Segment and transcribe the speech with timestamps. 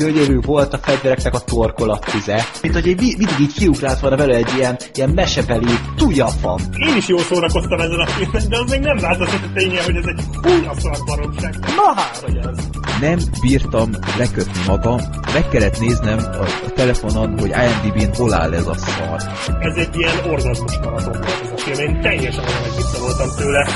[0.00, 2.44] gyönyörű volt a fegyvereknek a torkolatüze.
[2.62, 6.58] Mint hogy egy, mindig így kiugrált volna vele egy ilyen, ilyen mesebeli tujafam.
[6.88, 9.96] Én is jól szórakoztam ezen a filmen, de az még nem változott a ténye, hogy
[9.96, 10.22] ez egy
[10.52, 11.58] újaszar baromság.
[11.58, 12.58] Na hát, hogy ez.
[13.00, 14.98] Nem bírtam lekötni magam,
[15.32, 19.20] meg kellett néznem a, a telefonon, hogy IMDb-n hol áll ez a szar.
[19.60, 23.68] Ez egy ilyen orgazmus maraton volt ez a film, én teljesen olyan voltam tőle.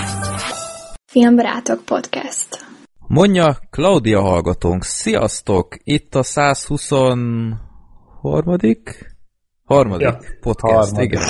[1.07, 2.74] Filmbarátok Podcast.
[3.09, 5.77] Mondja Claudia hallgatónk, sziasztok!
[5.83, 7.61] Itt a 123.
[9.65, 10.19] Harmadik ja.
[10.41, 11.13] podcast, Harmadik.
[11.13, 11.29] igen.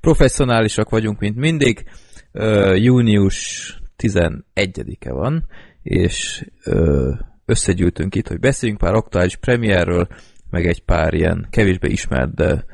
[0.00, 1.84] Professzionálisak vagyunk, mint mindig.
[2.32, 5.46] Uh, június 11-e van,
[5.82, 10.08] és uh, összegyűltünk itt, hogy beszéljünk pár aktuális premierről,
[10.50, 12.64] meg egy pár ilyen kevésbé ismert, de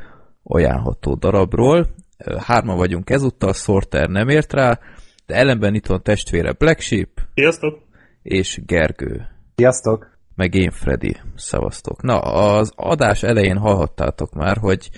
[0.43, 1.87] ajánlható darabról.
[2.27, 4.79] Uh, hárman vagyunk ezúttal, Sorter nem ért rá,
[5.27, 7.09] de ellenben itt van testvére Black Sheep.
[7.35, 7.91] Sziasztok!
[8.23, 9.27] És Gergő.
[9.55, 10.19] Sziasztok!
[10.35, 11.17] Meg én, Freddy.
[11.37, 12.03] Szevasztok.
[12.03, 14.91] Na, az adás elején hallhattátok már, hogy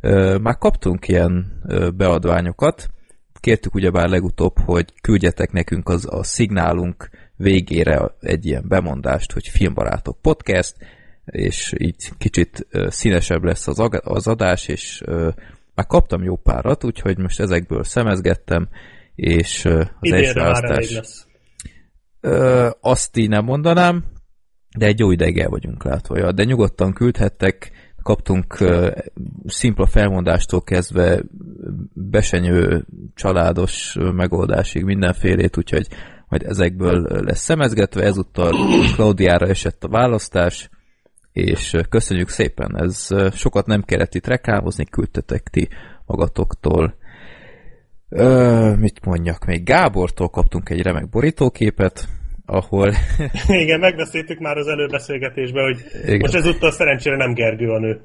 [0.00, 2.88] ö, már kaptunk ilyen ö, beadványokat.
[3.40, 10.20] Kértük ugyebár legutóbb, hogy küldjetek nekünk az, a szignálunk végére egy ilyen bemondást, hogy Filmbarátok
[10.20, 10.76] Podcast,
[11.24, 15.28] és így kicsit ö, színesebb lesz az, az adás, és ö,
[15.74, 18.68] már kaptam jó párat, úgyhogy most ezekből szemezgettem,
[19.14, 21.25] és az Idénre első választás...
[22.26, 24.04] Ö, azt így nem mondanám,
[24.78, 26.18] de egy jó ideig el vagyunk látva.
[26.18, 27.70] Ja, de nyugodtan küldhettek,
[28.02, 28.90] kaptunk uh,
[29.46, 31.22] szimpla felmondástól kezdve
[31.92, 35.86] besenyő családos megoldásig mindenfélét, úgyhogy
[36.28, 38.52] majd ezekből lesz szemezgetve, ezúttal
[38.94, 40.70] Klaudiára esett a választás,
[41.32, 45.68] és köszönjük szépen, ez sokat nem kellett itt rekámozni, küldtetek ti
[46.06, 46.94] magatoktól
[48.08, 49.64] Ö, mit mondjak még?
[49.64, 52.08] Gábortól kaptunk egy remek borítóképet,
[52.46, 52.92] ahol...
[53.62, 56.18] Igen, megbeszéltük már az előbeszélgetésben, hogy Igen.
[56.18, 58.00] most ezúttal szerencsére nem Gergő a nő.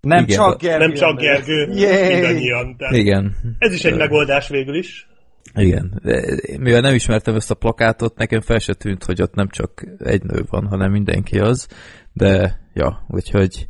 [0.00, 0.86] Nem Igen, csak Gergő.
[0.86, 2.76] Nem csak Gergő, mindannyian.
[2.76, 3.36] Tehát Igen.
[3.58, 5.08] Ez is egy megoldás végül is.
[5.54, 6.02] Igen.
[6.58, 10.22] Mivel nem ismertem ezt a plakátot, nekem fel se tűnt, hogy ott nem csak egy
[10.22, 11.68] nő van, hanem mindenki az.
[12.12, 13.66] De, ja, úgyhogy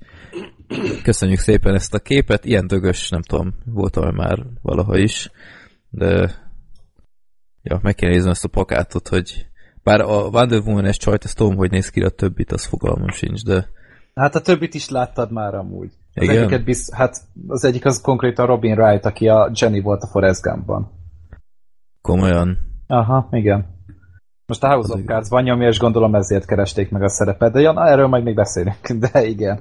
[1.02, 2.44] köszönjük szépen ezt a képet.
[2.44, 5.30] Ilyen dögös, nem tudom, voltam már valaha is
[5.96, 6.34] de
[7.62, 9.46] ja, meg kell nézni ezt a plakátot, hogy
[9.86, 13.44] bár a Wonder Woman-es csajt, ezt tudom, hogy néz ki, a többit, az fogalmam sincs,
[13.44, 13.68] de...
[14.14, 15.90] Hát a többit is láttad már amúgy.
[16.14, 16.36] Az Igen?
[16.36, 16.94] egyiket biz...
[16.94, 17.16] hát
[17.46, 20.90] az egyik az konkrétan Robin Wright, aki a Jenny volt a Forrest Gumpban.
[22.00, 22.58] Komolyan?
[22.86, 23.66] Aha, igen.
[24.46, 27.60] Most a House of Cards van nyomja, és gondolom ezért keresték meg a szerepet, de
[27.60, 29.60] ja, na, erről majd még beszélünk, de igen.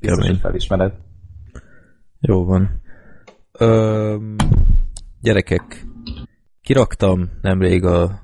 [0.00, 0.92] Biztos, hogy felismered.
[2.20, 2.80] Jó van.
[3.58, 4.36] Öm,
[5.20, 5.86] Gyerekek,
[6.60, 8.22] kiraktam nemrég a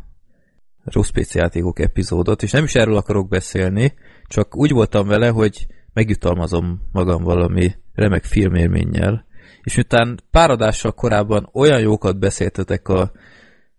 [0.92, 3.94] rossz PC játékok epizódot, és nem is erről akarok beszélni,
[4.26, 9.24] csak úgy voltam vele, hogy megjutalmazom magam valami remek filmélménnyel.
[9.62, 13.12] És miután pár adással korábban olyan jókat beszéltetek a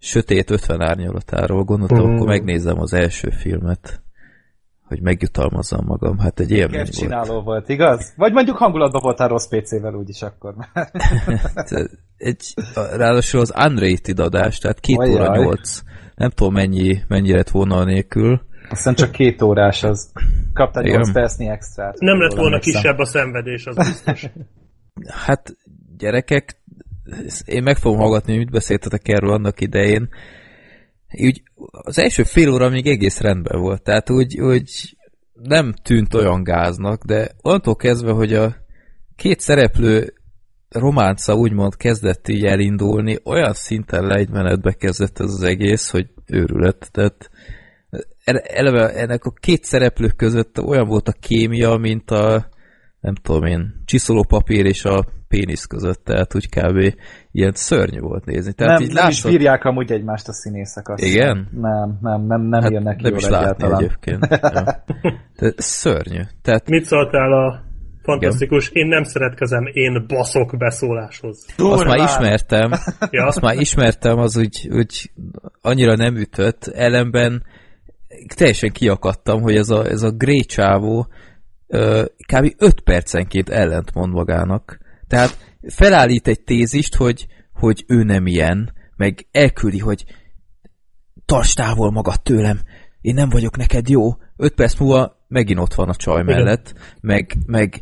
[0.04, 2.16] Sötét 50 árnyalatáról, gondoltam, mm.
[2.16, 4.02] akkor megnézem az első filmet
[4.92, 6.18] hogy megjutalmazzam magam.
[6.18, 6.92] Hát egy ilyen volt.
[6.92, 8.14] csináló volt, igaz?
[8.16, 10.56] Vagy mondjuk hangulatban voltál rossz PC-vel úgyis akkor.
[12.18, 15.14] egy, ráadásul az unrated adás, tehát két Ajaj.
[15.14, 15.82] óra nyolc.
[16.22, 18.42] Nem tudom mennyi, mennyi lett volna a nélkül.
[18.70, 20.12] Aztán csak két órás, az
[20.54, 22.00] kaptál 8 percnyi extrát.
[22.00, 24.30] Nem lett volna kisebb a szenvedés, az biztos.
[25.26, 25.56] hát
[25.98, 26.62] gyerekek,
[27.46, 30.09] én meg fogom hallgatni, mit beszéltetek erről annak idején,
[31.12, 34.98] úgy az első fél óra még egész rendben volt, tehát úgy, úgy
[35.34, 38.56] nem tűnt olyan gáznak, de onnantól kezdve, hogy a
[39.16, 40.14] két szereplő
[40.72, 47.30] románca úgymond kezdett így elindulni, olyan szinten legymenetbe kezdett ez az egész, hogy őrület, tehát
[48.44, 52.50] eleve ennek a két szereplő között olyan volt a kémia, mint a
[53.00, 56.96] nem tudom én, csiszolópapír és a pénisz között, tehát úgy kb.
[57.32, 58.53] ilyen szörnyű volt nézni.
[58.53, 59.32] Tehát nem, így nem látszott...
[59.32, 60.90] is bírják amúgy egymást a színészek.
[60.90, 61.48] Azt Igen?
[61.52, 63.79] Nem, nem, nem, nem hát jönnek Nem is látni egyáltalán.
[63.79, 64.28] egyébként.
[64.29, 64.84] ja.
[65.40, 66.22] De szörnyű.
[66.41, 66.70] Tehát...
[66.70, 67.71] Mit szóltál a
[68.02, 68.84] fantasztikus, Igen.
[68.84, 71.46] én nem szeretkezem én baszok beszóláshoz.
[71.58, 71.78] Durván.
[71.78, 72.72] Azt már ismertem,
[73.12, 73.26] ja.
[73.26, 75.12] azt már ismertem, az úgy, úgy
[75.62, 77.44] annyira nem ütött, ellenben
[78.36, 81.08] teljesen kiakadtam, hogy ez a, ez a gré csávó
[82.34, 82.53] kb.
[82.58, 84.80] 5 percenként ellentmond magának.
[85.08, 85.38] Tehát
[85.68, 90.06] felállít egy tézist, hogy, hogy ő nem ilyen, meg elküldi, hogy
[91.26, 92.59] tarts távol magad tőlem,
[93.02, 94.09] én nem vagyok neked jó.
[94.38, 97.82] Öt perc múlva megint ott van a csaj mellett, meg, meg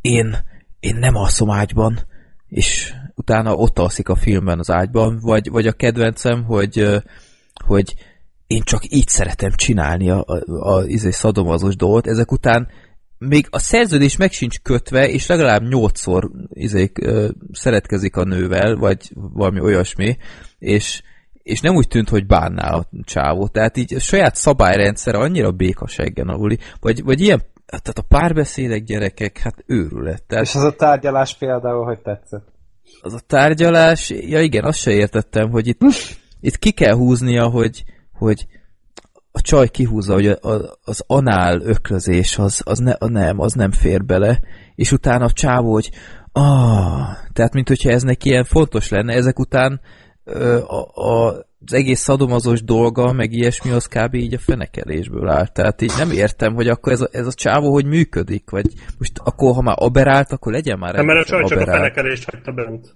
[0.00, 0.36] én,
[0.80, 1.98] én nem alszom ágyban,
[2.48, 6.86] és utána ott alszik a filmben az ágyban, vagy, vagy a kedvencem, hogy,
[7.64, 7.94] hogy
[8.46, 12.68] én csak így szeretem csinálni a, a, a, a izé, szadomazos dolgot, ezek után
[13.18, 19.10] még a szerződés meg sincs kötve, és legalább nyolcszor izék, ö, szeretkezik a nővel, vagy
[19.14, 20.16] valami olyasmi,
[20.58, 21.02] és,
[21.50, 23.46] és nem úgy tűnt, hogy bánnál a csávó.
[23.46, 29.38] Tehát így a saját szabályrendszer annyira békaseggen aluli, vagy, vagy ilyen, tehát a párbeszédek gyerekek,
[29.38, 30.22] hát őrület.
[30.22, 32.48] Tehát, És az a tárgyalás például, hogy tetszett?
[33.02, 35.80] az a tárgyalás, ja igen, azt se értettem, hogy itt,
[36.40, 38.46] itt ki kell húznia, hogy, hogy
[39.32, 43.70] a csaj kihúzza, hogy a, a, az anál öklözés, az, az ne, nem, az nem
[43.70, 44.40] fér bele,
[44.74, 45.90] és utána a csávó, hogy
[46.32, 49.80] ah, tehát mint hogyha ez neki ilyen fontos lenne, ezek után
[50.66, 51.28] a, a,
[51.66, 54.14] az egész szadomazos dolga, meg ilyesmi, az kb.
[54.14, 55.46] így a fenekelésből áll.
[55.46, 58.66] Tehát így nem értem, hogy akkor ez a, ez a csávó hogy működik, vagy
[58.98, 62.30] most akkor, ha már aberált, akkor legyen már Nem, mert a csaj csak a fenekelést
[62.30, 62.94] hagyta bent.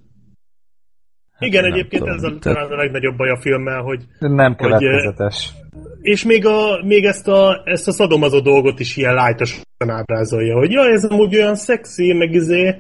[1.39, 4.55] Igen, nem egyébként tudom, ez a, tehát- talán a legnagyobb baj a filmmel, hogy Nem
[4.55, 5.53] Hogy, következetes.
[6.01, 10.71] és még, a, még ezt, a, ezt a szadomazó dolgot is ilyen lájtosan ábrázolja, hogy
[10.71, 12.77] ja, ez amúgy olyan szexi, meg izé,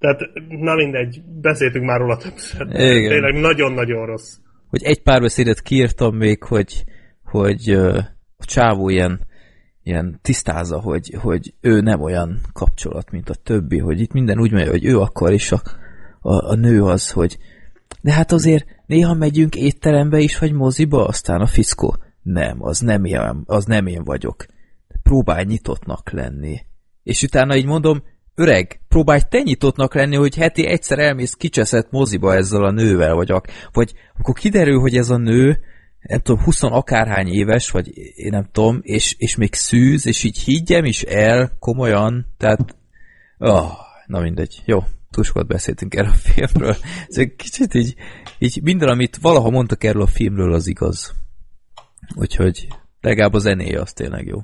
[0.00, 2.66] tehát na mindegy, beszéltünk már róla többször.
[2.66, 3.08] Igen.
[3.08, 4.36] Tényleg nagyon-nagyon rossz.
[4.68, 6.84] hogy egy párbeszédet kiírtam még, hogy,
[7.24, 7.70] hogy
[8.36, 9.20] a csávó ilyen,
[9.82, 14.52] ilyen tisztázza, hogy, hogy ő nem olyan kapcsolat, mint a többi, hogy itt minden úgy
[14.52, 15.62] megy, hogy ő akar, és a,
[16.20, 17.38] a, a nő az, hogy
[18.02, 21.96] de hát azért néha megyünk étterembe is, vagy moziba, aztán a fiszkó.
[22.22, 24.46] Nem, az nem én, az nem én vagyok.
[25.02, 26.58] Próbálj nyitottnak lenni.
[27.02, 28.02] És utána így mondom,
[28.40, 33.30] öreg, próbálj te nyitottnak lenni, hogy heti egyszer elmész kicseszett moziba ezzel a nővel, vagy,
[33.30, 35.60] ak- vagy akkor kiderül, hogy ez a nő,
[36.00, 40.38] nem tudom, 20 akárhány éves, vagy én nem tudom, és, és még szűz, és így
[40.38, 42.76] higgyem is el, komolyan, tehát,
[43.38, 43.70] oh,
[44.06, 46.76] na mindegy, jó, túl sokat beszéltünk erről a filmről.
[47.08, 47.94] Ez egy kicsit így,
[48.38, 51.14] így minden, amit valaha mondtak erről a filmről, az igaz.
[52.14, 52.68] Úgyhogy
[53.00, 54.42] legalább a zenéje az tényleg jó.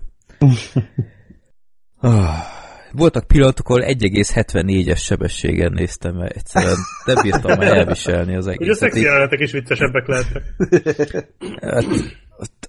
[1.98, 2.34] Ah,
[2.92, 8.60] Voltak pillanatok, ahol 1,74-es sebességen néztem, mert egyszerűen nem bírtam már elviselni az Ugye a
[8.60, 8.78] egészet.
[8.78, 10.42] szexi jelenetek is viccesebbek lehetnek.
[11.60, 11.84] Hát,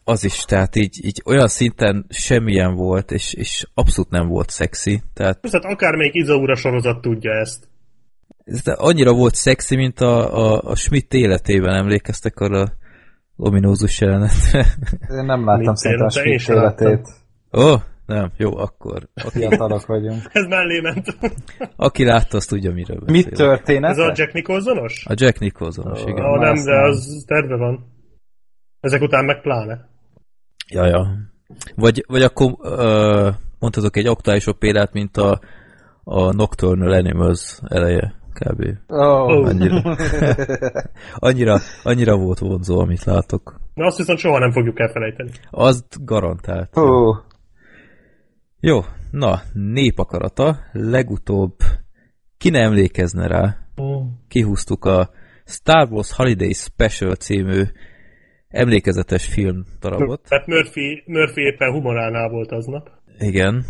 [0.04, 5.02] az is, tehát így, így olyan szinten semmilyen volt, és, és abszolút nem volt szexi.
[5.14, 7.68] Tehát Tehát akármelyik Izaura sorozat tudja ezt.
[8.44, 12.74] ez annyira volt szexi, mint a, a, a Schmidt életében, emlékeztek arra a
[13.36, 14.66] ominózus jelenetre?
[15.18, 17.08] Én nem láttam szerintem a Schmidt életét.
[17.54, 19.10] Ó, oh, nem, jó, akkor.
[19.14, 20.22] Aki, Fiatalok vagyunk.
[20.32, 21.18] Ez mellé ment.
[21.76, 23.16] aki látta, azt tudja, miről beszél.
[23.16, 23.92] Mit történet?
[23.92, 25.06] Ez a Jack Nicholsonos?
[25.10, 26.26] A Jack Nicholsonos, igen.
[26.26, 27.96] Ah, nem, de az terve van.
[28.80, 29.90] Ezek után meg pláne.
[30.70, 31.08] Ja, ja.
[31.76, 35.40] Vagy, vagy akkor uh, mondhatok egy aktuálisabb példát, mint a,
[36.04, 38.66] a Nocturnal Animals eleje, kb.
[38.88, 39.48] Oh.
[39.48, 39.82] Annyira,
[41.28, 43.60] annyira, annyira volt vonzó, amit látok.
[43.74, 45.30] Na azt viszont soha nem fogjuk elfelejteni.
[45.50, 46.70] Azt garantált.
[46.74, 47.16] Hú,
[48.60, 48.80] Jó,
[49.12, 51.56] na, népakarata, legutóbb
[52.38, 53.58] ki ne emlékezne rá,
[54.28, 55.10] kihúztuk a
[55.46, 57.62] Star Wars Holiday Special című
[58.48, 60.22] emlékezetes film darabot.
[60.30, 62.90] Tehát Murphy, Murphy éppen humoránál volt aznap.
[63.20, 63.66] Igen,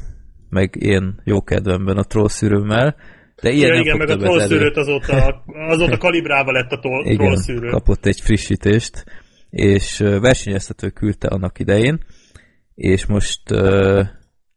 [0.49, 2.95] meg én jó kedvemben a trollszűrőmmel,
[3.41, 7.17] de ilyen Ja, nem igen, meg a trollszűrőt azóta, azóta kalibrálva lett a tol- Igen,
[7.17, 7.69] trollszűrő.
[7.69, 9.03] kapott egy frissítést,
[9.49, 11.99] és versenyeztető küldte annak idején,
[12.75, 14.01] és most ö,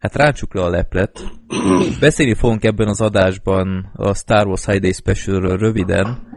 [0.01, 1.21] hát ráncsuk le a leplet.
[2.01, 6.29] Beszélni fogunk ebben az adásban a Star Wars Holiday Specialről röviden.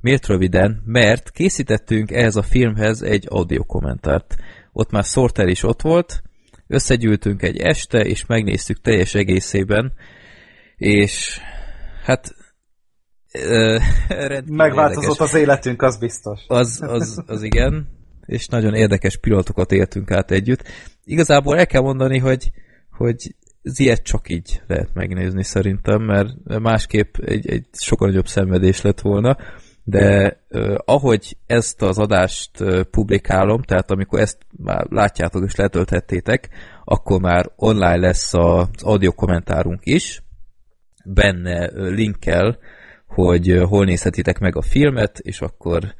[0.00, 0.82] Miért röviden?
[0.84, 4.34] Mert készítettünk ehhez a filmhez egy audio kommentárt.
[4.72, 6.22] Ott már Sorter is ott volt,
[6.66, 9.92] összegyűltünk egy este, és megnéztük teljes egészében,
[10.76, 11.40] és
[12.04, 12.34] hát
[13.32, 13.78] ö,
[14.46, 15.32] megváltozott érdekes.
[15.32, 16.40] az életünk, az biztos.
[16.46, 17.88] Az, az, az igen,
[18.26, 20.68] és nagyon érdekes pillanatokat éltünk át együtt.
[21.04, 22.50] Igazából el kell mondani, hogy,
[22.96, 28.82] hogy ez ilyet csak így lehet megnézni szerintem, mert másképp egy, egy sokkal nagyobb szenvedés
[28.82, 29.36] lett volna,
[29.84, 36.48] de eh, ahogy ezt az adást eh, publikálom, tehát amikor ezt már látjátok és letölthettétek,
[36.84, 40.22] akkor már online lesz az audio kommentárunk is,
[41.04, 42.58] benne linkkel,
[43.06, 45.94] hogy hol nézhetitek meg a filmet, és akkor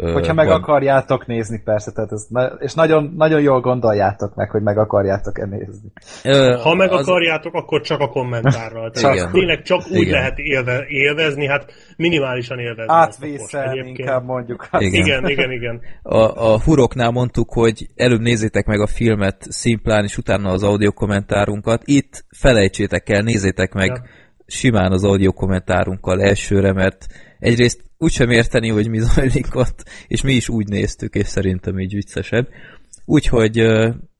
[0.00, 4.50] Hogyha meg van- akarjátok nézni, persze, tehát ez, na- és nagyon, nagyon jól gondoljátok meg,
[4.50, 5.92] hogy meg akarjátok-e nézni.
[6.24, 8.90] Ö, Ha meg az- akarjátok, akkor csak a kommentárral.
[8.96, 9.12] Igen.
[9.12, 10.12] Tehát tényleg csak úgy Igen.
[10.12, 12.92] lehet élve, élvezni, hát minimálisan élvezni.
[12.92, 14.68] Átvészel inkább mondjuk.
[14.78, 15.04] Igen.
[15.04, 15.80] Igen, igen, igen.
[16.02, 20.92] A, a huroknál mondtuk, hogy előbb nézzétek meg a filmet szimplán, és utána az audio
[20.92, 21.82] kommentárunkat.
[21.84, 24.02] Itt felejtsétek el, nézzétek meg Ja.
[24.46, 27.06] simán az audio kommentárunkkal elsőre, mert
[27.38, 31.94] egyrészt úgysem érteni, hogy mi zajlik ott, és mi is úgy néztük, és szerintem így
[31.94, 32.48] viccesebb.
[33.04, 33.56] Úgyhogy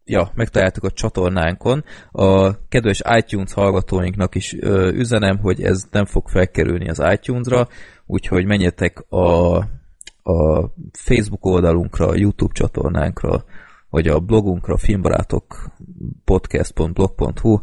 [0.09, 1.85] ja, megtaláltuk a csatornánkon.
[2.11, 4.53] A kedves iTunes hallgatóinknak is
[4.93, 7.69] üzenem, hogy ez nem fog felkerülni az iTunes-ra,
[8.07, 9.57] úgyhogy menjetek a,
[10.23, 13.45] a Facebook oldalunkra, a YouTube csatornánkra,
[13.91, 15.71] vagy a blogunkra, filmbarátok
[16.25, 17.59] podcast.blog.hu,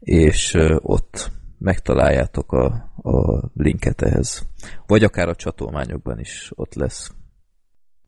[0.00, 2.64] és ott megtaláljátok a,
[3.02, 4.48] a linket ehhez.
[4.86, 7.12] Vagy akár a csatolmányokban is ott lesz.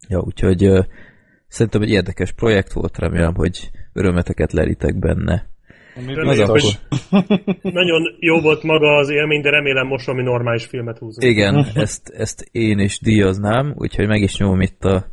[0.09, 0.81] Ja, úgyhogy ö,
[1.49, 5.49] szerintem egy érdekes projekt volt, remélem, hogy örömeteket lelitek benne.
[5.95, 6.79] Reméljük, hogy
[7.63, 11.33] nagyon jó volt maga az élmény, de remélem most valami normális filmet húzunk.
[11.33, 15.07] Igen, ezt, ezt én is díjaznám, úgyhogy meg is nyomom itt a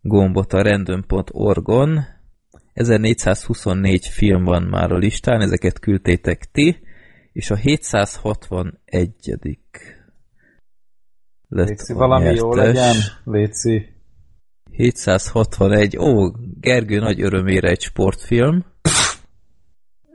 [0.00, 2.00] gombot a random.org-on.
[2.72, 6.76] 1424 film van már a listán, ezeket küldtétek ti,
[7.32, 9.12] és a 761
[11.48, 12.40] lett Léci, valami nyertes.
[12.40, 13.86] jó legyen, Léci.
[14.70, 15.96] 761.
[15.98, 18.64] Ó, Gergő nagy örömére egy sportfilm.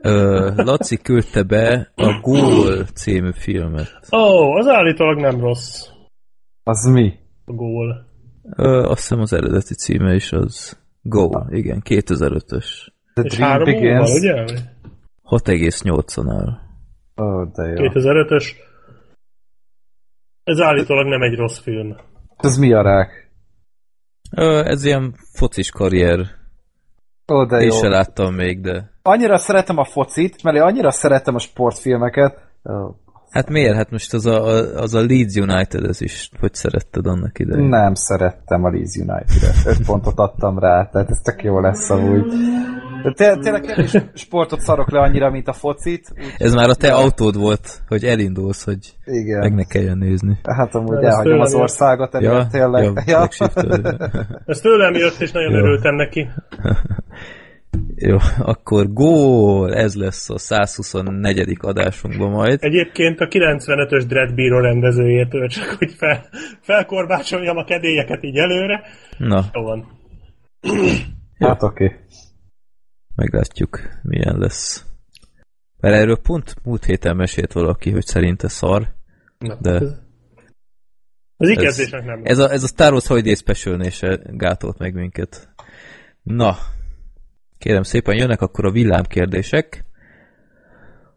[0.02, 3.90] Ö, Laci küldte be a Gól című filmet.
[4.12, 5.86] Ó, oh, az állítólag nem rossz
[6.62, 7.14] Az mi?
[7.44, 8.06] a gól.
[8.56, 12.66] Ö, azt hiszem az eredeti címe is az Go, igen, 2005-ös.
[13.14, 14.10] The És Dream Begins.
[14.12, 14.44] ugye?
[15.24, 16.67] 6,8-on áll.
[17.18, 17.74] Ó, de jó.
[17.90, 18.44] 2005-ös.
[20.44, 21.96] Ez állítólag nem egy rossz film.
[22.36, 23.30] Ez mi a rák?
[24.36, 26.20] Ö, ez ilyen focis karrier.
[27.32, 27.74] Ó, de Én jó.
[27.74, 28.90] se láttam még, de...
[29.02, 32.38] Annyira szeretem a focit, mert én annyira szeretem a sportfilmeket.
[32.64, 32.94] Ó,
[33.30, 33.74] Hát miért?
[33.76, 37.68] Hát most az a, a- az a Leeds United, ez is, hogy szeretted annak idején?
[37.68, 39.66] Nem szerettem a Leeds United-et.
[39.66, 42.32] Öt pontot adtam rá, tehát ez tök jó lesz amúgy.
[43.02, 46.12] De té- tényleg kevés sportot szarok le annyira, mint a focit.
[46.16, 49.38] Úgy, Ez már a te autód volt, hogy elindulsz, hogy igen.
[49.38, 50.38] meg ne kelljen nézni.
[50.42, 52.82] Hát amúgy Ez elhagyom az országot, emiatt Ja, tényleg.
[52.84, 53.28] ja, Ja.
[54.46, 55.58] Ez tőlem jött, és nagyon Jó.
[55.58, 56.28] örültem neki.
[57.94, 59.74] Jó, akkor gól!
[59.74, 61.56] Ez lesz a 124.
[61.60, 62.58] adásunkban majd.
[62.62, 66.24] Egyébként a 95-ös Dread Bíró rendezőjétől, csak hogy fel,
[66.60, 68.82] felkorbácsoljam a kedélyeket így előre.
[69.18, 69.86] Na, Jó van.
[71.38, 71.84] Hát oké.
[71.84, 71.96] Okay.
[73.18, 74.86] Meglátjuk, milyen lesz.
[75.80, 78.94] Mert erről pont múlt héten mesélt valaki, hogy szerinte szar.
[79.38, 79.98] Na, De- Ez,
[81.36, 82.20] az ikezésnek nem.
[82.24, 85.48] Ez a, ez a Star Wars Holiday special se gátolt meg minket.
[86.22, 86.56] Na,
[87.58, 89.84] kérem szépen, jönnek akkor a villámkérdések.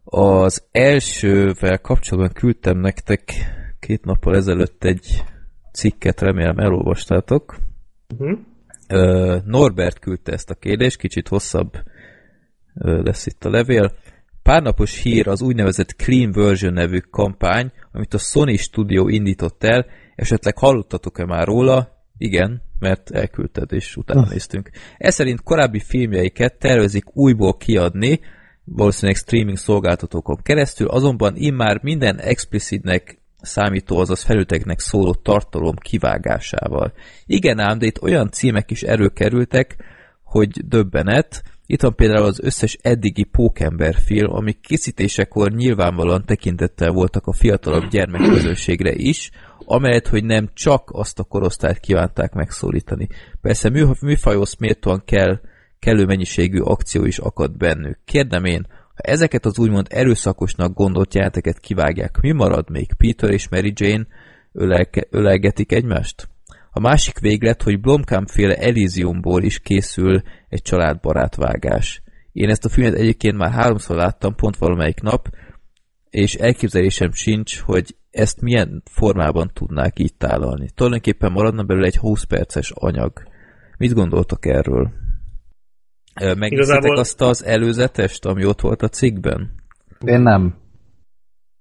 [0.03, 3.33] Az elsővel kapcsolatban küldtem nektek
[3.79, 5.23] két nappal ezelőtt egy
[5.71, 7.55] cikket, remélem elolvastátok.
[8.13, 8.39] Uh-huh.
[9.45, 11.71] Norbert küldte ezt a kérdést, kicsit hosszabb
[12.83, 13.91] lesz itt a levél.
[14.43, 20.57] Párnapos hír az úgynevezett Clean Version nevű kampány, amit a Sony Studio indított el, esetleg
[20.57, 22.05] hallottatok-e már róla?
[22.17, 24.69] Igen, mert elküldted, és utána néztünk.
[24.97, 28.19] Ez szerint korábbi filmjeiket tervezik újból kiadni,
[28.63, 36.93] valószínűleg streaming szolgáltatókon keresztül, azonban immár minden explicitnek számító, azaz felülteknek szóló tartalom kivágásával.
[37.25, 39.75] Igen ám, de itt olyan címek is előkerültek,
[40.23, 41.43] hogy döbbenet.
[41.65, 47.89] Itt van például az összes eddigi Pókember film, amik készítésekor nyilvánvalóan tekintettel voltak a fiatalabb
[47.89, 49.29] gyermekközönségre is,
[49.65, 53.07] amelyet, hogy nem csak azt a korosztályt kívánták megszólítani.
[53.41, 55.39] Persze mű, műfajhoz méltóan kell,
[55.79, 57.99] kellő mennyiségű akció is akad bennük.
[58.05, 58.67] Kérdem én,
[59.01, 62.93] ha ezeket az úgymond erőszakosnak gondolt jeleneteket kivágják, mi marad még?
[62.97, 64.07] Peter és Mary Jane
[64.51, 66.29] ölelke, ölelgetik egymást?
[66.71, 72.01] A másik véglet, hogy Blomkamp féle Elysiumból is készül egy családbarát vágás.
[72.31, 75.29] Én ezt a filmet egyébként már háromszor láttam, pont valamelyik nap,
[76.09, 80.69] és elképzelésem sincs, hogy ezt milyen formában tudnák így tálalni.
[80.75, 83.11] Tulajdonképpen maradna belőle egy 20 perces anyag.
[83.77, 84.91] Mit gondoltok erről?
[86.19, 89.51] Megnéztétek Igazából- azt az előzetest, ami ott volt a cikkben?
[90.05, 90.55] Én nem.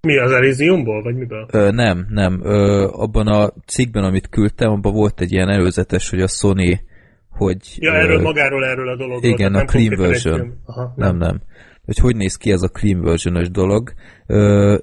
[0.01, 1.47] Mi az Elysiumból, vagy miből?
[1.53, 2.41] Ö, nem, nem.
[2.45, 6.81] Ö, abban a cikkben, amit küldtem, abban volt egy ilyen előzetes, hogy a Sony,
[7.29, 7.57] hogy...
[7.79, 9.33] Ja, ö, erről magáról, erről a dologról.
[9.33, 10.59] igen, a nem egy version.
[10.65, 11.41] Aha, Nem, nem.
[11.85, 13.93] Hogy hogy néz ki ez a clean version dolog.
[14.27, 14.79] Ö,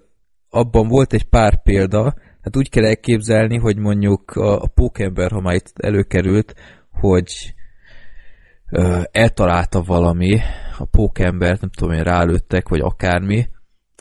[0.49, 5.41] abban volt egy pár példa, hát úgy kell elképzelni, hogy mondjuk a, a pókember, ha
[5.41, 6.53] már itt előkerült,
[6.91, 7.53] hogy
[8.69, 10.39] ö, eltalálta valami,
[10.77, 13.47] a pókembert, nem tudom én, rálőttek, vagy akármi,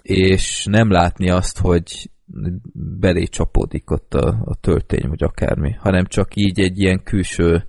[0.02, 2.10] és nem látni azt, hogy
[3.00, 7.64] belé csapódik ott a, a töltény, vagy akármi, hanem csak így egy ilyen külső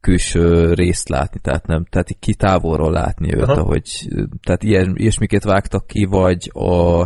[0.00, 3.60] külső részt látni, tehát nem, tehát így ki távolról látni őt, Aha.
[3.60, 4.08] ahogy,
[4.42, 7.04] tehát ilyen, ilyesmiket vágtak ki, vagy a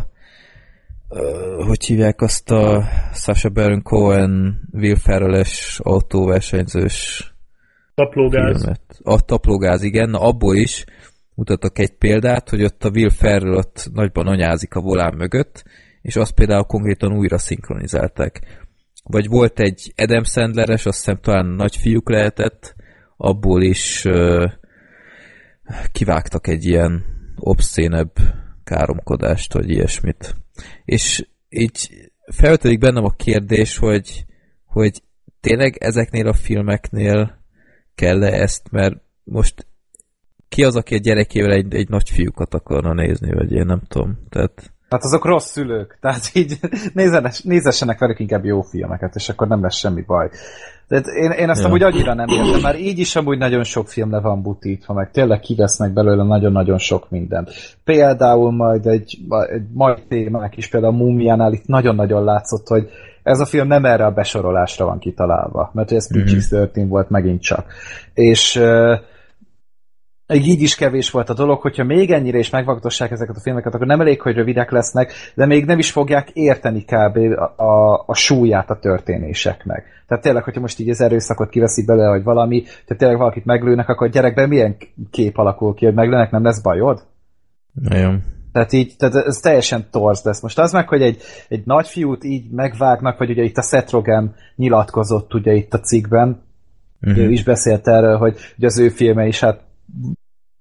[1.66, 7.30] hogy hívják azt a Sasha Baron Cohen Will Ferrell-es autóversenyzős
[8.04, 8.60] Taplógáz.
[8.60, 9.00] filmet.
[9.02, 10.84] A taplógáz, igen, na abból is
[11.34, 15.64] mutatok egy példát, hogy ott a Will Ferrell ott nagyban anyázik a volán mögött,
[16.02, 18.40] és azt például konkrétan újra szinkronizálták.
[19.04, 22.74] Vagy volt egy Adam Sandleres, azt hiszem talán nagyfiúk lehetett,
[23.16, 24.50] abból is uh,
[25.92, 27.04] kivágtak egy ilyen
[27.36, 28.12] obszénebb
[28.64, 30.34] káromkodást, vagy ilyesmit.
[30.84, 34.24] És így felvetődik bennem a kérdés, hogy,
[34.64, 35.02] hogy
[35.40, 37.39] tényleg ezeknél a filmeknél
[37.94, 38.94] kell -e ezt, mert
[39.24, 39.66] most
[40.48, 44.18] ki az, aki a gyerekével egy, egy nagy fiúkat akarna nézni, vagy én nem tudom.
[44.28, 44.72] Tehát...
[44.88, 46.58] Hát azok rossz szülők, tehát így
[46.94, 50.30] nézzenes, nézessenek velük inkább jó filmeket, és akkor nem lesz semmi baj.
[50.88, 51.66] Tehát én, én ezt ja.
[51.66, 55.10] amúgy annyira nem értem, mert így is amúgy nagyon sok film le van butítva, meg
[55.10, 57.50] tényleg kivesznek belőle nagyon-nagyon sok mindent.
[57.84, 59.18] Például majd egy,
[59.50, 62.90] egy mai témák is, például a Múmiánál itt nagyon-nagyon látszott, hogy
[63.30, 66.24] ez a film nem erre a besorolásra van kitalálva, mert ez mm-hmm.
[66.24, 67.72] PG-13 volt megint csak.
[68.14, 68.98] És uh,
[70.34, 73.86] így is kevés volt a dolog, hogyha még ennyire is megvagdossák ezeket a filmeket, akkor
[73.86, 77.16] nem elég, hogy rövidek lesznek, de még nem is fogják érteni kb.
[77.16, 79.84] a, a, a súlyát a történéseknek.
[80.06, 83.88] Tehát tényleg, hogyha most így az erőszakot kiveszik bele, vagy valami, tehát tényleg valakit meglőnek,
[83.88, 84.76] akkor a gyerekben milyen
[85.10, 87.02] kép alakul ki, hogy meglőnek, nem lesz bajod?
[87.72, 88.22] Nagyon.
[88.52, 90.40] Tehát így, tehát ez teljesen torz lesz.
[90.40, 94.34] Most az meg, hogy egy, egy nagyfiút így megvágnak, vagy ugye itt a Seth Rogen
[94.56, 96.42] nyilatkozott ugye itt a cikkben,
[97.00, 97.24] uh-huh.
[97.24, 99.60] ő is beszélt erről, hogy ugye az ő filme is hát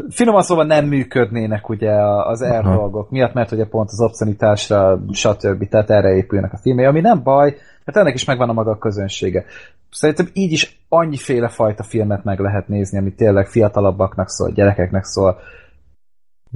[0.09, 1.91] finoman szóval nem működnének ugye
[2.23, 5.67] az R dolgok miatt, mert ugye pont az obszenitásra, stb.
[5.69, 7.55] Tehát erre épülnek a filmei, ami nem baj,
[7.85, 9.45] mert ennek is megvan a maga a közönsége.
[9.91, 15.39] Szerintem így is annyiféle fajta filmet meg lehet nézni, ami tényleg fiatalabbaknak szól, gyerekeknek szól.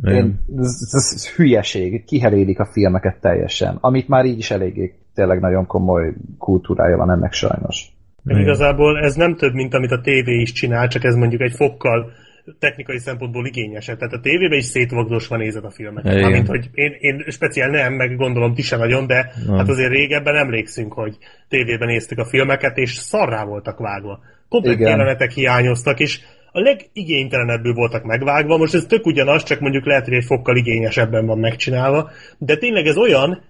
[0.01, 5.39] Én, ez, ez, ez hülyeség, kiherélik a filmeket teljesen, amit már így is eléggé tényleg
[5.39, 7.87] nagyon komoly kultúrája van ennek sajnos.
[8.23, 11.53] Meg igazából ez nem több, mint amit a tévé is csinál, csak ez mondjuk egy
[11.55, 12.11] fokkal
[12.59, 13.97] technikai szempontból igényesebb.
[13.97, 16.03] Tehát a tévében is szétvagdosva nézed a filmet.
[16.03, 19.57] Mármint, hogy én, én speciál nem, meg gondolom ti se nagyon, de nem.
[19.57, 21.17] hát azért régebben emlékszünk, hogy
[21.49, 24.19] tévében néztük a filmeket, és szarrá voltak vágva.
[24.49, 24.89] Komplet Igen.
[24.89, 26.19] jelenetek hiányoztak, és
[26.55, 28.57] a legigénytelenebbül voltak megvágva.
[28.57, 32.09] Most ez tök ugyanaz, csak mondjuk lehet, hogy egy fokkal igényesebben van megcsinálva.
[32.37, 33.41] De tényleg ez olyan,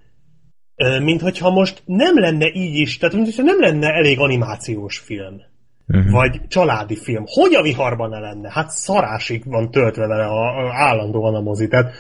[1.04, 5.42] mint hogyha most nem lenne így is, tehát mint hogyha nem lenne elég animációs film
[5.88, 6.12] uh-huh.
[6.12, 7.24] vagy családi film.
[7.26, 8.52] Hogy a viharban ne lenne?
[8.52, 11.68] Hát szarásig van töltve vele a, a, állandóan a mozi.
[11.68, 11.94] Tehát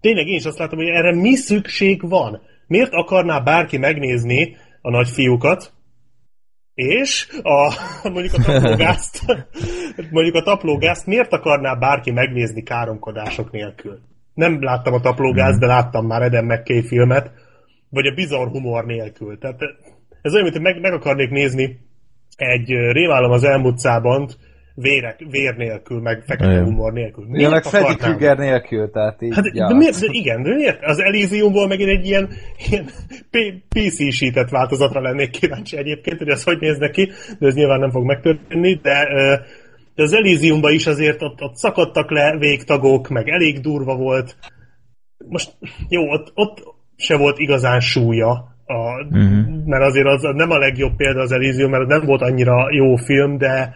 [0.00, 2.40] tényleg én is azt látom, hogy erre mi szükség van.
[2.66, 5.72] Miért akarná bárki megnézni a nagyfiúkat,
[6.74, 7.74] és a,
[8.14, 9.24] mondjuk a taplógázt,
[10.10, 13.98] mondjuk a taplógázt miért akarná bárki megnézni káromkodások nélkül?
[14.34, 17.30] Nem láttam a taplógázt, de láttam már Eden McKay filmet,
[17.88, 19.38] vagy a bizarr humor nélkül.
[19.38, 19.60] Tehát
[20.22, 21.78] ez olyan, mint hogy meg, meg akarnék nézni
[22.36, 24.28] egy rémálom az elmúlt szában
[24.74, 26.64] vérek, vér nélkül, meg fekete Igen.
[26.64, 27.24] humor nélkül.
[27.26, 29.66] Miért ja, meg Freddy Krueger nélkül, tehát így, hát, ja.
[29.66, 30.84] de miért, de igen, de miért?
[30.84, 32.28] Az Elysiumból megint egy ilyen,
[32.70, 32.90] ilyen
[33.68, 38.04] PC-sített változatra lennék kíváncsi egyébként, hogy az hogy néz neki, de ez nyilván nem fog
[38.04, 39.08] megtörténni, de,
[39.94, 44.36] de az Elysiumban is azért ott, ott szakadtak le végtagok, meg elég durva volt.
[45.28, 45.56] Most
[45.88, 46.62] jó, ott, ott
[46.96, 49.64] se volt igazán súlya, a, uh-huh.
[49.64, 53.38] mert azért az nem a legjobb példa az Elysium, mert nem volt annyira jó film,
[53.38, 53.74] de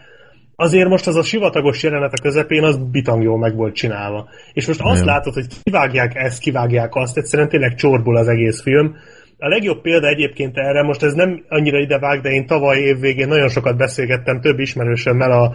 [0.56, 4.28] azért most az a sivatagos jelenet a közepén, az bitang jól meg volt csinálva.
[4.52, 8.96] És most azt látod, hogy kivágják ezt, kivágják azt, egyszerűen tényleg csorbul az egész film.
[9.38, 13.28] A legjobb példa egyébként erre, most ez nem annyira idevág, de én tavaly év végén
[13.28, 15.54] nagyon sokat beszélgettem több ismerősömmel a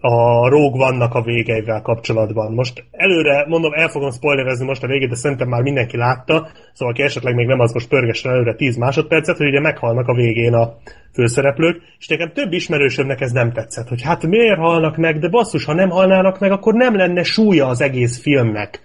[0.00, 2.52] a Rogue vannak a végeivel kapcsolatban.
[2.52, 6.94] Most előre, mondom, el fogom spoilerezni most a végét, de szerintem már mindenki látta, szóval
[6.94, 10.54] aki esetleg még nem, az most pörgessen előre 10 másodpercet, hogy ugye meghalnak a végén
[10.54, 10.76] a
[11.12, 15.64] főszereplők, és nekem több ismerősömnek ez nem tetszett, hogy hát miért halnak meg, de basszus,
[15.64, 18.80] ha nem halnának meg, akkor nem lenne súlya az egész filmnek.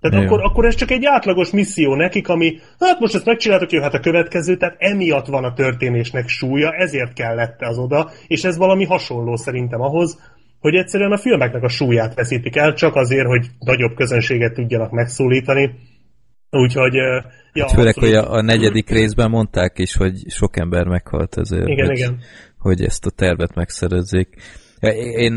[0.00, 3.80] Tehát akkor, akkor ez csak egy átlagos misszió nekik, ami, hát most ezt megcsináltuk, jó,
[3.82, 8.56] hát a következő, tehát emiatt van a történésnek súlya, ezért kellett az oda, és ez
[8.56, 10.18] valami hasonló szerintem ahhoz,
[10.60, 15.74] hogy egyszerűen a filmeknek a súlyát veszítik el, csak azért, hogy nagyobb közönséget tudjanak megszólítani.
[16.50, 16.94] Úgyhogy...
[17.52, 21.68] Ja, hát főleg, hogy a, a negyedik részben mondták is, hogy sok ember meghalt ezért,
[21.68, 22.18] igen, hogy, igen.
[22.58, 24.28] hogy ezt a tervet megszerezzék.
[25.16, 25.32] Én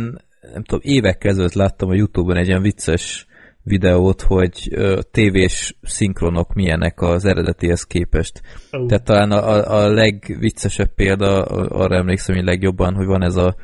[0.54, 3.26] nem tudom, évek ezelőtt láttam a Youtube-on egy ilyen vicces
[3.64, 8.42] videót, hogy ö, tévés szinkronok milyenek az eredetihez képest.
[8.72, 8.88] Uh.
[8.88, 13.56] Tehát talán a, a, a legviccesebb példa, arra emlékszem, hogy legjobban, hogy van ez a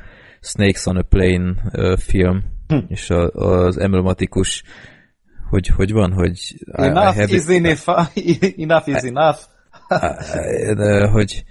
[0.41, 2.77] Snakes on a Plane uh, film, hm.
[2.87, 4.63] és a, az emblematikus
[5.49, 7.87] hogy, hogy van, hogy enough I, I is enough,
[8.57, 9.39] enough is enough.
[11.11, 11.43] hogy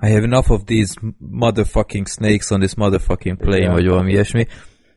[0.00, 3.72] I have enough of these motherfucking snakes on this motherfucking plane, Igen.
[3.72, 4.46] vagy valami ilyesmi,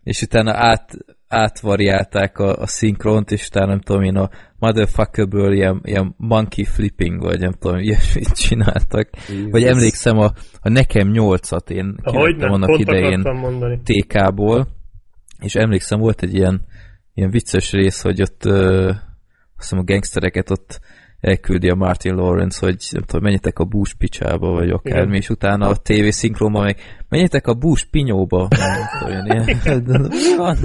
[0.03, 5.81] és utána át, átvariálták a, a szinkront, és utána nem tudom én a motherfuckerből ilyen,
[5.83, 9.09] ilyen monkey flipping, vagy nem tudom, ilyesmit csináltak.
[9.51, 13.23] Vagy emlékszem a, a nekem nyolcat én kivettem annak pont idején.
[13.83, 14.67] TK-ból,
[15.39, 16.65] és emlékszem, volt egy ilyen,
[17.13, 18.87] ilyen vicces rész, hogy ott ö,
[19.57, 20.79] azt hiszem a gangstereket ott
[21.19, 25.13] elküldi a Martin Lawrence, hogy nem tudom, menjetek a Bush picsába, vagy akármi, Igen.
[25.13, 26.77] és utána a TV szinkronban meg
[27.09, 28.47] menjetek a Bush pinyóba.
[28.99, 29.43] Tudom, ilyen,
[30.09, 30.57] mi van?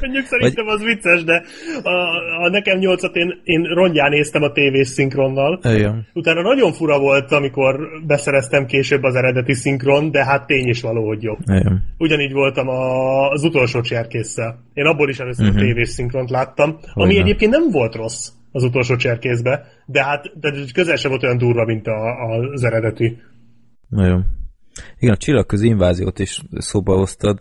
[0.00, 1.42] Mondjuk szerintem az vicces, de
[1.82, 1.90] a,
[2.44, 5.60] a nekem nyolcat én, én rongyán néztem a tévés szinkronnal.
[5.62, 6.06] Igen.
[6.14, 11.06] Utána nagyon fura volt, amikor beszereztem később az eredeti szinkron, de hát tény is való,
[11.06, 11.38] hogy jobb.
[11.44, 11.82] Igen.
[11.98, 14.58] Ugyanígy voltam a, az utolsó cserkésszel.
[14.74, 15.60] Én abból is először uh-huh.
[15.60, 17.20] a tévés szinkront láttam, ami Hogyne.
[17.20, 21.64] egyébként nem volt rossz az utolsó cserkészbe, de hát de közel sem volt olyan durva,
[21.64, 23.18] mint a, a, az eredeti.
[23.88, 24.24] Nagyon.
[24.98, 27.38] Igen, a csillagközi inváziót is szóba hoztad.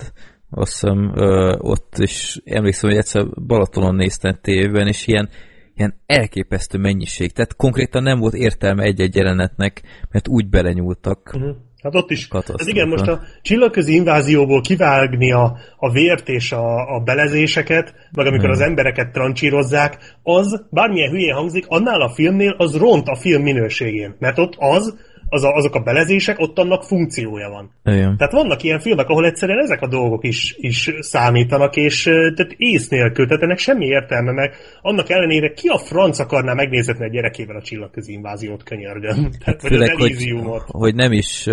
[0.50, 5.30] Azt hiszem, ö, ott is emlékszem, hogy egyszer Balatonon néztem tévében, és ilyen,
[5.76, 7.32] ilyen elképesztő mennyiség.
[7.32, 11.32] Tehát konkrétan nem volt értelme egy-egy jelenetnek, mert úgy belenyúltak.
[11.36, 11.56] Uh-huh.
[11.82, 12.28] Hát ott is.
[12.58, 18.26] Ez igen, most a csillagközi invázióból kivágni a, a vért és a, a belezéseket, meg
[18.26, 18.54] amikor Hmm.
[18.54, 24.15] az embereket trancsírozzák, az, bármilyen hülyén hangzik, annál a filmnél az ront a film minőségén.
[24.20, 24.96] Mert ott az,
[25.30, 27.72] az a, azok a belezések, ott annak funkciója van.
[27.96, 28.18] Igen.
[28.18, 32.88] Tehát vannak ilyen filmek, ahol egyszerűen ezek a dolgok is, is számítanak, és tehát ész
[32.88, 37.56] nélkül, tehát ennek semmi értelme, meg annak ellenére ki a franc akarná megnézetni a gyerekével
[37.56, 39.30] a csillagközi inváziót könyörgöm.
[39.44, 40.63] Tehát, vagy Főleg, hogy, Elysiumot.
[40.68, 41.44] hogy nem is,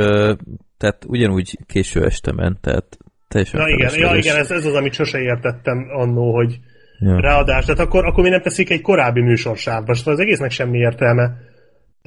[0.78, 4.92] tehát ugyanúgy késő este ment, tehát teljesen Na igen, ja, igen ez, ez az, amit
[4.92, 6.58] sose értettem annó, hogy
[6.98, 7.20] Ja.
[7.20, 7.64] ráadás.
[7.64, 11.32] Tehát akkor, akkor mi nem teszik egy korábbi műsorsávba, szóval az egésznek semmi értelme.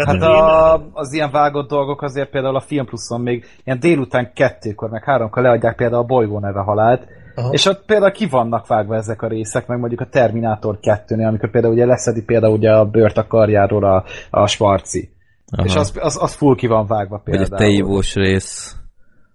[0.05, 4.31] Tehát Hát a, az ilyen vágott dolgok azért például a Film Pluszon még ilyen délután
[4.33, 7.49] kettőkor, meg háromkor leadják például a Bolygó neve halált, Aha.
[7.51, 11.49] és ott például ki vannak vágva ezek a részek, meg mondjuk a Terminátor 2-nél, amikor
[11.51, 15.09] például ugye leszedi például ugye a bőrt a karjáról a, a Schwarzi.
[15.51, 15.65] Aha.
[15.65, 17.53] És az, az, az full ki van vágva Vagy például.
[17.53, 18.75] a teívós rész.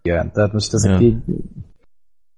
[0.02, 0.98] Igen, tehát most ezek Ja.
[0.98, 1.16] így...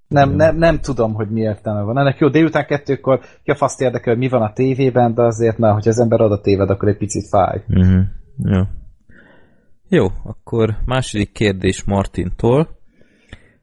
[0.08, 1.98] Nem, nem, nem tudom, hogy mi értelme van.
[1.98, 5.58] Ennek jó, délután kettőkor ki a faszt érdekel, hogy mi van a tévében, de azért,
[5.58, 7.64] na, hogy az ember oda téved, akkor egy picit fáj.
[7.68, 8.02] Uh-huh.
[8.44, 8.62] Jó.
[9.88, 12.68] Jó, akkor második kérdés Martintól.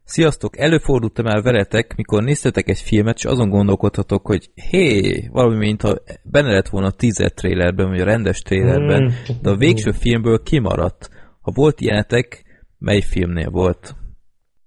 [0.03, 5.95] Sziasztok, előfordultam el veletek, mikor néztetek egy filmet, és azon gondolkodhatok, hogy hé, valami, mintha
[6.23, 9.35] benne lett volna a teaser trailerben, vagy a rendes trailerben, Mm.
[9.41, 11.09] de a végső filmből kimaradt.
[11.41, 12.43] Ha volt ilyenetek,
[12.77, 13.95] mely filmnél volt?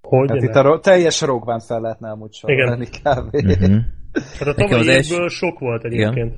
[0.08, 2.66] Hogy Hát itt a ro- teljes rogván fel lehetne amúgy Igen.
[2.66, 3.34] sorolni kb.
[3.62, 3.76] Uh-huh.
[4.38, 6.34] Hát a tavalyi évből sok volt egyébként.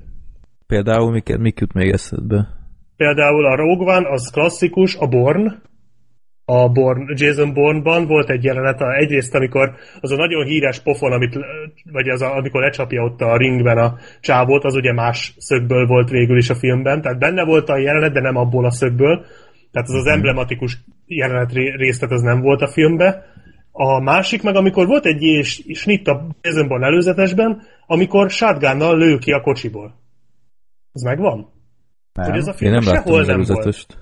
[0.67, 2.49] Például mik, mik jut még eszedbe?
[2.97, 5.63] Például a Rogue One, az klasszikus, a Born,
[6.45, 11.39] a Born, Jason Bourne-ban volt egy jelenet, egyrészt amikor az a nagyon híres pofon, amit,
[11.93, 16.11] vagy az a, amikor lecsapja ott a ringben a csávót, az ugye más szögből volt
[16.11, 19.25] végül is a filmben, tehát benne volt a jelenet, de nem abból a szögből,
[19.73, 23.25] tehát az az emblematikus jelenet ré- részt, tehát az nem volt a filmbe.
[23.81, 29.19] A másik meg, amikor volt egy és snitt a Jason Bourne előzetesben, amikor shotgunnal lő
[29.19, 29.95] ki a kocsiból.
[30.93, 31.53] Ez megvan?
[32.13, 32.31] Nem.
[32.31, 33.49] Hogy ez a Én film nem láttam sehol az nem volt.
[33.49, 33.99] előzetest.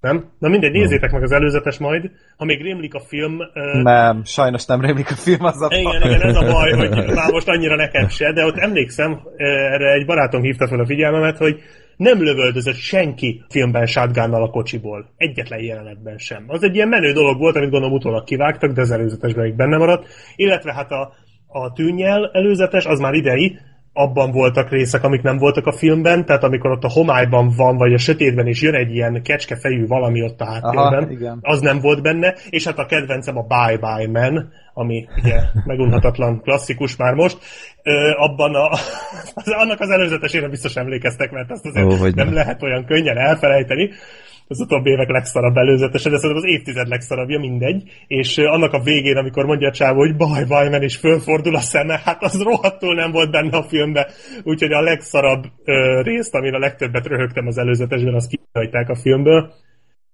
[0.00, 0.30] Nem?
[0.38, 2.10] Na mindegy, nézzétek meg az előzetes majd.
[2.36, 3.38] Ha még rémlik a film...
[3.38, 6.90] Uh, Nem, sajnos nem rémlik a film, az a igen, igen, ez a baj, hogy
[7.14, 11.38] már most annyira neked se, de ott emlékszem, erre egy barátom hívta fel a figyelmemet,
[11.38, 11.60] hogy
[11.98, 15.10] nem lövöldözött senki filmben shotgunnal a kocsiból.
[15.16, 16.44] Egyetlen jelenetben sem.
[16.46, 19.76] Az egy ilyen menő dolog volt, amit gondolom utólag kivágtak, de az előzetesben még benne
[19.76, 20.06] maradt.
[20.36, 21.12] Illetve hát a,
[21.46, 23.58] a tűnnyel előzetes, az már idei,
[23.98, 27.92] abban voltak részek, amik nem voltak a filmben, tehát amikor ott a homályban van, vagy
[27.92, 31.38] a sötétben, és jön egy ilyen kecskefejű valami ott a háttérben, Aha, igen.
[31.42, 36.40] az nem volt benne, és hát a kedvencem a Bye Bye Man, ami ugye megunhatatlan
[36.44, 37.38] klasszikus már most,
[37.82, 38.70] Ö, abban a,
[39.40, 42.34] az, annak az előzetesére biztos emlékeztek, mert azt azért Ó, nem ne.
[42.34, 43.90] lehet olyan könnyen elfelejteni,
[44.48, 47.82] az utóbbi évek legszarabb előzetese, de szerintem az évtized legszarabbja, mindegy.
[48.06, 51.60] És annak a végén, amikor mondja a csávó, hogy baj, baj, men, és fölfordul a
[51.60, 54.10] szeme, hát az rohadtul nem volt benne a filmbe.
[54.42, 59.52] Úgyhogy a legszarabb ö, részt, amin a legtöbbet röhögtem az előzetesben, azt kihagyták a filmből.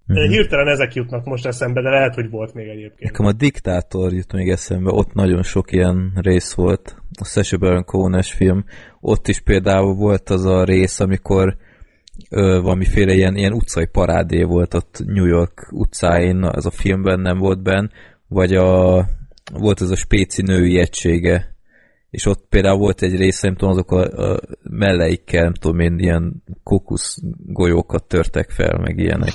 [0.09, 0.29] Uh-huh.
[0.29, 3.11] Hirtelen ezek jutnak most eszembe, de lehet, hogy volt még egyébként.
[3.11, 7.85] Nekem a Diktátor jut még eszembe, ott nagyon sok ilyen rész volt, a Sacha Baron
[7.85, 8.65] Cohen-es film,
[9.01, 11.57] ott is például volt az a rész, amikor
[12.31, 17.39] ö, valamiféle ilyen, ilyen utcai parádé volt ott New York utcáin, az a filmben nem
[17.39, 17.89] volt benn,
[18.29, 18.95] vagy a,
[19.53, 21.55] volt az a spéci női egysége,
[22.11, 25.99] és ott például volt egy része, nem tudom, azok a, a melleikkel, nem tudom én,
[25.99, 29.33] ilyen kókusz golyókat törtek fel, meg ilyenek.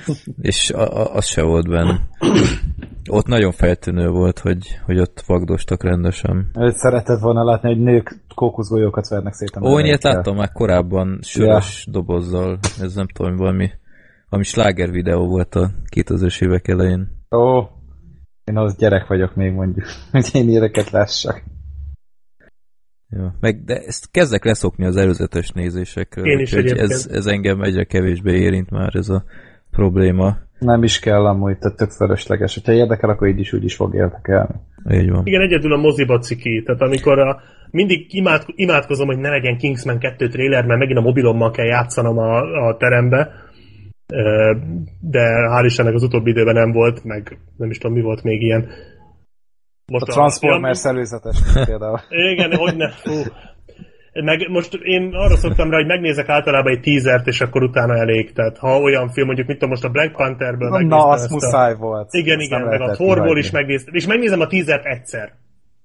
[0.40, 2.08] és a, a, az se volt benne.
[3.14, 6.50] Ott nagyon feltűnő volt, hogy, hogy ott vagdostak rendesen.
[6.58, 11.18] Őt szeretett volna látni, hogy nők kókuszgolyókat vernek szét a Ó, ilyet láttam már korábban
[11.22, 13.70] sörös dobozzal, ez nem tudom, valami,
[14.28, 17.08] valami sláger videó volt a 2000-es évek elején.
[17.30, 17.60] Ó,
[18.44, 21.42] én az gyerek vagyok még mondjuk, hogy én ilyeneket lássak.
[23.08, 23.34] Ja.
[23.40, 26.26] Meg, de ezt kezdek leszokni az előzetes nézésekről.
[26.26, 29.24] Én is ez, ez engem egyre kevésbé érint már ez a
[29.70, 30.36] probléma.
[30.64, 32.60] Nem is kell amúgy, tehát tök fölösleges.
[32.64, 34.54] Ha érdekel, akkor így is úgy is fog érdekelni.
[34.90, 35.26] Így van.
[35.26, 36.62] Igen, egyedül a moziba ciki.
[36.62, 41.02] Tehát amikor a, mindig imád, imádkozom, hogy ne legyen Kingsman 2 trailer, mert megint a
[41.02, 43.30] mobilommal kell játszanom a, a terembe.
[45.00, 48.42] De hál' Istennek az utóbbi időben nem volt, meg nem is tudom, mi volt még
[48.42, 48.68] ilyen.
[49.86, 52.00] Most A Transformers előzetes például.
[52.08, 52.90] Igen, hogy ne.
[52.90, 53.12] Fú.
[54.12, 58.32] Meg most én arra szoktam rá, hogy megnézek általában egy teasert, és akkor utána elég.
[58.32, 61.30] Tehát ha olyan film, mondjuk mit tudom, most a Black Pantherből Na, megnéztem az ezt
[61.30, 62.08] a- muszáj volt.
[62.12, 63.94] igen, Ezt igen, meg a Thorból is megnéztem.
[63.94, 65.32] És megnézem a teasert egyszer.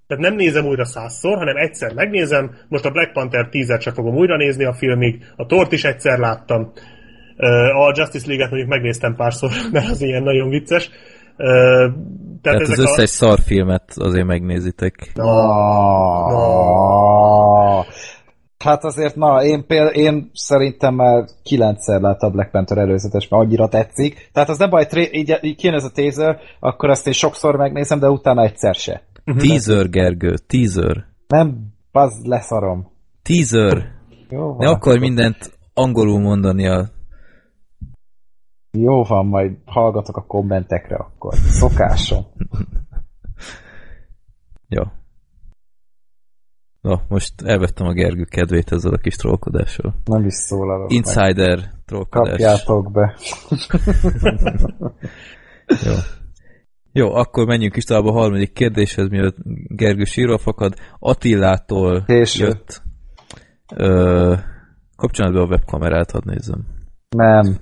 [0.06, 2.50] Tehát nem nézem újra százszor, hanem egyszer megnézem.
[2.68, 5.24] Most a Black Panther teasert csak fogom újra nézni a filmig.
[5.36, 6.72] A Tort is egyszer láttam.
[7.74, 10.90] A Justice League-et mondjuk megnéztem párszor, mert az ilyen nagyon vicces.
[11.36, 11.92] Tehát,
[12.42, 12.88] Tehát az ezek a...
[12.90, 14.94] összes szarfilmet azért megnézitek.
[16.38, 17.84] Ah.
[18.58, 23.42] Hát azért, na, én, péld, én szerintem már kilencszer láttam a Black Panther előzetes, mert
[23.42, 24.30] annyira tetszik.
[24.32, 27.56] Tehát az nem baj, tré- így, így kijön ez a tézer, akkor azt én sokszor
[27.56, 29.02] megnézem, de utána egyszer se.
[29.24, 31.06] Teaser, Gergő, teaser.
[31.28, 32.92] Nem, az leszarom.
[33.22, 33.96] Teaser.
[34.28, 36.88] Jó van, Ne akarj mindent angolul mondani a...
[38.70, 41.34] Jó van, majd hallgatok a kommentekre akkor.
[41.34, 42.26] Szokásom.
[44.68, 44.82] Jó.
[46.88, 49.94] Na, most elvettem a Gergő kedvét ezzel a kis trollkodással.
[50.04, 50.88] Nem is szólalok.
[50.88, 50.96] meg.
[50.96, 52.30] Insider trollkodás.
[52.30, 53.14] Kapjátok be.
[55.84, 55.92] Jó.
[56.92, 60.74] Jó, akkor menjünk is tovább a harmadik kérdéshez, mielőtt Gergő sírva fakad.
[60.98, 62.44] Attillától Késő.
[62.44, 62.82] jött.
[63.74, 64.34] Ö,
[64.96, 66.66] kapcsolat be a webkamerát, hadd nézzem.
[67.08, 67.56] Nem.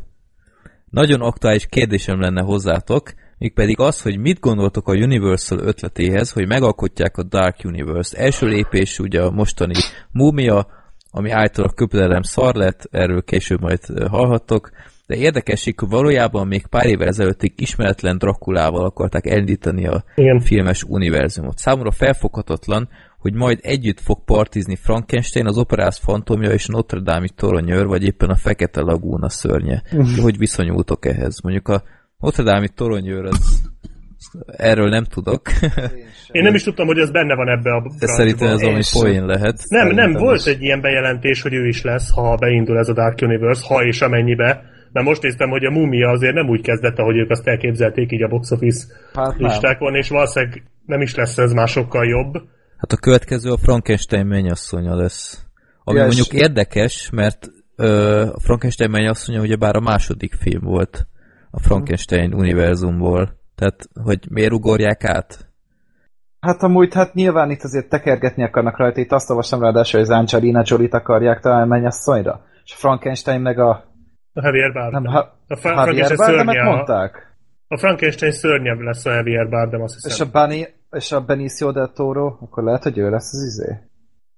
[0.90, 7.16] Nagyon aktuális kérdésem lenne hozzátok, mégpedig az, hogy mit gondoltok a Universal ötletéhez, hogy megalkotják
[7.16, 8.18] a Dark Universe.
[8.18, 9.75] Első lépés ugye a mostani
[10.11, 10.66] Múmia,
[11.11, 14.70] ami által a köpedelem szar lett, erről később majd hallhattok,
[15.07, 20.40] de érdekesség, hogy valójában még pár évvel ezelőttig ismeretlen Drakulával akarták elindítani a Igen.
[20.40, 21.59] filmes univerzumot.
[21.59, 27.87] Számomra felfoghatatlan, hogy majd együtt fog partizni Frankenstein, az operász fantomja és Notre Dame-i toronyőr,
[27.87, 29.83] vagy éppen a Fekete Lagúna szörnye.
[30.22, 31.40] Hogy viszonyultok ehhez?
[31.40, 31.83] Mondjuk a
[32.18, 33.70] Notre Dame-i toronyőr, az,
[34.46, 35.42] erről nem tudok.
[36.33, 39.26] Én nem is tudtam, hogy ez benne van ebbe a De szerintem ez valami poén
[39.26, 39.62] lehet.
[39.68, 40.44] Nem, nem, volt is.
[40.44, 44.00] egy ilyen bejelentés, hogy ő is lesz, ha beindul ez a Dark Universe, ha és
[44.00, 44.62] amennyibe.
[44.92, 48.22] Mert most néztem, hogy a Mumia azért nem úgy kezdett, ahogy ők azt elképzelték így
[48.22, 52.35] a box office Hát listákon, és valószínűleg nem is lesz ez már sokkal jobb.
[52.76, 55.44] Hát a következő a Frankenstein mennyasszonya lesz.
[55.85, 61.07] Ami és- mondjuk érdekes, mert ö, a Frankenstein mennyasszonya ugyebár a második film volt
[61.57, 63.38] a Frankenstein univerzumból.
[63.55, 65.47] Tehát, hogy miért ugorják át?
[66.40, 69.01] Hát amúgy, hát nyilván itt azért tekergetni akarnak rajta.
[69.01, 72.45] Itt azt olvastam ráadásul, hogy az Angelina Jolie-t akarják talán mennyasszonyra.
[72.64, 73.71] És Frankenstein meg a...
[74.33, 75.03] A Javier Bardem.
[75.03, 77.37] Nem, ha, a Fra- Javier Frankenstein Bardemet mondták?
[77.69, 80.29] a Frankenstein szörnyebb lesz a Javier Bardem, azt És hiszem.
[80.33, 83.79] a, Bunny, és a Benicio del Toro, akkor lehet, hogy ő lesz az izé?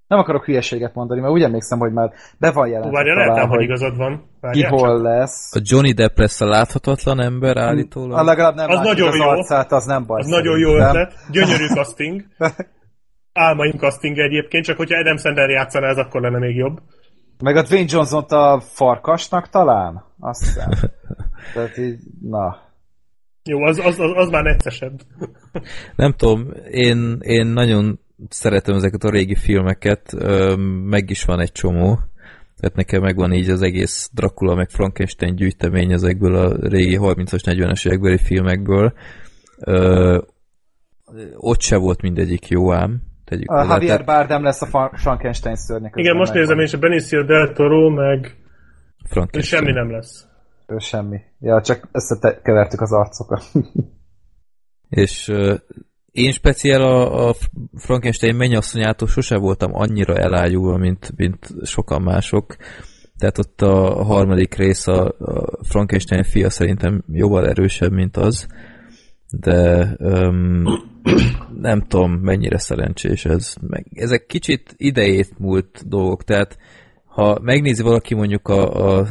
[0.08, 3.48] Nem akarok hülyeséget mondani, mert úgy emlékszem, hogy már be van jelentve Várja, lehet, talán,
[3.48, 4.16] hogy hogy igazad van.
[4.16, 4.78] ki Várjál csak.
[4.78, 5.54] hol lesz.
[5.54, 8.24] A Johnny Depp lesz a láthatatlan ember A állítólag?
[8.26, 9.22] legalább nem Az nagyon az jó.
[9.28, 10.20] arcát, az nem baj.
[10.20, 11.14] Az nagyon jó ötlet.
[11.30, 12.24] Gyönyörű casting.
[13.32, 16.78] Álmaim casting egyébként, csak hogyha Adam Sandler játszaná, ez akkor lenne még jobb.
[17.42, 20.04] Meg a Dwayne johnson a farkasnak talán?
[20.20, 20.70] Azt hiszem.
[21.54, 22.56] Tehát így, na.
[23.44, 25.00] Jó, az, az, az, az már neccesebb.
[25.96, 31.52] Nem tudom, én, én nagyon szeretem ezeket a régi filmeket, ö, meg is van egy
[31.52, 31.98] csomó,
[32.60, 37.86] tehát nekem megvan így az egész Dracula meg Frankenstein gyűjtemény ezekből a régi 30-as, 40-es
[37.86, 38.92] évekbeli filmekből.
[39.58, 40.18] Ö,
[41.36, 43.02] ott se volt mindegyik jó ám.
[43.24, 45.92] Tegyük A Javier tehát Bardem lesz a Frankenstein szörnyek.
[45.96, 48.36] Igen, most nézem, és a Benicio del Toro, meg
[49.04, 49.62] Frankenstein.
[49.62, 50.26] semmi nem lesz.
[50.66, 51.20] Ő semmi.
[51.40, 53.44] Ja, csak összekevertük az arcokat.
[54.88, 55.32] És
[56.12, 57.34] én speciál a, a
[57.76, 62.56] Frankenstein mennyasszonyától sose voltam annyira elájulva, mint, mint sokan mások.
[63.18, 68.46] Tehát ott a harmadik rész, a, a Frankenstein fia szerintem jóval erősebb, mint az.
[69.30, 70.64] de um,
[71.60, 73.54] nem tudom, mennyire szerencsés ez.
[73.60, 76.58] Meg ezek kicsit idejét múlt dolgok, tehát
[77.04, 79.06] ha megnézi valaki mondjuk a, a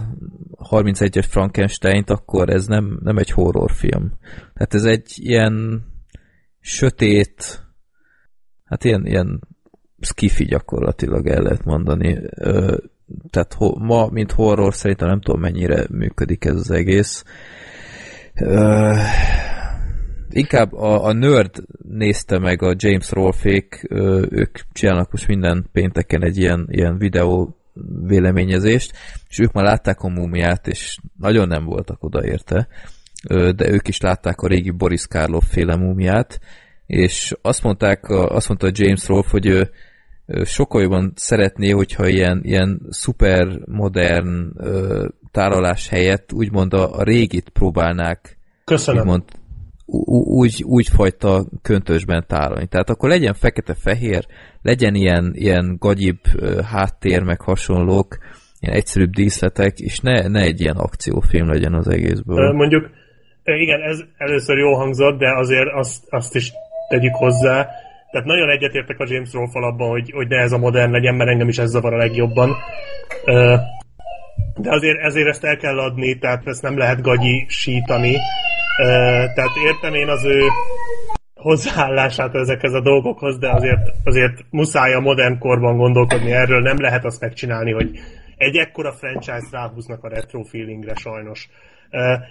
[0.69, 4.11] 31-es Frankenstein-t, akkor ez nem, nem egy horrorfilm.
[4.53, 5.83] Tehát ez egy ilyen
[6.67, 7.65] sötét,
[8.65, 9.41] hát ilyen, ilyen
[9.99, 12.19] skifi gyakorlatilag el lehet mondani.
[13.29, 17.23] Tehát ma, mint horror, szerintem nem tudom mennyire működik ez az egész.
[20.29, 23.85] Inkább a, a Nerd nézte meg a James Rolfék,
[24.29, 27.57] ők csinálnak most minden pénteken egy ilyen, ilyen videó
[28.03, 28.91] véleményezést,
[29.29, 32.67] és ők már látták a múmiát, és nagyon nem voltak odaérte,
[33.55, 36.39] de ők is látták a régi Boris Karloff féle múmiát,
[36.85, 39.69] és azt mondták, azt mondta James Rolfe, hogy ő
[40.43, 44.53] sokkal jobban szeretné, hogyha ilyen, ilyen szuper modern
[45.31, 49.01] tárolás helyett úgymond a, a régit próbálnák Köszönöm.
[49.01, 49.23] Úgymond,
[50.25, 52.67] úgy, úgy fajta köntösben tárolni.
[52.67, 54.25] Tehát akkor legyen fekete-fehér,
[54.61, 56.19] legyen ilyen, ilyen gagyibb
[56.63, 58.17] háttér, meg hasonlók,
[58.59, 62.53] ilyen egyszerűbb díszletek, és ne, ne egy ilyen akciófilm legyen az egészből.
[62.53, 62.89] Mondjuk,
[63.55, 66.51] igen, ez először jó hangzott, de azért azt, azt is
[66.89, 67.69] tegyük hozzá,
[68.11, 71.29] tehát nagyon egyetértek a James Rolfe abban, hogy, hogy ne ez a modern legyen, mert
[71.29, 72.55] engem is ez zavar a legjobban.
[74.55, 78.15] De azért ezért ezt el kell adni, tehát ezt nem lehet gagyi sítani.
[79.33, 80.41] Tehát értem én az ő
[81.33, 87.05] hozzáállását ezekhez a dolgokhoz, de azért, azért muszáj a modern korban gondolkodni erről, nem lehet
[87.05, 87.99] azt megcsinálni, hogy
[88.37, 91.49] egy ekkora franchise ráhúznak a retro feelingre sajnos.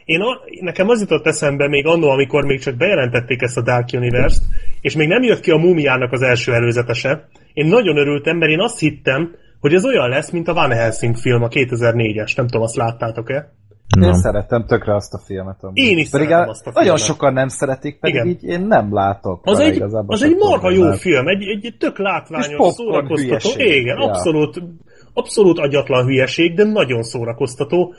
[0.04, 3.88] Én a, nekem az jutott eszembe még annó, amikor még csak bejelentették ezt a Dark
[3.92, 4.42] Universe-t,
[4.80, 7.28] és még nem jött ki a Múmiának az első előzetese.
[7.52, 11.16] Én nagyon örültem, mert én azt hittem, hogy ez olyan lesz, mint a Van Helsing
[11.16, 12.36] film, a 2004-es.
[12.36, 13.52] Nem tudom, azt láttátok-e?
[13.98, 14.08] Nem.
[14.08, 15.56] Én szerettem tökre azt a filmet.
[15.60, 15.76] Amúgy.
[15.76, 16.82] Én is pedig szeretem azt a filmet.
[16.82, 18.26] Nagyon sokan nem szeretik, pedig Igen.
[18.26, 19.40] így én nem látok.
[19.42, 23.14] Az egy, az egy marha jó film, egy, egy tök látványos, szórakoztató.
[23.14, 23.82] Hülyeség.
[23.82, 24.04] Igen, ja.
[24.06, 24.62] abszolút,
[25.12, 27.94] abszolút agyatlan hülyeség, de nagyon szórakoztató.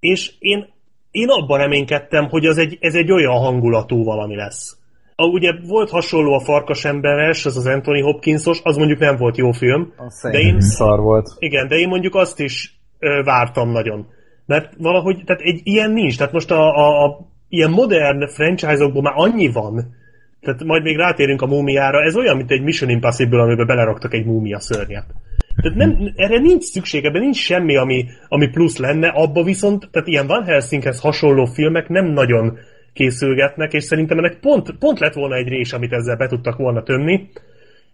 [0.00, 0.68] És én
[1.10, 4.76] én abban reménykedtem, hogy az egy, ez egy olyan hangulatú valami lesz.
[5.14, 9.52] A, ugye volt hasonló a Farkasemberes, az az Anthony Hopkinsos, az mondjuk nem volt jó
[9.52, 9.92] film.
[10.30, 11.28] de én, szar volt.
[11.38, 14.06] Igen, de én mondjuk azt is ö, vártam nagyon.
[14.46, 16.16] Mert valahogy, tehát egy ilyen nincs.
[16.16, 17.18] Tehát most a, a, a
[17.48, 19.98] ilyen modern franchise-okból már annyi van,
[20.40, 24.24] tehát majd még rátérünk a múmiára, ez olyan, mint egy Mission Impossible, amiben beleraktak egy
[24.24, 25.06] múmia szörnyet.
[25.56, 30.08] Tehát nem, erre nincs szükség, ebben nincs semmi, ami, ami plusz lenne, abba viszont, tehát
[30.08, 32.58] ilyen Van Helsinghez hasonló filmek nem nagyon
[32.92, 36.82] készülgetnek, és szerintem ennek pont, pont lett volna egy rés, amit ezzel be tudtak volna
[36.82, 37.30] tömni,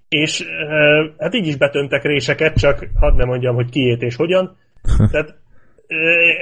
[0.08, 0.44] és e,
[1.18, 4.56] hát így is betöntek réseket, csak hadd ne mondjam, hogy kiét és hogyan.
[5.10, 5.34] Tehát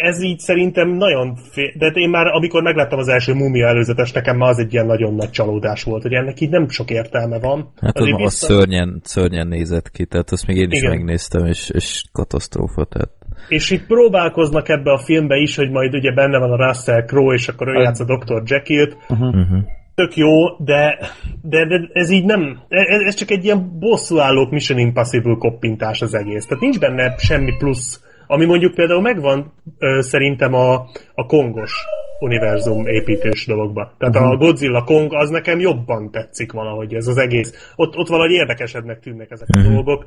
[0.00, 1.72] ez így szerintem nagyon fél...
[1.78, 5.14] De én már, amikor megláttam az első mumia előzetes, nekem már az egy ilyen nagyon
[5.14, 7.72] nagy csalódás volt, hogy ennek így nem sok értelme van.
[7.80, 10.90] Hát az, az szörnyen, szörnyen nézett ki, tehát azt még én is Igen.
[10.90, 13.10] megnéztem, és, és katasztrófa, tehát...
[13.48, 17.34] És itt próbálkoznak ebbe a filmbe is, hogy majd ugye benne van a Russell Crowe,
[17.34, 18.42] és akkor ő játsz a Dr.
[18.44, 18.96] Jekyll-t.
[19.08, 19.28] Uh-huh.
[19.28, 19.58] uh-huh.
[19.94, 20.98] Tök jó, de,
[21.42, 22.58] de, de ez így nem...
[22.68, 26.46] Ez, ez csak egy ilyen bosszúállók Mission Impossible koppintás az egész.
[26.46, 30.74] Tehát nincs benne semmi plusz ami mondjuk például megvan ö, szerintem a,
[31.14, 31.72] a kongos
[32.20, 33.94] univerzum építős dologba.
[33.98, 34.30] Tehát uh-huh.
[34.30, 34.44] a mhm.
[34.44, 37.72] Godzilla Kong az nekem jobban tetszik valahogy ez az egész.
[37.76, 39.64] Ott, ott valahogy érdekesebbnek tűnnek ezek uh-huh.
[39.64, 39.74] a mhm.
[39.74, 40.06] dolgok.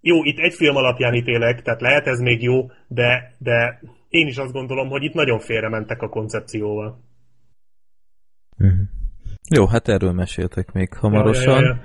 [0.00, 4.36] Jó, itt egy film alapján ítélek, tehát lehet ez még jó, de, de én is
[4.36, 7.00] azt gondolom, hogy itt nagyon félre mentek a koncepcióval.
[8.58, 8.78] Uh-huh.
[9.50, 11.60] Jó, hát erről meséltek még hamarosan.
[11.60, 11.80] Ja, ja, ja.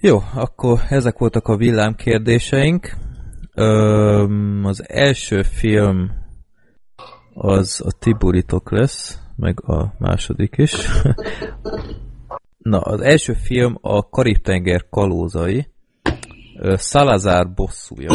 [0.00, 2.96] Jó, akkor ezek voltak a villámkérdéseink.
[3.60, 6.10] Öm, az első film
[7.34, 10.88] az a Tiburitok lesz, meg a második is.
[12.58, 15.66] Na, az első film a Karib-tenger kalózai.
[16.76, 18.12] Salazar bosszúja.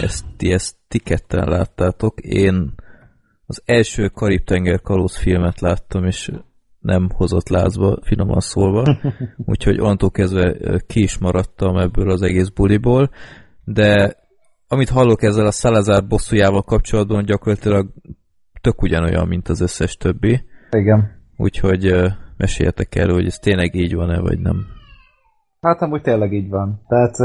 [0.00, 2.20] Ezt ti ezt ti ketten láttátok.
[2.20, 2.74] Én
[3.46, 6.30] az első Karib-tenger kalóz filmet láttam, és
[6.78, 8.98] nem hozott lázba, finoman szólva.
[9.46, 13.10] Úgyhogy onnantól kezdve ki is maradtam ebből az egész buliból.
[13.64, 14.16] De
[14.68, 17.88] amit hallok ezzel a Salazar bosszújával kapcsolatban, gyakorlatilag
[18.60, 20.40] tök ugyanolyan, mint az összes többi.
[20.70, 21.10] Igen.
[21.36, 21.94] Úgyhogy
[22.36, 24.66] meséljetek el, hogy ez tényleg így van-e, vagy nem.
[25.60, 26.82] Hát amúgy tényleg így van.
[26.88, 27.16] Tehát,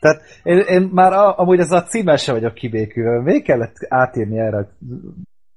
[0.00, 3.22] tehát én, én már a, amúgy ez a címmel sem vagyok kibékülve.
[3.22, 4.68] Még kellett átírni erre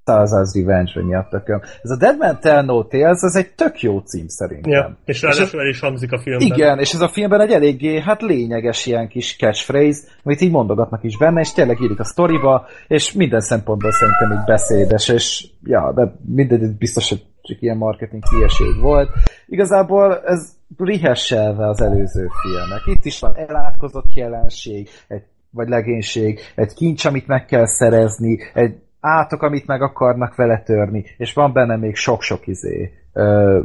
[0.04, 1.60] Salazar's Revenge, vagy mi a tököm.
[1.82, 4.72] Ez a Dead Man Tell No Tales, ez egy tök jó cím szerintem.
[4.72, 6.46] Ja, és ráadásul el is hangzik a filmben.
[6.46, 11.04] Igen, és ez a filmben egy eléggé, hát lényeges ilyen kis catchphrase, amit így mondogatnak
[11.04, 15.92] is benne, és tényleg írik a sztoriba, és minden szempontból szerintem így beszédes, és ja,
[15.94, 19.08] de mindegy, biztos, hogy csak ilyen marketing hülyeség volt.
[19.46, 22.82] Igazából ez rihesselve az előző filmek.
[22.84, 28.74] Itt is van elátkozott jelenség, egy, vagy legénység, egy kincs, amit meg kell szerezni, egy
[29.02, 33.60] átok, amit meg akarnak vele törni, és van benne még sok-sok izé, ö,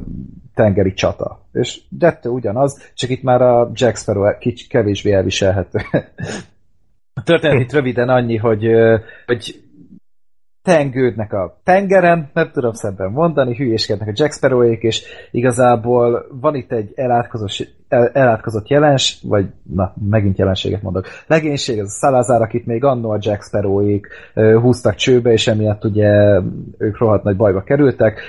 [0.54, 1.46] tengeri csata.
[1.54, 5.80] És dettő ugyanaz, csak itt már a Jack Sparrow kicsi, kevésbé elviselhető.
[7.14, 8.68] A történet itt röviden annyi, hogy,
[9.26, 9.67] hogy
[10.68, 16.72] tengődnek a tengeren, nem tudom szebben mondani, hülyéskednek a Jack Sparrow-ék, és igazából van itt
[16.72, 17.74] egy elátkozott,
[18.14, 21.06] elátkozott jelens, vagy na, megint jelenséget mondok.
[21.28, 26.42] Legénység, ez a Salazar, akit még annó a Jack Sparrow-ék húztak csőbe, és emiatt ugye
[26.78, 28.22] ők rohadt nagy bajba kerültek.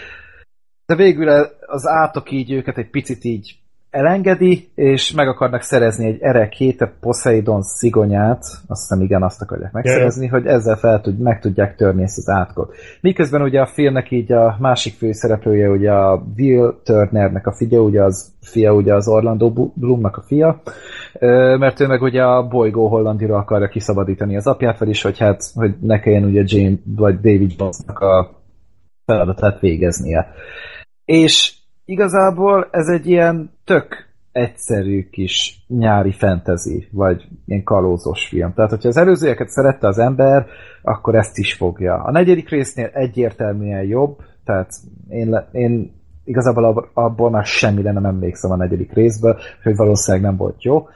[0.87, 1.29] De végül
[1.67, 3.59] az átok így őket egy picit így
[3.91, 10.25] elengedi, és meg akarnak szerezni egy Erekéte Poseidon szigonyát, azt hiszem igen, azt akarják megszerezni,
[10.25, 10.35] yeah.
[10.35, 12.75] hogy ezzel fel tud, meg tudják törni ezt az átkot.
[13.01, 18.03] Miközben ugye a filmnek így a másik főszereplője, ugye a Will Turnernek a fia, ugye
[18.03, 20.63] az fia, ugye az Orlando Bloomnak a fia,
[21.59, 25.75] mert ő meg ugye a bolygó hollandira akarja kiszabadítani az apját, vagyis hogy hát, hogy
[25.81, 28.31] ne kelljen ugye Jane vagy David Bossnak a
[29.05, 30.27] feladatát végeznie.
[31.05, 31.58] És
[31.89, 38.53] igazából ez egy ilyen tök egyszerű kis nyári fantasy, vagy ilyen kalózos film.
[38.55, 40.47] Tehát, hogyha az előzőeket szerette az ember,
[40.83, 41.95] akkor ezt is fogja.
[41.95, 44.71] A negyedik résznél egyértelműen jobb, tehát
[45.09, 45.93] én, én
[46.25, 50.89] igazából abból már semmire nem emlékszem a negyedik részből, hogy valószínűleg nem volt jó.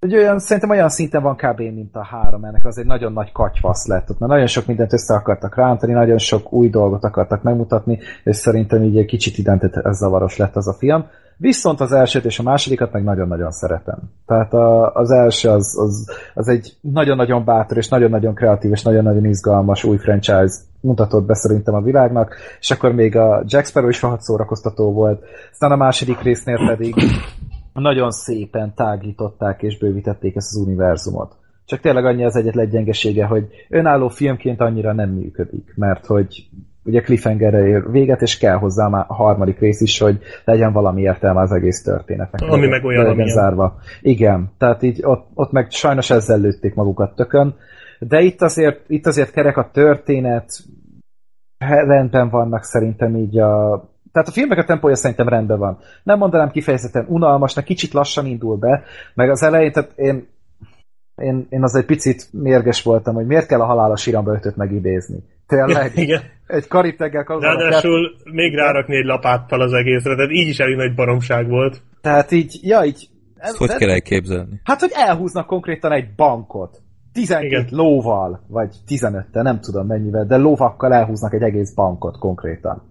[0.00, 1.58] Egy olyan, szerintem olyan szinten van kb.
[1.58, 5.14] mint a három, ennek az egy nagyon nagy katyvasz lett, mert nagyon sok mindent össze
[5.14, 10.36] akartak rántani, nagyon sok új dolgot akartak megmutatni, és szerintem így egy kicsit ez zavaros
[10.36, 11.06] lett az a film.
[11.36, 13.98] Viszont az elsőt és a másodikat meg nagyon-nagyon szeretem.
[14.26, 19.24] Tehát a, az első az, az, az egy nagyon-nagyon bátor és nagyon-nagyon kreatív és nagyon-nagyon
[19.24, 24.02] izgalmas új franchise mutatott be szerintem a világnak, és akkor még a Jack Sparrow is
[24.02, 25.22] rohadt szórakoztató volt.
[25.50, 26.94] Aztán a második résznél pedig
[27.78, 31.36] nagyon szépen tágították és bővítették ezt az univerzumot.
[31.64, 36.48] Csak tényleg annyi az egyetlen gyengesége, hogy önálló filmként annyira nem működik, mert hogy
[36.84, 41.40] ugye cliffhangerre ér véget, és kell hozzá a harmadik rész is, hogy legyen valami értelme
[41.40, 42.50] az egész történetnek.
[42.50, 43.78] Ami meg olyan, legyen zárva.
[44.00, 47.54] Igen, tehát így ott, ott meg sajnos ezzel lőtték magukat tökön,
[47.98, 50.50] de itt azért, itt azért kerek a történet,
[51.58, 55.78] rendben vannak szerintem így a tehát a filmek a tempója szerintem rendben van.
[56.02, 58.82] Nem mondanám kifejezetten unalmasnak, kicsit lassan indul be,
[59.14, 60.28] meg az elején, tehát én,
[61.14, 65.18] én, én az egy picit mérges voltam, hogy miért kell a halálos iramba ötöt megidézni.
[65.46, 65.92] Tényleg?
[66.04, 66.22] Igen.
[66.46, 68.34] Egy kariteggel Ráadásul kert...
[68.34, 71.82] még rárakni egy lapáttal az egészre, tehát így is elég nagy baromság volt.
[72.00, 73.08] Tehát így, ja, így...
[73.36, 74.60] Ez, hogy kell elképzelni?
[74.64, 76.82] Hát, hogy elhúznak konkrétan egy bankot.
[77.12, 77.66] 12 Igen.
[77.70, 82.82] lóval, vagy 15 nem tudom mennyivel, de lóvakkal elhúznak egy egész bankot konkrétan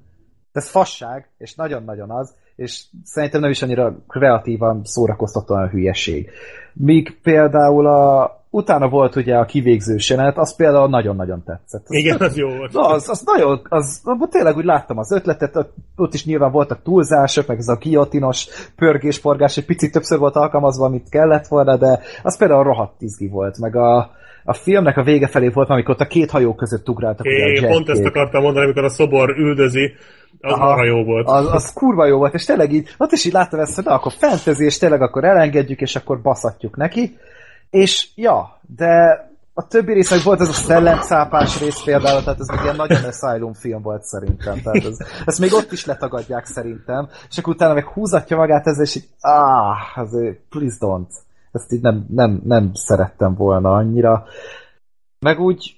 [0.58, 6.30] ez fasság, és nagyon-nagyon az, és szerintem nem is annyira kreatívan szórakoztatóan a hülyeség.
[6.74, 11.84] Míg például a, utána volt ugye a kivégző senet, az például nagyon-nagyon tetszett.
[11.88, 12.76] Az, Igen, az jó volt.
[12.76, 17.58] Az, az nagyon, az, tényleg úgy láttam az ötletet, ott is nyilván voltak túlzások, meg
[17.58, 22.64] ez a kiotinos pörgésforgás egy picit többször volt alkalmazva, amit kellett volna, de az például
[22.64, 24.12] rohadt izgi volt, meg a,
[24.50, 27.26] a filmnek a vége felé volt, amikor ott a két hajó között ugráltak.
[27.26, 29.94] É, pont ezt akartam mondani, amikor a szobor üldözi,
[30.42, 31.28] az Aha, marha jó volt.
[31.28, 33.94] Az, az kurva jó volt, és tényleg így, ott is így láttam ezt, hogy na,
[33.94, 37.18] akkor fantasy, és tényleg akkor elengedjük, és akkor baszatjuk neki.
[37.70, 42.64] És ja, de a többi résznek volt ez a szellemcápás rész például, tehát ez egy
[42.64, 44.62] ilyen nagyon Asylum film volt szerintem.
[44.62, 48.84] Tehát ez, ezt még ott is letagadják szerintem, és akkor utána meg húzatja magát ezzel,
[48.84, 51.26] és így, ah, azért, please don't.
[51.58, 54.26] Ezt így nem, nem, nem szerettem volna annyira.
[55.20, 55.78] Meg úgy,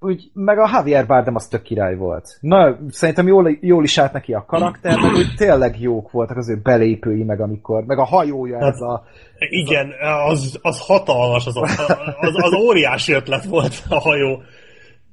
[0.00, 2.38] úgy, meg a Javier Bardem az tök király volt.
[2.40, 6.48] Na, szerintem jól, jól is állt neki a karakter, meg úgy tényleg jók voltak az
[6.48, 9.04] ő belépői, meg amikor, meg a hajója ez a...
[9.38, 9.92] Igen,
[10.26, 11.78] az, az hatalmas, az, az,
[12.20, 14.42] az, az óriási ötlet volt a hajó.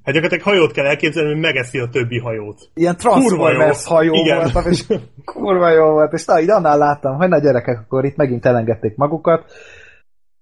[0.05, 2.69] Hát gyakorlatilag hajót kell elképzelni, hogy megeszi a többi hajót.
[2.73, 4.49] Ilyen Transformers hajó Igen.
[4.53, 4.85] volt, és
[5.33, 8.95] kurva jó volt, és na, így annál láttam, hogy na gyerekek, akkor itt megint elengedték
[8.95, 9.51] magukat,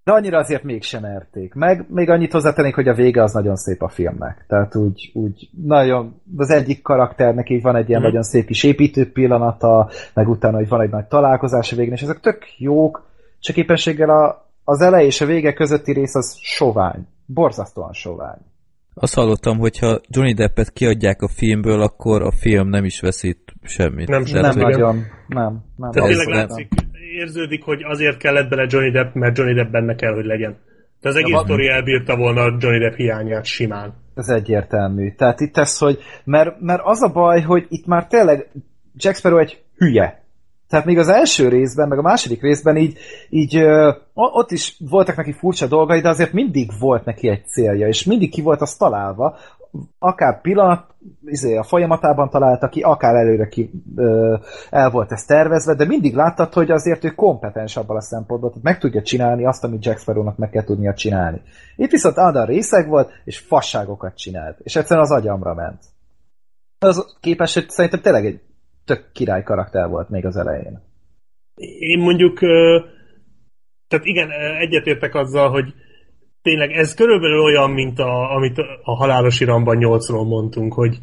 [0.03, 1.53] de annyira azért mégsem erték.
[1.53, 4.45] Meg még annyit hozzátennék, hogy a vége az nagyon szép a filmnek.
[4.47, 8.03] Tehát úgy, úgy nagyon, az egyik karakternek így van egy ilyen mm.
[8.03, 12.01] nagyon szép kis építő pillanata, meg utána, hogy van egy nagy találkozás a végén, és
[12.01, 13.09] ezek tök jók,
[13.39, 17.07] csak éppenséggel a, az elej és a vége közötti rész az sovány.
[17.25, 18.39] Borzasztóan sovány.
[18.93, 23.53] Azt hallottam, hogy ha Johnny Deppet kiadják a filmből, akkor a film nem is veszít
[23.61, 24.07] semmit.
[24.07, 24.95] Nem, nem, nem nagyon.
[25.27, 25.91] Nem, nem.
[25.91, 26.67] Tehát tényleg látszik,
[27.13, 30.57] érződik, hogy azért kellett bele Johnny Depp, mert Johnny Depp benne kell, hogy legyen.
[31.01, 33.93] De az egész sztori elbírta volna Johnny Depp hiányát simán.
[34.15, 35.11] Ez egyértelmű.
[35.11, 38.51] Tehát itt ez, hogy mert, mert az a baj, hogy itt már tényleg
[38.95, 40.22] Jack Sparrow egy hülye.
[40.69, 42.97] Tehát még az első részben, meg a második részben így,
[43.29, 47.87] így ö, ott is voltak neki furcsa dolgai, de azért mindig volt neki egy célja,
[47.87, 49.37] és mindig ki volt az találva,
[49.99, 50.85] akár pillanat,
[51.25, 54.37] izé, a folyamatában találta ki, akár előre ki ö,
[54.69, 58.61] el volt ez tervezve, de mindig láttad, hogy azért ő kompetens abban a szempontból, hogy
[58.63, 61.41] meg tudja csinálni azt, amit Jack Sparrow-nak meg kell tudnia csinálni.
[61.75, 65.83] Itt viszont állandóan részeg volt, és fasságokat csinált, és egyszerűen az agyamra ment.
[66.79, 68.41] Az képes, hogy szerintem tényleg egy
[68.85, 70.81] tök király karakter volt még az elején.
[71.79, 72.39] Én mondjuk,
[73.87, 74.29] tehát igen,
[74.59, 75.73] egyetértek azzal, hogy
[76.41, 80.97] tényleg ez körülbelül olyan, mint a, amit a halálos iramban nyolcról mondtunk, hogy,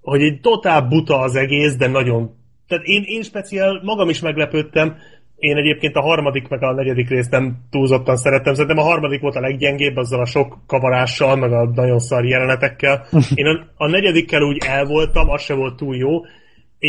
[0.00, 2.34] hogy egy totál buta az egész, de nagyon...
[2.68, 4.96] Tehát én, én speciál magam is meglepődtem,
[5.36, 9.34] én egyébként a harmadik meg a negyedik részt nem túlzottan szerettem, szerintem a harmadik volt
[9.34, 13.06] a leggyengébb, azzal a sok kavarással, meg a nagyon szar jelenetekkel.
[13.34, 16.20] Én a, a negyedikkel úgy el voltam, az se volt túl jó,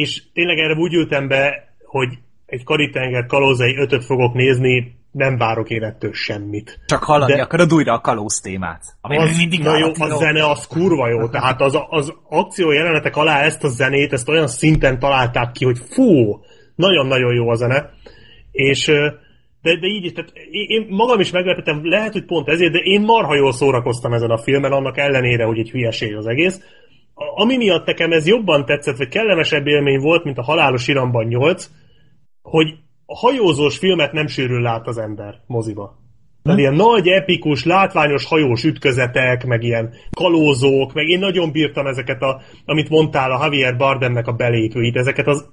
[0.01, 2.09] és tényleg erre úgy ültem be, hogy
[2.45, 6.79] egy karitenger kalózai ötöt fogok nézni, nem várok én ettől semmit.
[6.85, 8.83] Csak hallani De akarod újra a kalóz témát.
[9.01, 11.29] Ami az, mindig na jó, a zene az kurva jó.
[11.29, 15.77] Tehát az, az akció jelenetek alá ezt a zenét, ezt olyan szinten találták ki, hogy
[15.89, 16.39] fú,
[16.75, 17.89] nagyon-nagyon jó a zene.
[18.51, 18.85] És
[19.61, 20.31] de, de így tehát
[20.67, 24.37] én magam is meglepettem, lehet, hogy pont ezért, de én marha jól szórakoztam ezen a
[24.37, 26.61] filmen, annak ellenére, hogy egy hülyeség az egész.
[27.36, 31.70] Ami miatt nekem ez jobban tetszett, vagy kellemesebb élmény volt, mint a Halálos Iramban 8,
[32.41, 32.74] hogy
[33.05, 36.05] a hajózós filmet nem sűrűn lát az ember moziba.
[36.43, 42.22] Tehát ilyen nagy, epikus, látványos hajós ütközetek, meg ilyen kalózók, meg én nagyon bírtam ezeket,
[42.22, 45.49] a, amit mondtál, a Javier Bardemnek a belépőit, ezeket az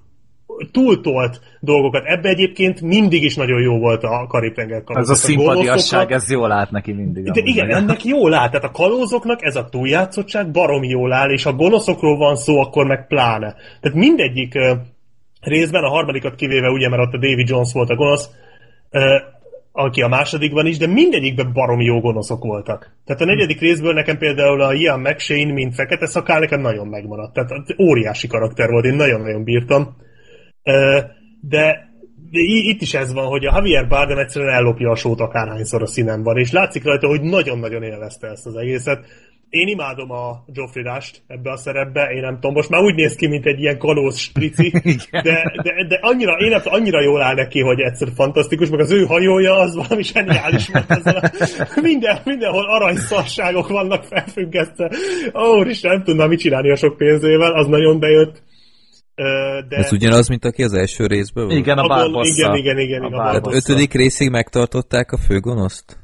[0.72, 2.02] túltolt dolgokat.
[2.04, 6.70] Ebbe egyébként mindig is nagyon jó volt a Karib-tenger Ez a szimpatiasság, ez jól lát
[6.70, 7.24] neki mindig.
[7.24, 7.76] De igen, meg.
[7.76, 8.48] ennek jól áll.
[8.48, 12.86] Tehát a kalózoknak ez a túljátszottság barom jól áll, és ha gonoszokról van szó, akkor
[12.86, 13.54] meg pláne.
[13.80, 14.58] Tehát mindegyik
[15.40, 18.30] részben, a harmadikat kivéve ugye, mert ott a David Jones volt a gonosz,
[19.72, 22.96] aki a másodikban is, de mindegyikben barom jó gonoszok voltak.
[23.04, 27.32] Tehát a negyedik részből nekem például a Ian McShane, mint fekete szakál, nekem nagyon megmaradt.
[27.32, 27.50] Tehát
[27.82, 29.96] óriási karakter volt, én nagyon-nagyon bírtam.
[31.40, 31.92] De,
[32.30, 35.86] de itt is ez van, hogy a Javier Bardem egyszerűen ellopja a sót akárhányszor a
[35.86, 39.06] színen van, és látszik rajta, hogy nagyon-nagyon élvezte ezt az egészet.
[39.48, 43.14] Én imádom a Geoffrey Rush ebbe a szerepbe, én nem tudom, most már úgy néz
[43.14, 44.70] ki, mint egy ilyen kalóz strici,
[45.10, 48.90] de, de, de annyira, én nem annyira jól áll neki, hogy egyszer fantasztikus, meg az
[48.90, 54.90] ő hajója az valami zseniális volt ezzel a, minden, mindenhol aranyszarságok vannak felfüggesztve.
[55.34, 58.42] Ó, és nem tudna mit csinálni a sok pénzével, az nagyon bejött.
[59.14, 59.76] De...
[59.76, 61.58] Ez ugyanaz, mint aki az első részből volt?
[61.58, 62.56] Igen, a bárbossza.
[62.56, 63.02] Igen, igen, igen.
[63.02, 66.03] A igen a ötödik részig megtartották a főgonoszt?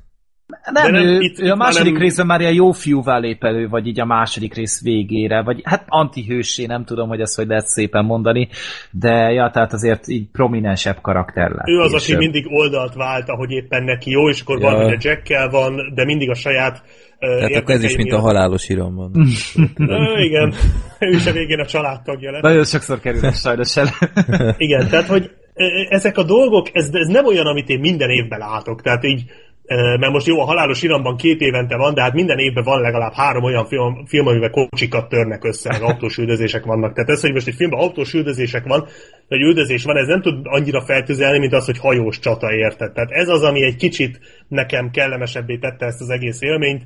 [0.72, 2.02] Nem, nem ő, itt, ő a második nem...
[2.02, 5.84] részben már ilyen jó fiúvá lép elő, vagy így a második rész végére, vagy hát
[5.88, 8.48] antihősé, nem tudom, hogy ezt hogy lehet szépen mondani,
[8.90, 11.68] de ja, tehát azért így prominensebb karakter lett.
[11.68, 14.70] Ő az, aki mindig oldalt vált, ahogy éppen neki jó, és akkor ja.
[14.70, 16.82] van, hogy a Jackkel van, de mindig a saját
[17.20, 19.12] tehát akkor ez is, mint a halálos iramban.
[20.26, 20.54] igen,
[20.98, 22.42] ő is a végén a családtagja lett.
[22.42, 23.88] Nagyon sokszor kerül sajnos el.
[24.56, 25.30] igen, tehát hogy
[25.88, 28.82] ezek a dolgok, ez, ez nem olyan, amit én minden évben látok.
[28.82, 29.22] Tehát így
[29.76, 33.12] mert most jó, a halálos iramban két évente van, de hát minden évben van legalább
[33.12, 36.92] három olyan film, film amiben kocsikat törnek össze, meg autós üldözések vannak.
[36.92, 38.86] Tehát ez, hogy most egy filmben autós üldözések van,
[39.28, 42.92] vagy üldözés van, ez nem tud annyira feltüzelni, mint az, hogy hajós csata érted.
[42.92, 46.82] Tehát ez az, ami egy kicsit nekem kellemesebbé tette ezt az egész élményt.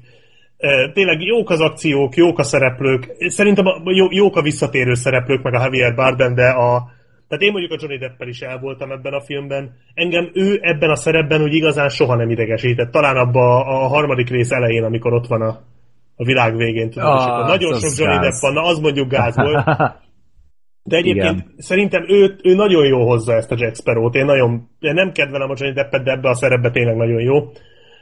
[0.93, 5.63] Tényleg jók az akciók, jók a szereplők, szerintem jó, jók a visszatérő szereplők, meg a
[5.63, 6.83] Javier Bardem, de a,
[7.29, 9.75] tehát én mondjuk a Johnny Deppel is el voltam ebben a filmben.
[9.95, 12.91] Engem ő ebben a szerepben úgy igazán soha nem idegesített.
[12.91, 15.61] Talán abban a, a harmadik rész elején, amikor ott van a,
[16.17, 16.91] a világ végén.
[16.91, 18.19] Tudod, ah, és akkor nagyon sok Johnny.
[18.19, 19.65] Depp van, na az mondjuk gáz volt.
[20.87, 21.55] De egyébként Igen.
[21.57, 24.15] szerintem ő, ő nagyon jó hozza ezt a Jack Sparrow-t.
[24.15, 27.35] Én nagyon, én nem kedvelem a Johnny Deppet, de ebbe a szerepbe tényleg nagyon jó.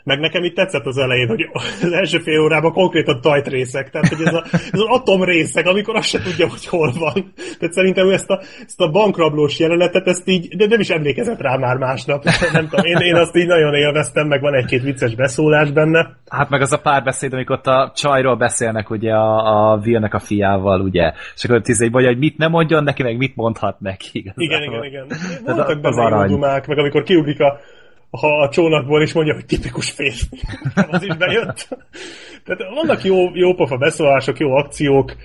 [0.05, 1.49] Meg nekem itt tetszett az elején, hogy
[1.83, 5.67] az első fél órában konkrétan tajt részek, tehát hogy ez, a, ez az atom részek,
[5.67, 7.33] amikor azt se tudja, hogy hol van.
[7.59, 11.57] Tehát szerintem ezt a, ezt a bankrablós jelenetet, ezt így, de nem is emlékezett rá
[11.57, 12.25] már másnap.
[12.53, 16.17] Nem tudom, én, én azt így nagyon élveztem, meg van egy-két vicces beszólás benne.
[16.29, 20.19] Hát meg az a párbeszéd, amikor ott a csajról beszélnek ugye a, a Vilnek a
[20.19, 24.09] fiával, ugye, és akkor tíz vagy, hogy mit nem mondjon neki, meg mit mondhat neki.
[24.35, 24.45] Igazából.
[24.45, 25.07] Igen, igen, igen.
[25.45, 27.59] Voltak benne meg amikor kiugrik a
[28.21, 30.41] ha a csónakból is mondja, hogy tipikus férfi.
[30.91, 31.69] az is bejött.
[32.45, 35.17] Tehát vannak jó, jó pofa beszólások, jó akciók,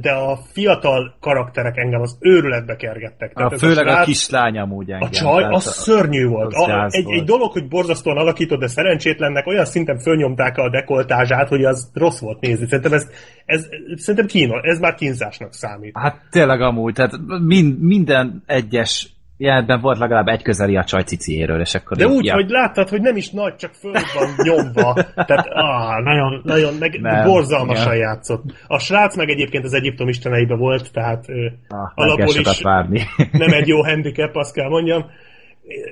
[0.00, 3.32] de a fiatal karakterek engem az őrületbe kergettek.
[3.32, 5.08] Tehát a főleg a, srác, a kislány amúgy engem.
[5.08, 6.52] A csaj, az a, szörnyű volt.
[6.54, 11.64] A, egy, egy dolog, hogy borzasztóan alakított, de szerencsétlennek olyan szinten fölnyomták a dekoltázsát, hogy
[11.64, 12.66] az rossz volt nézni.
[12.66, 13.10] Szerintem ez,
[13.44, 15.98] ez szerintem kínos, ez már kínzásnak számít.
[15.98, 17.12] Hát tényleg amúgy, tehát
[17.46, 21.96] mind, minden egyes jelenetben volt legalább egy közeli a csaj ciciéről, és akkor...
[21.96, 22.34] De úgy, ja.
[22.34, 24.94] hogy láttad, hogy nem is nagy, csak föl van nyomva.
[25.14, 28.00] Tehát, ah, nagyon, nagyon, meg nem, borzalmasan ja.
[28.00, 28.42] játszott.
[28.66, 31.24] A srác meg egyébként az Egyiptom isteneibe volt, tehát
[31.68, 33.02] ah, alapból is várni.
[33.32, 35.04] nem egy jó handicap, azt kell mondjam.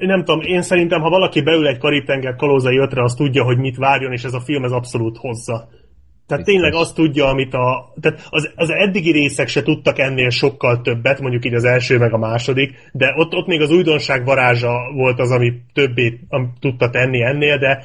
[0.00, 3.76] Nem tudom, én szerintem, ha valaki beül egy Karib-tenger kalózai ötre, az tudja, hogy mit
[3.76, 5.68] várjon, és ez a film ez abszolút hozza.
[6.26, 6.62] Tehát Biztos.
[6.62, 7.92] tényleg azt tudja, amit a...
[8.00, 12.12] Tehát az, az eddigi részek se tudtak ennél sokkal többet, mondjuk így az első meg
[12.12, 16.90] a második, de ott, ott még az újdonság varázsa volt az, ami többé am, tudta
[16.90, 17.84] tenni ennél, de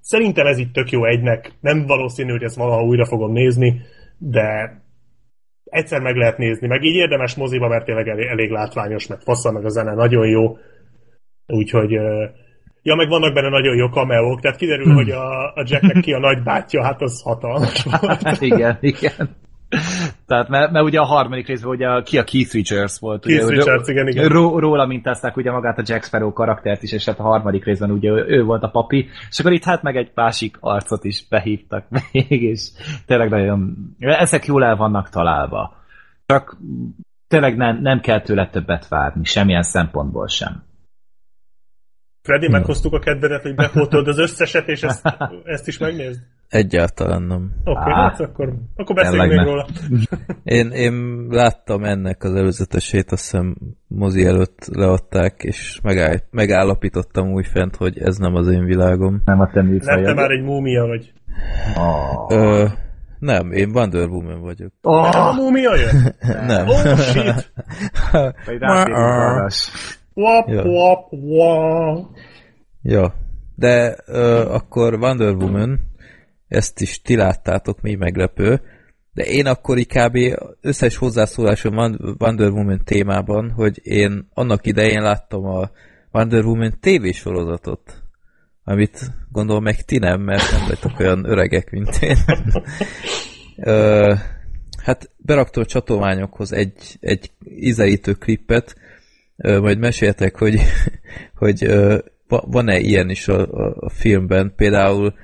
[0.00, 1.52] szerintem ez itt tök jó egynek.
[1.60, 3.80] Nem valószínű, hogy ezt valaha újra fogom nézni,
[4.18, 4.78] de
[5.64, 9.52] egyszer meg lehet nézni, meg így érdemes moziba, mert tényleg elég, elég látványos, meg faszal,
[9.52, 10.56] meg a zene nagyon jó.
[11.46, 11.98] Úgyhogy
[12.86, 14.94] Ja, meg vannak benne nagyon jó kameók, tehát kiderül, hmm.
[14.94, 18.40] hogy a, a Jacknek ki a nagybátyja, hát az hatalmas volt.
[18.50, 19.36] igen, igen.
[20.26, 23.26] Tehát, mert, mert ugye a harmadik részben ugye ki a Keith Richards volt.
[23.26, 24.28] Keith ugye, Richards, igen, igen.
[24.28, 27.90] Ró, róla mintázták ugye magát a Jack Sparrow karaktert is, és hát a harmadik részben
[27.90, 31.28] ugye ő, ő volt a papi, és akkor itt hát meg egy másik arcot is
[31.28, 32.70] behívtak még, és
[33.06, 35.76] tényleg nagyon, ezek jól el vannak találva.
[36.26, 36.56] Csak
[37.28, 40.62] tényleg nem, nem kell tőle többet várni, semmilyen szempontból sem.
[42.24, 45.02] Freddy, meghoztuk a kedvedet, hogy befótold az összeset, és ezt,
[45.44, 46.20] ezt is megnézd?
[46.48, 47.52] Egyáltalán nem.
[47.64, 49.66] Oké, okay, hát akkor, akkor beszéljünk még róla.
[50.44, 53.56] Én, én láttam ennek az előzetesét, azt hiszem
[53.88, 59.22] mozi előtt leadták, és megáll, megállapítottam úgy fent, hogy ez nem az én világom.
[59.24, 61.12] Nem a te Nem, te már egy múmia vagy.
[61.76, 62.38] Oh.
[62.38, 62.66] Ö,
[63.18, 64.72] nem, én Wonder Woman vagyok.
[64.82, 65.10] Oh.
[65.12, 66.14] Nem a múmia jön?
[66.46, 66.68] nem.
[66.68, 67.52] Oh, shit!
[70.14, 70.62] Wap, ja.
[70.62, 72.16] wap, wap.
[72.82, 73.14] Ja,
[73.54, 75.80] de ö, akkor Wonder Woman,
[76.48, 78.60] ezt is ti láttátok, mi meglepő,
[79.12, 80.18] de én akkor kb.
[80.60, 81.76] összes hozzászólásom
[82.18, 85.70] Wonder Woman témában, hogy én annak idején láttam a
[86.12, 88.02] Wonder Woman tévésorozatot,
[88.64, 92.16] amit gondolom meg ti nem, mert nem vagytok olyan öregek, mint én.
[93.56, 94.14] Ö,
[94.82, 98.74] hát beraktam a csatolmányokhoz egy, egy ízelítő klippet,
[99.36, 100.60] majd meséltek, hogy,
[101.42, 101.66] hogy
[102.28, 105.14] van-e ilyen is a, a, a filmben, például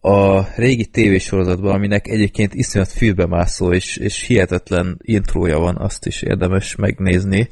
[0.00, 6.76] a régi tévésorozatban, aminek egyébként iszonyat fülbemászó és, és hihetetlen intrója van, azt is érdemes
[6.76, 7.48] megnézni.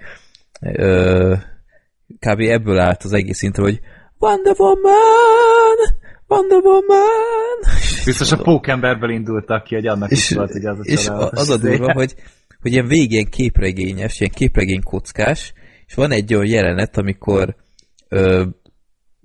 [2.18, 2.40] Kb.
[2.40, 3.80] ebből állt az egész intro, hogy
[4.18, 5.76] Wonder Woman!
[6.26, 7.58] Wonder Woman!
[8.04, 11.50] Biztos a pókemberből indultak ki, hogy annak és, is volt, hogy az a És az
[11.50, 12.14] a durva, hogy,
[12.60, 15.52] hogy ilyen végén képregényes, ilyen képregény kockás,
[15.88, 17.54] és van egy olyan jelenet, amikor
[18.08, 18.44] ö,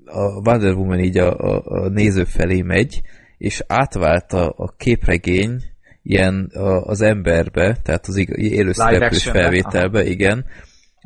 [0.06, 3.02] a Wonder Woman így a, a, a néző felé megy,
[3.38, 5.62] és átvált a, a képregény
[6.04, 10.08] ilyen a, az emberbe, tehát az élő szereplős felvételbe, aha.
[10.08, 10.46] igen,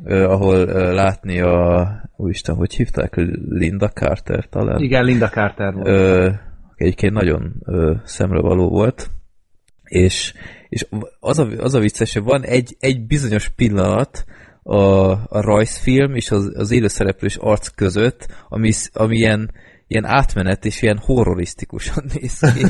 [0.04, 3.14] ö, ahol ö, látni a, úristen, hogy hívták?
[3.48, 4.80] Linda Carter talán?
[4.80, 5.86] Igen, Linda Carter volt.
[5.86, 6.30] Ö,
[6.74, 9.10] egyébként nagyon ö, szemrevaló volt,
[9.84, 10.34] és,
[10.68, 10.86] és
[11.20, 14.24] az, a, az a vicces, hogy van egy, egy bizonyos pillanat,
[14.62, 19.50] a, a rajzfilm és az, az élőszereplős arc között, ami, ami ilyen,
[19.86, 22.64] ilyen átmenet és ilyen horrorisztikusan néz ki.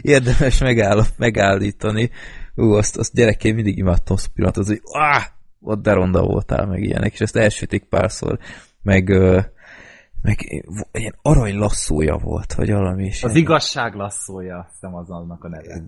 [0.00, 2.10] Érdemes megáll, megállítani.
[2.54, 5.24] Ú, azt, azt gyerekként mindig imádtam azt a pillanatot, hogy áh,
[5.60, 8.38] ott de ronda voltál, meg ilyenek, és ezt elsütik párszor,
[8.82, 9.08] meg
[10.26, 13.22] meg ilyen arany lasszója volt, vagy valami is.
[13.22, 13.42] Az ilyen...
[13.42, 15.82] igazság lasszója, hiszem az annak a neve.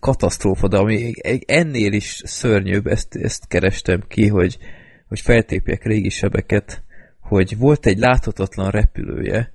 [0.00, 1.12] Katasztrófa, de ami
[1.46, 4.58] ennél is szörnyűbb, ezt, ezt kerestem ki, hogy,
[5.08, 6.82] hogy feltépjek régi sebeket,
[7.20, 9.52] hogy volt egy láthatatlan repülője,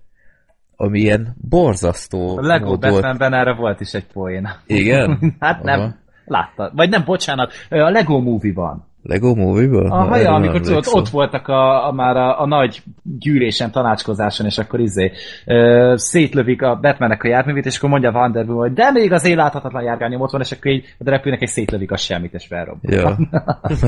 [0.76, 4.50] ami ilyen borzasztó A Lego Batmanben erre volt is egy poén.
[4.66, 5.20] Igen?
[5.40, 5.96] hát nem, Aha.
[6.26, 6.72] látta.
[6.76, 8.92] Vagy nem, bocsánat, a Lego Movie-ban.
[9.04, 9.86] Lego Movie-ből?
[9.86, 12.84] A haja, amikor tudod, ott voltak a, a már a, a nagy
[13.20, 15.12] gyűlésen, tanácskozáson, és akkor izé
[15.46, 19.26] ö, szétlövik a Batmannek a járművét, és akkor mondja Wonder Woman, hogy de még az
[19.26, 22.46] én láthatatlan járgányom ott van, és akkor így a repülnek egy szétlövik a semmit, és
[22.46, 22.78] felrobb.
[22.82, 23.18] Ja.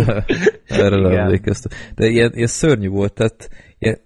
[0.86, 1.72] Erről emlékeztem.
[1.96, 3.98] De ilyen, ilyen szörnyű volt, tehát ilyen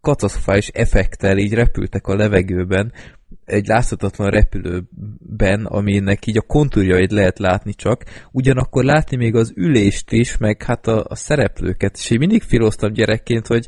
[0.00, 2.92] katasztrofális effektel így repültek a levegőben,
[3.50, 10.12] egy láthatatlan repülőben, aminek így a kontúrjait lehet látni csak, ugyanakkor látni még az ülést
[10.12, 13.66] is, meg hát a, a szereplőket, és én mindig filoztam gyerekként, hogy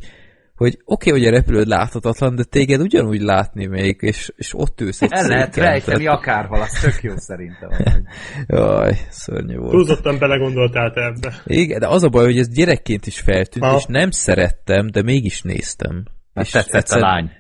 [0.63, 4.81] hogy oké, okay, hogy a repülőd láthatatlan, de téged ugyanúgy látni még, és, és ott
[4.81, 7.71] ülsz egy El lehet rejteni akárhol, az tök jó szerintem.
[8.47, 9.71] Jaj, szörnyű volt.
[9.71, 11.35] Túlzottan belegondoltál te ebbe.
[11.45, 13.77] Igen, de az a baj, hogy ez gyerekként is feltűnt, ha.
[13.77, 16.05] és nem szerettem, de mégis néztem.
[16.33, 16.99] Mert és tetszett egyszer...
[16.99, 17.31] a lány.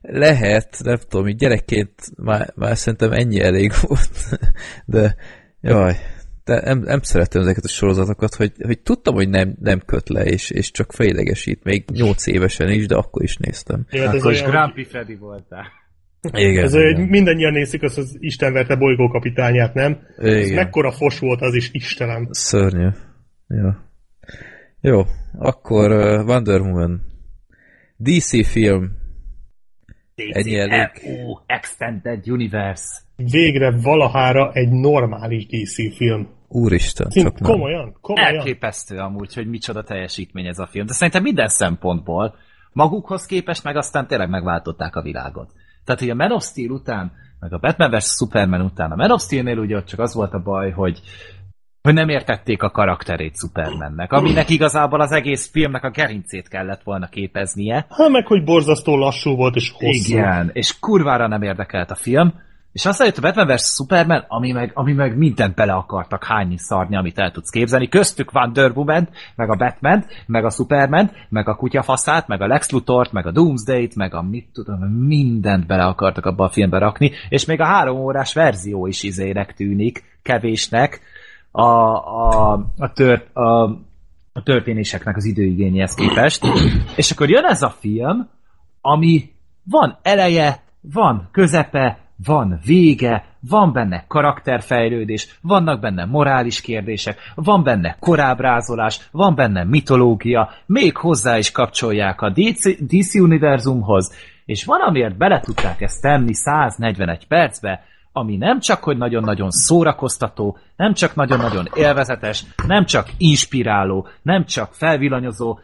[0.00, 4.40] Lehet, nem tudom, így gyerekként már, már szerintem ennyi elég volt,
[4.86, 5.16] de
[5.60, 5.96] jaj,
[6.44, 10.24] de nem, nem szeretem ezeket a sorozatokat, hogy, hogy tudtam, hogy nem, nem köt le,
[10.24, 13.86] és, és csak fejlegesít, még 8 évesen is, de akkor is néztem.
[13.90, 15.66] Igen, hát akkor is Grumpy Freddy voltál.
[16.32, 17.00] Igen, ez igen.
[17.00, 19.98] mindannyian nézik azt az Isten verte bolygókapitányát, nem?
[20.18, 20.40] Igen.
[20.40, 22.28] Ez mekkora fos volt az is, Istenem.
[22.30, 22.88] Szörnyű.
[23.48, 23.70] Jó.
[24.80, 25.02] Jó,
[25.38, 27.02] akkor uh, Wonder Woman.
[27.96, 28.99] DC film.
[30.28, 30.90] DC Ennyi elég.
[31.46, 32.84] Extended Universe.
[33.16, 36.28] Végre valahára egy normális DC film.
[36.48, 37.50] Úristen, Szint, csak nem.
[37.50, 38.34] Komolyan, komolyan.
[38.34, 40.86] Elképesztő amúgy, hogy micsoda teljesítmény ez a film.
[40.86, 42.34] De szerintem minden szempontból
[42.72, 45.52] magukhoz képest meg aztán tényleg megváltották a világot.
[45.84, 48.04] Tehát, hogy a Man of Steel után, meg a Batman vs.
[48.04, 51.00] Superman után, a Man of Steel-nél ugye csak az volt a baj, hogy
[51.82, 57.08] hogy nem értették a karakterét Supermannek, aminek igazából az egész filmnek a gerincét kellett volna
[57.08, 57.86] képeznie.
[57.88, 60.12] Hát meg, hogy borzasztó lassú volt és hosszú.
[60.12, 62.32] Igen, és kurvára nem érdekelt a film,
[62.72, 63.74] és aztán jött a Batman vs.
[63.74, 67.88] Superman, ami meg, ami meg mindent bele akartak hányni szarni, amit el tudsz képzelni.
[67.88, 72.70] Köztük Wonder woman meg a Batman, meg a Superman, meg a kutyafaszát, meg a Lex
[72.70, 77.12] Luthort, meg a Doomsday-t, meg a mit tudom, mindent bele akartak abba a filmbe rakni,
[77.28, 81.00] és még a három órás verzió is izének tűnik, kevésnek,
[81.50, 83.62] a, a, a, tört, a,
[84.32, 86.44] a történéseknek az időigényéhez képest.
[86.96, 88.28] És akkor jön ez a film,
[88.80, 89.30] ami
[89.64, 97.96] van eleje, van közepe, van vége, van benne karakterfejlődés, vannak benne morális kérdések, van benne
[98.00, 105.16] korábrázolás, van benne mitológia, még hozzá is kapcsolják a DC, DC univerzumhoz, és van, amiért
[105.16, 111.68] bele tudták ezt tenni 141 percbe, ami nem csak, hogy nagyon-nagyon szórakoztató, nem csak nagyon-nagyon
[111.74, 115.58] élvezetes, nem csak inspiráló, nem csak felvillanyozó,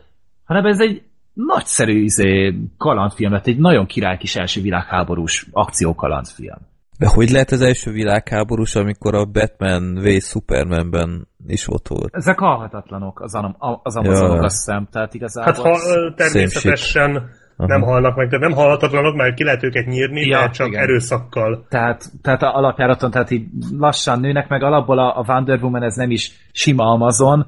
[0.44, 6.58] hanem ez egy nagyszerű izé, kalandfilm lett, egy nagyon király kis első világháborús akciókalandfilm.
[6.98, 12.14] De hogy lehet az első világháborús, amikor a Batman v Supermanben is ott volt?
[12.14, 13.34] Ezek halhatatlanok, az,
[13.82, 14.42] az Amazonok, ja.
[14.42, 15.52] azt hiszem, tehát igazából...
[15.52, 17.68] Hát ha, természetesen Aha.
[17.68, 20.82] nem halnak meg, de nem halhatatlanok, mert ki lehet őket nyírni, ja, de csak igen.
[20.82, 21.66] erőszakkal.
[21.68, 23.46] Tehát, tehát a alapjáraton, tehát így
[23.78, 27.46] lassan nőnek meg, alapból a, a Wonder Woman ez nem is sima Amazon,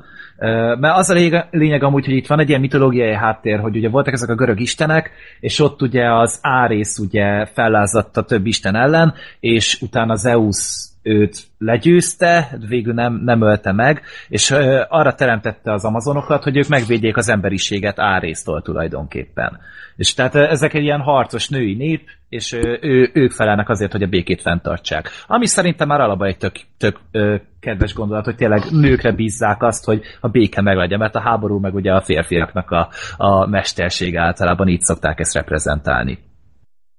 [0.78, 3.88] mert az a lényeg, lényeg amúgy, hogy itt van egy ilyen mitológiai háttér, hogy ugye
[3.88, 8.76] voltak ezek a görög istenek, és ott ugye az Árész ugye fellázadt a több isten
[8.76, 14.50] ellen, és utána Zeus őt legyőzte, végül nem, nem ölte meg, és
[14.88, 19.59] arra teremtette az amazonokat, hogy ők megvédjék az emberiséget Árésztól tulajdonképpen.
[19.99, 24.07] És tehát ezek egy ilyen harcos női nép, és ő, ők felelnek azért, hogy a
[24.07, 25.11] békét fenntartsák.
[25.26, 29.84] Ami szerintem már alapban egy tök, tök ö, kedves gondolat, hogy tényleg nőkre bízzák azt,
[29.84, 34.68] hogy a béke meglegyen, mert a háború meg ugye a férfiaknak a, a mesterség általában
[34.68, 36.18] így szokták ezt reprezentálni.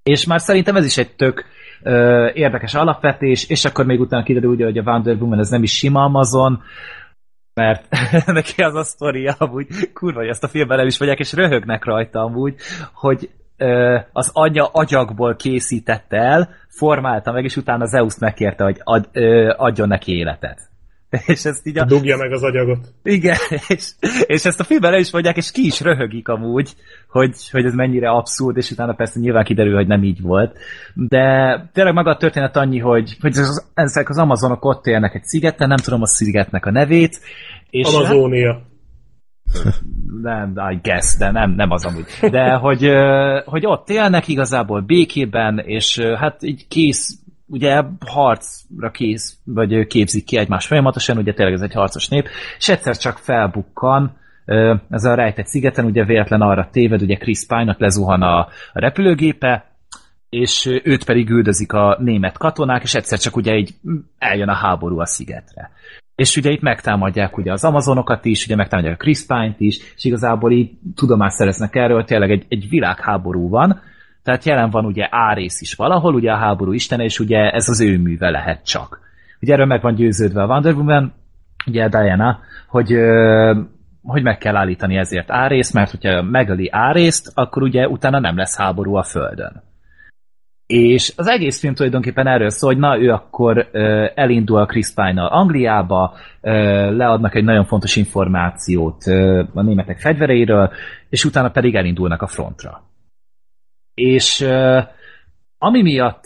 [0.04, 1.46] És már szerintem ez is egy tök
[1.84, 5.72] ö, érdekes alapvetés, és akkor még utána kiderül, hogy a Wonder Woman ez nem is
[5.72, 6.62] sima Amazon,
[7.60, 7.88] mert
[8.40, 11.86] neki az a sztoria amúgy, kurva, hogy ezt a filmben nem is vagyok, és röhögnek
[11.86, 12.56] rajta amúgy,
[12.94, 19.10] hogy ö, az anyja agyagból készítette el, formálta meg, és utána Zeus megkérte, hogy ad,
[19.12, 20.69] ö, adjon neki életet.
[21.26, 21.86] És ezt így a...
[21.86, 22.94] Dugja meg az agyagot.
[23.04, 23.38] Igen,
[23.68, 23.92] és,
[24.26, 26.74] és ezt a filmben is mondják, és ki is röhögik amúgy,
[27.08, 30.58] hogy, hogy ez mennyire abszurd, és utána persze nyilván kiderül, hogy nem így volt.
[30.94, 31.20] De
[31.74, 33.36] tényleg maga a történet annyi, hogy, hogy
[33.74, 37.20] ezek az amazonok ott élnek egy szigeten, nem tudom a szigetnek a nevét.
[37.70, 38.62] És Amazónia.
[40.22, 42.32] nem, I guess, de nem, nem az amúgy.
[42.32, 42.90] De hogy,
[43.46, 47.20] hogy ott élnek igazából békében, és hát így kész
[47.50, 52.28] ugye harcra kész, vagy képzik ki egymást folyamatosan, ugye tényleg ez egy harcos nép,
[52.58, 54.18] és egyszer csak felbukkan,
[54.90, 59.66] ez a rejtett szigeten, ugye véletlen arra téved, ugye Chris Pine-nak lezuhan a, a repülőgépe,
[60.30, 63.74] és őt pedig üldözik a német katonák, és egyszer csak ugye így
[64.18, 65.72] eljön a háború a szigetre.
[66.16, 70.04] És ugye itt megtámadják ugye az amazonokat is, ugye megtámadják a Chris Pine-t is, és
[70.04, 73.82] igazából így tudomást szereznek erről, tényleg egy, egy világháború van,
[74.30, 77.82] tehát jelen van ugye Árész is valahol, ugye a háború istene, és ugye ez az
[77.82, 79.00] ő műve lehet csak.
[79.42, 81.14] Ugye erről meg van győződve a Wonder Woman,
[81.68, 82.96] ugye Diana, hogy,
[84.04, 88.58] hogy meg kell állítani ezért Árészt, mert hogyha megöli Árészt, akkor ugye utána nem lesz
[88.58, 89.64] háború a Földön.
[90.66, 94.94] És az egész film tulajdonképpen erről szól, hogy na, ő akkor uh, elindul a Chris
[94.94, 96.52] pine Angliába, uh,
[96.92, 100.72] leadnak egy nagyon fontos információt uh, a németek fegyvereiről,
[101.10, 102.89] és utána pedig elindulnak a frontra.
[103.94, 104.84] És uh,
[105.58, 106.24] ami miatt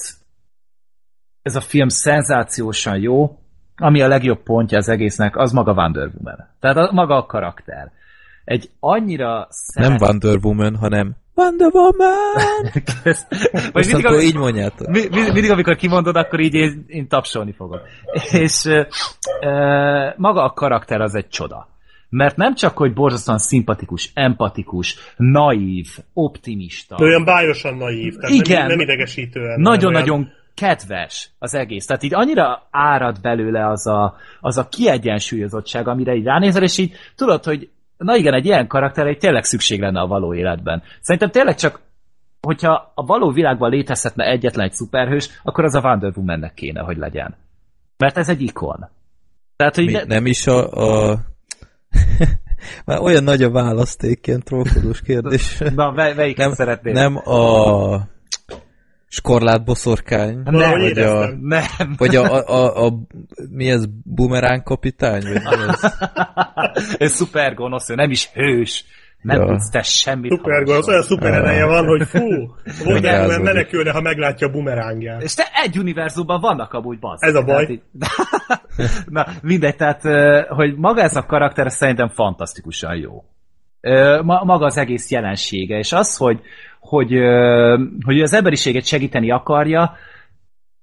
[1.42, 3.40] ez a film szenzációsan jó,
[3.76, 6.48] ami a legjobb pontja az egésznek, az maga Wonder Woman.
[6.60, 7.92] Tehát a, maga a karakter.
[8.44, 9.90] Egy annyira szeret...
[9.90, 12.72] Nem Wonder Woman, hanem Wonder Woman!
[13.74, 14.88] Most mindig, amikor, így mondjátok.
[14.88, 17.82] Mi, mindig, amikor kimondod, akkor így én, én tapsolni fogok.
[18.32, 18.88] És uh,
[20.18, 21.73] maga a karakter az egy csoda.
[22.16, 26.96] Mert nem csak, hogy borzasztóan szimpatikus, empatikus, naív, optimista.
[26.96, 29.60] De olyan bájosan naív, tehát Igen, nem, nem idegesítően.
[29.60, 31.86] Nagyon-nagyon kedves az egész.
[31.86, 36.94] Tehát így annyira árad belőle az a, az a kiegyensúlyozottság, amire így ránézel, és így
[37.16, 40.84] tudod, hogy na igen, egy ilyen karakter egy tényleg szükség lenne a való életben.
[41.02, 41.82] Szerintem tényleg csak
[42.42, 46.98] hogyha a való világban létezhetne egyetlen egy szuperhős, akkor az a Wonder Woman-nek kéne, hogy
[46.98, 47.36] legyen.
[47.98, 48.90] Mert ez egy ikon.
[49.56, 50.04] Tehát, hogy Mi, ne...
[50.04, 50.72] Nem is a...
[50.72, 51.20] a...
[52.86, 55.58] Már olyan nagy a választék, ilyen trókodós kérdés.
[55.76, 56.94] Na, melyik nem, szeretnél?
[56.94, 58.12] Nem a
[59.08, 60.42] skorlát boszorkány?
[60.44, 61.96] Nem, vagy a, nem.
[61.98, 63.00] Vagy a, a, a, a,
[63.50, 65.22] mi ez, bumerán kapitány?
[65.22, 65.94] Vagy mi ez?
[66.98, 68.86] ez szuper gonosz, ő nem is hős.
[69.24, 69.48] Nem ja.
[69.48, 70.32] tudsz te semmit.
[70.32, 72.54] Szuper gonosz, olyan szuper ereje van, hogy fú,
[72.86, 75.22] Wonder menekülne, ha meglátja a bumerángját.
[75.22, 77.24] És te egy univerzumban vannak amúgy bazd.
[77.24, 77.82] Ez a baj.
[79.06, 80.02] Na, mindegy, tehát,
[80.50, 83.24] hogy maga ez a karakter szerintem fantasztikusan jó.
[84.22, 86.42] Maga az egész jelensége, és az, hogy,
[86.80, 87.12] hogy,
[88.06, 89.96] hogy az emberiséget segíteni akarja,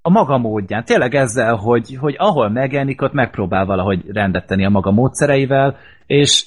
[0.02, 0.84] a maga módján.
[0.84, 5.76] Tényleg ezzel, hogy, hogy ahol megjelenik, ott megpróbál valahogy rendet tenni a maga módszereivel,
[6.06, 6.46] és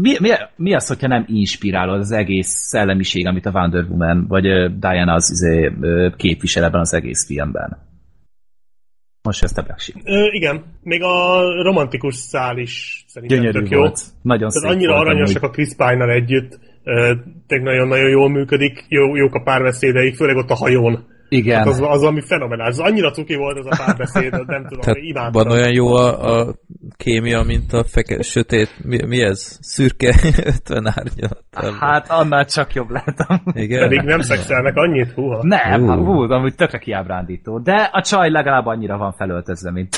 [0.00, 4.42] mi, mi, mi az, hogyha nem inspirálod az egész szellemiség, amit a Wonder Woman vagy
[4.78, 5.72] Diana az izé,
[6.16, 7.90] képvisel ebben az egész filmben?
[9.22, 9.92] Most ezt a Black
[10.32, 13.78] Igen, még a romantikus szál is szerintem Gyönyörű tök jó.
[13.78, 14.00] Volt.
[14.22, 16.58] Nagyon Tehát szép annyira aranyosak a Chris Pine-nal együtt,
[17.46, 21.06] tényleg nagyon-nagyon jól működik, jó, jók a párbeszédeik, főleg ott a hajón.
[21.32, 21.58] Igen.
[21.58, 22.78] Hát az, az ami fenomenális.
[22.78, 25.32] Az annyira cuki volt az a párbeszéd, nem tudom, Tehát imádtam.
[25.32, 26.54] Van olyan jó a, a
[26.96, 29.58] kémia, mint a feke, sötét, mi, mi ez?
[29.60, 30.14] Szürke
[30.44, 31.44] 50 árnyalat.
[31.80, 33.42] Hát annál csak jobb lettem.
[33.52, 33.80] Igen?
[33.80, 35.38] Pedig nem szexelnek annyit, húha.
[35.42, 35.94] Nem, uh.
[35.94, 37.58] hú, amúgy tökre kiábrándító.
[37.58, 39.96] De a csaj legalább annyira van felöltözve, mint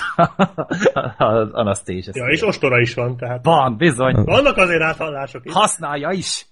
[1.16, 2.12] az Anastasia.
[2.14, 3.44] Ja, és ostora is van, tehát.
[3.44, 4.14] Van, bizony.
[4.24, 5.52] Vannak azért áthallások is.
[5.52, 6.46] Használja is.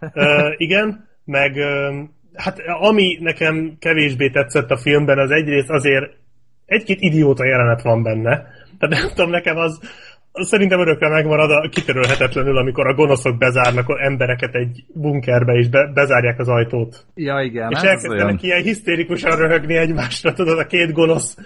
[0.00, 0.24] uh,
[0.56, 6.10] igen, meg uh, hát ami nekem kevésbé tetszett a filmben, az egyrészt azért
[6.66, 8.30] egy-két idióta jelenet van benne.
[8.78, 9.80] Tehát nem tudom, nekem az,
[10.32, 15.68] az szerintem örökre megmarad a kitörölhetetlenül, amikor a gonoszok bezárnak a embereket egy bunkerbe, és
[15.68, 17.06] be, bezárják az ajtót.
[17.14, 17.70] Ja, igen.
[17.70, 18.38] És elkezdenek olyan...
[18.40, 21.36] ilyen hisztérikusan röhögni egymásra, tudod, a két gonosz.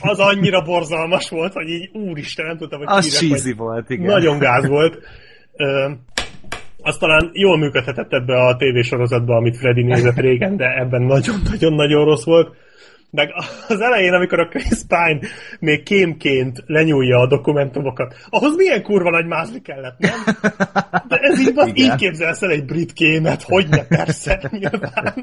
[0.00, 4.06] Az annyira borzalmas volt, hogy így úristen, nem tudtam, hogy Az cheesy volt, igen.
[4.06, 4.98] Nagyon gáz volt
[6.86, 12.24] az talán jól működhetett ebbe a tévésorozatba, amit Freddy nézett régen, de ebben nagyon-nagyon-nagyon rossz
[12.24, 12.54] volt.
[13.10, 13.30] Meg
[13.68, 15.18] az elején, amikor a Chris Pine
[15.60, 20.24] még kémként lenyúlja a dokumentumokat, ahhoz milyen kurva nagy mázli kellett, nem?
[21.08, 25.14] De ez így, van, így képzelsz el egy brit kémet, hogy ne, persze, nyilván.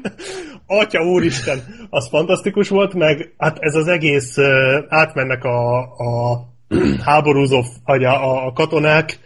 [0.66, 1.58] Atya úristen,
[1.90, 4.36] az fantasztikus volt, meg hát ez az egész
[4.88, 6.40] átmennek a, a
[7.04, 9.18] háborúzó, vagy a, a katonák,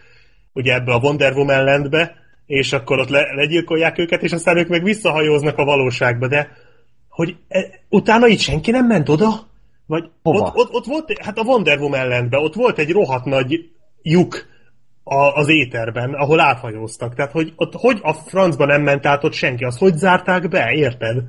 [0.53, 4.69] ugye ebbe a Wonder Woman landbe, és akkor ott le, legyilkolják őket, és aztán ők
[4.69, 6.49] meg visszahajóznak a valóságba, de
[7.09, 9.29] hogy e, utána itt senki nem ment oda?
[9.87, 10.39] Vagy Hova?
[10.39, 13.71] Ott, ott, ott volt, hát a Wonder Woman landben, ott volt egy rohadt nagy
[14.03, 14.47] lyuk
[15.05, 17.15] a, az éterben, ahol áthajóztak.
[17.15, 20.73] Tehát, hogy ott hogy a francba nem ment át ott senki, az hogy zárták be,
[20.73, 21.23] érted?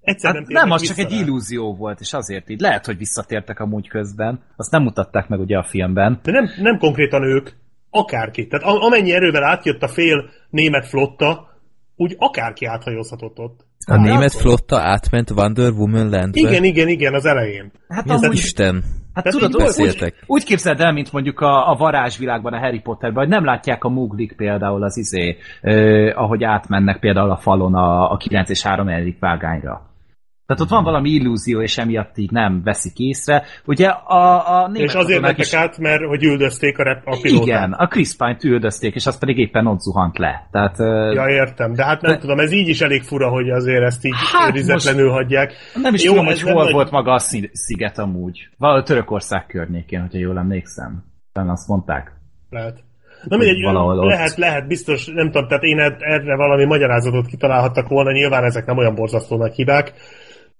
[0.00, 2.60] Egyszer hát nem, nem az csak egy illúzió volt, és azért így.
[2.60, 4.42] Lehet, hogy visszatértek amúgy közben.
[4.56, 6.20] Azt nem mutatták meg ugye a filmben.
[6.22, 7.50] De nem, nem konkrétan ők
[7.90, 8.46] akárki.
[8.46, 11.48] Tehát amennyi erővel átjött a fél német flotta,
[11.96, 13.68] úgy akárki áthajózhatott ott.
[13.86, 16.40] A hát, német flotta átment Wonder Woman landbe?
[16.40, 17.72] Igen, igen, igen, az elején.
[17.88, 18.36] Hát az amúgy...
[18.36, 18.84] Isten.
[19.14, 23.32] Hát tudod, úgy, úgy képzeld el, mint mondjuk a, a varázsvilágban, a Harry Potterben, hogy
[23.32, 28.16] nem látják a muglik például az izé, eh, ahogy átmennek például a falon a, a
[28.16, 29.89] 9 és 3 vágányra.
[30.50, 33.42] Tehát ott van valami illúzió, és emiatt így nem veszik észre.
[33.64, 35.54] Ugye a, a És azért mentek is...
[35.54, 37.46] át, mert hogy üldözték a, rep, a pilótát.
[37.46, 40.48] Igen, a Chris Pine-t üldözték, és az pedig éppen ott zuhant le.
[40.50, 40.78] Tehát,
[41.14, 42.18] ja, értem, de hát nem de...
[42.18, 45.52] tudom, ez így is elég fura, hogy azért ezt így hát rizetlenül hagyják.
[45.82, 46.72] Nem is Jó, tudom, hogy hol nagy...
[46.72, 47.18] volt maga a
[47.52, 48.48] sziget amúgy.
[48.58, 51.04] Valahol Törökország környékén, hogyha jól emlékszem.
[51.32, 52.12] Talán azt mondták.
[52.50, 52.78] Lehet.
[53.24, 53.62] Na mindegy,
[54.06, 58.78] lehet, lehet, biztos, nem tudom, tehát én erre valami magyarázatot kitalálhattak volna, nyilván ezek nem
[58.78, 59.92] olyan borzasztó nagy hibák,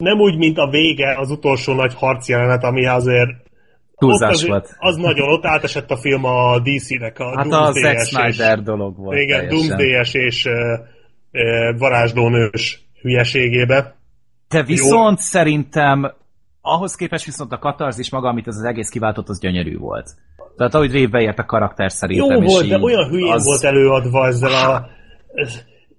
[0.01, 1.95] nem úgy, mint a vége, az utolsó nagy
[2.27, 3.31] jelenet, ami azért
[4.01, 4.77] Túlzás volt.
[4.79, 8.97] Az nagyon, ott átesett a film a DC-nek a Hát a Zack Snyder és, dolog
[8.97, 9.19] volt.
[9.19, 10.53] Igen, Doomsday-es és uh,
[11.33, 13.95] uh, varázslónős hülyeségébe.
[14.49, 15.25] De viszont Jó.
[15.25, 16.13] szerintem
[16.61, 20.11] ahhoz képest viszont a katarzis maga, amit ez az egész kiváltott, az gyönyörű volt.
[20.57, 22.43] Tehát ahogy révbe ért a karakter szerintem.
[22.43, 23.45] Jó volt, de olyan hülyén az...
[23.45, 24.87] volt előadva ezzel a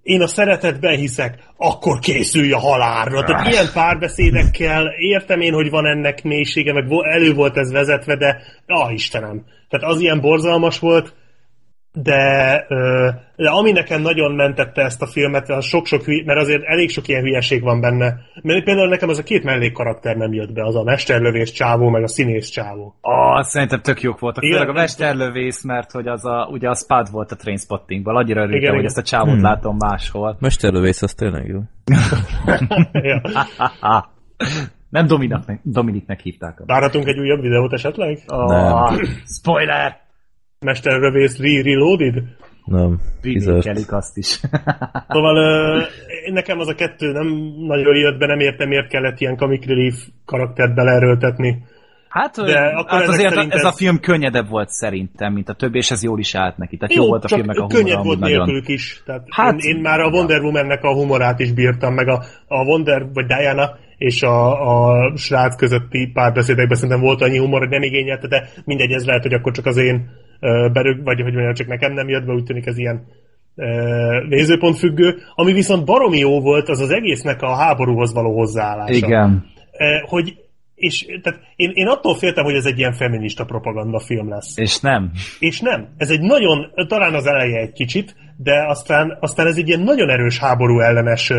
[0.04, 3.24] én a szeretetben hiszek, akkor készülj a halálra.
[3.24, 8.42] Tehát ilyen párbeszédekkel értem én, hogy van ennek mélysége, meg elő volt ez vezetve, de
[8.68, 9.46] ah Istenem.
[9.70, 11.14] Tehát az ilyen borzalmas volt,
[11.94, 12.66] de,
[13.36, 17.08] de ami nekem nagyon mentette ezt a filmet, az sok-sok hülye, mert azért elég sok
[17.08, 18.20] ilyen hülyeség van benne.
[18.42, 22.04] Mert például nekem az a két mellékkarakter nem jött be, az a mesterlövész csávó, meg
[22.04, 22.96] a színész csávó.
[23.02, 24.44] Ah, szerintem tök jók voltak.
[24.44, 28.16] Igen, a mesterlövész, mert hogy az a, ugye a Spud volt a Trainspottingban.
[28.16, 28.90] Annyira örültem, igen, hogy igen.
[28.90, 29.44] ezt a csávót hmm.
[29.44, 30.38] látom máshol.
[30.40, 31.60] Mesterlövész, az tényleg jó.
[34.90, 36.62] nem Dominiknek, Dominiknek hívták.
[36.66, 38.20] Várhatunk egy újabb videót esetleg?
[38.28, 39.00] Oh,
[39.40, 40.10] spoiler!
[40.66, 42.24] Mesterlövész Re-Reloaded?
[42.66, 43.00] Nem.
[43.22, 44.28] Remékelik azt is.
[45.14, 45.84] szóval uh,
[46.34, 50.08] nekem az a kettő nem nagyon jött be, nem értem, miért kellett ilyen comic relief
[50.26, 51.64] karaktert beleerőltetni.
[52.10, 55.78] Hát, De akkor hát azért ez, ez a film könnyedebb volt szerintem, mint a többi,
[55.78, 56.78] és ez jól is állt neki.
[56.78, 57.84] Tehát jó, jó volt a filmnek a humora.
[57.84, 59.02] könnyed volt nélkülük is.
[59.06, 62.64] Tehát hát, én, én, már a Wonder Woman-nek a humorát is bírtam, meg a, a
[62.64, 67.84] Wonder, vagy Diana és a, a srác közötti párbeszédekben szerintem volt annyi humor, hogy nem
[67.84, 70.10] igényelte, de mindegy, ez lehet, hogy akkor csak az én
[70.74, 73.08] berög, vagy hogy mondjam, csak nekem nem jött be, úgy tűnik ez ilyen
[74.30, 75.18] nézőpont függő.
[75.36, 78.94] Ami viszont baromi jó volt, az az egésznek a háborúhoz való hozzáállása.
[78.94, 79.46] Igen.
[80.06, 80.36] Hogy
[80.76, 84.58] és tehát én, én attól féltem, hogy ez egy ilyen feminista propaganda film lesz.
[84.58, 85.12] És nem.
[85.40, 85.88] És nem.
[85.98, 90.10] Ez egy nagyon, talán az eleje egy kicsit, de aztán, aztán ez egy ilyen nagyon
[90.10, 91.32] erős háború ellenes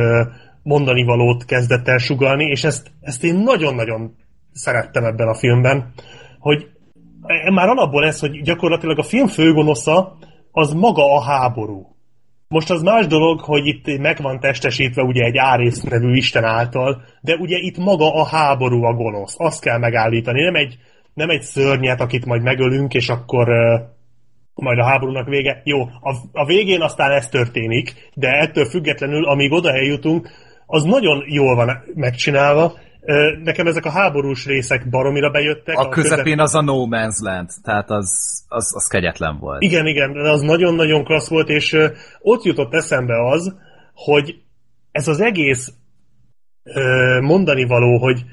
[0.62, 4.16] mondani valót kezdett el sugalni, és ezt, ezt én nagyon-nagyon
[4.52, 5.92] szerettem ebben a filmben,
[6.38, 6.66] hogy
[7.52, 10.16] már alapból ez, hogy gyakorlatilag a film főgonosza
[10.52, 11.86] az maga a háború.
[12.48, 17.02] Most az más dolog, hogy itt meg van testesítve ugye egy Árész nevű Isten által,
[17.20, 19.34] de ugye itt maga a háború a gonosz.
[19.38, 20.42] Azt kell megállítani.
[20.42, 20.78] Nem egy,
[21.14, 23.80] nem egy szörnyet, akit majd megölünk, és akkor uh,
[24.54, 25.60] majd a háborúnak vége.
[25.64, 30.28] Jó, a, a végén aztán ez történik, de ettől függetlenül, amíg oda eljutunk,
[30.66, 32.72] az nagyon jól van megcsinálva,
[33.42, 35.76] Nekem ezek a háborús részek baromira bejöttek.
[35.76, 36.38] A, a közepén közep...
[36.38, 38.10] az a No Man's Land, tehát az,
[38.48, 39.62] az, az kegyetlen volt.
[39.62, 41.76] Igen, igen, az nagyon-nagyon klassz volt, és
[42.20, 43.54] ott jutott eszembe az,
[43.94, 44.34] hogy
[44.92, 45.72] ez az egész
[47.20, 48.24] mondani való, hogy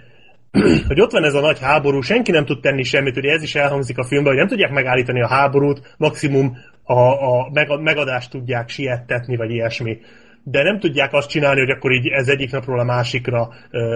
[0.88, 3.56] hogy ott van ez a nagy háború, senki nem tud tenni semmit, ugye ez is
[3.56, 9.36] elhangzik a filmben, hogy nem tudják megállítani a háborút, maximum a, a megadást tudják siettetni,
[9.36, 9.98] vagy ilyesmi
[10.52, 13.50] de nem tudják azt csinálni, hogy akkor így ez egyik napról a másikra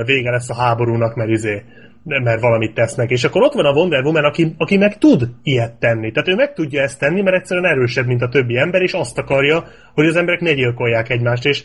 [0.06, 1.64] vége lesz a háborúnak, mert izé,
[2.04, 3.10] mert valamit tesznek.
[3.10, 6.12] És akkor ott van a Wonder Woman, aki, aki meg tud ilyet tenni.
[6.12, 9.18] Tehát ő meg tudja ezt tenni, mert egyszerűen erősebb, mint a többi ember, és azt
[9.18, 11.45] akarja, hogy az emberek ne gyilkolják egymást.
[11.45, 11.64] És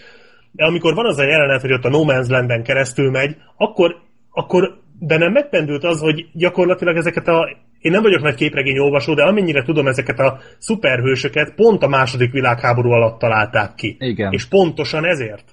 [0.57, 3.97] amikor van az a jelenet, hogy ott a No Man's Land-en keresztül megy, akkor,
[4.31, 7.49] akkor bennem megpendült az, hogy gyakorlatilag ezeket a
[7.81, 12.33] én nem vagyok nagy képregény olvasó, de amennyire tudom ezeket a szuperhősöket pont a második
[12.33, 13.97] világháború alatt találták ki.
[13.99, 14.33] Igen.
[14.33, 15.45] És pontosan ezért.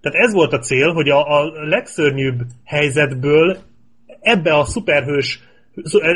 [0.00, 3.58] Tehát ez volt a cél, hogy a, a legszörnyűbb helyzetből
[4.20, 5.42] ebbe a szuperhős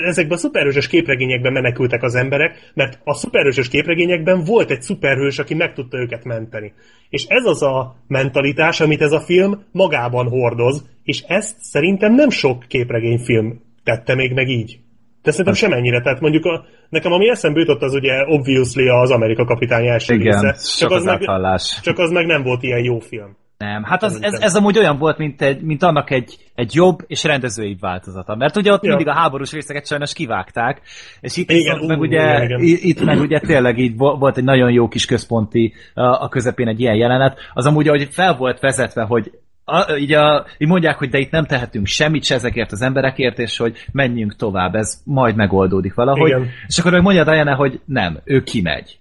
[0.05, 5.55] ezekben a szuperhősös képregényekben menekültek az emberek, mert a szuperhősös képregényekben volt egy szuperhős, aki
[5.55, 6.73] meg tudta őket menteni.
[7.09, 12.31] És ez az a mentalitás, amit ez a film magában hordoz, és ezt szerintem nem
[12.31, 14.79] sok képregényfilm tette még meg így.
[15.29, 16.01] De szerintem hát- semennyire.
[16.01, 20.41] Tehát mondjuk a, nekem ami eszembe jutott, az ugye obviously az Amerika kapitány első Igen,
[20.41, 20.79] része.
[20.79, 21.21] Csak az, meg,
[21.83, 23.37] csak az meg nem volt ilyen jó film.
[23.59, 26.99] Nem, hát az, ez, ez amúgy olyan volt, mint, egy, mint annak egy, egy jobb
[27.07, 28.35] és rendezői változata.
[28.35, 28.89] Mert ugye ott ja.
[28.89, 30.81] mindig a háborús részeket sajnos kivágták,
[31.21, 32.61] és itt igen, meg ugye, igen.
[32.63, 36.95] itt meg ugye tényleg így volt egy nagyon jó kis központi a közepén egy ilyen
[36.95, 37.39] jelenet.
[37.55, 39.31] Az amúgy, ahogy fel volt vezetve, hogy
[39.69, 43.39] a, így, a, így mondják, hogy de itt nem tehetünk semmit se ezekért az emberekért,
[43.39, 46.29] és hogy menjünk tovább, ez majd megoldódik valahogy.
[46.29, 46.49] Igen.
[46.67, 48.99] És akkor mondja Diana, hogy nem, ő kimegy.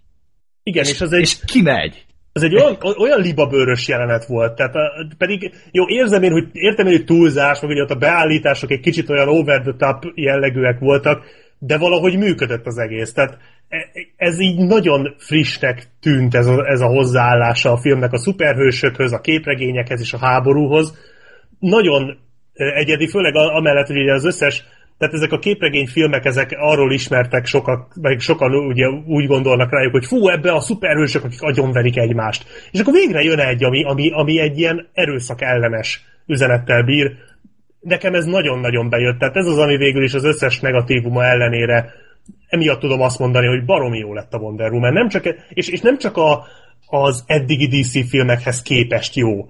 [0.63, 1.21] Igen, és, és az egy...
[1.21, 2.05] És kimegy.
[2.31, 6.85] Ez egy olyan, olyan libabőrös jelenet volt, tehát a, pedig jó, érzem én, hogy értem
[6.87, 10.79] én, hogy túlzás, meg ugye ott a beállítások egy kicsit olyan over the top jellegűek
[10.79, 11.25] voltak,
[11.59, 13.13] de valahogy működött az egész.
[13.13, 13.37] Tehát
[13.69, 13.77] e,
[14.15, 19.21] ez így nagyon frissnek tűnt ez a, ez a hozzáállása a filmnek a szuperhősökhöz, a
[19.21, 20.97] képregényekhez és a háborúhoz.
[21.59, 22.17] Nagyon
[22.53, 24.65] egyedi, főleg amellett, hogy az összes
[24.97, 30.05] tehát ezek a képregényfilmek, ezek arról ismertek sokak, meg sokan ugye úgy gondolnak rájuk, hogy
[30.05, 32.45] fú, ebbe a szuperhősök, akik agyonverik egymást.
[32.71, 37.11] És akkor végre jön egy, ami, ami, ami egy ilyen erőszak ellenes üzenettel bír.
[37.79, 39.19] Nekem ez nagyon-nagyon bejött.
[39.19, 41.93] Tehát ez az, ami végül is az összes negatívuma ellenére
[42.47, 44.93] emiatt tudom azt mondani, hogy baromi jó lett a Wonder Woman.
[44.93, 46.45] Nem csak, és, és nem csak a,
[46.87, 49.45] az eddigi DC filmekhez képest jó.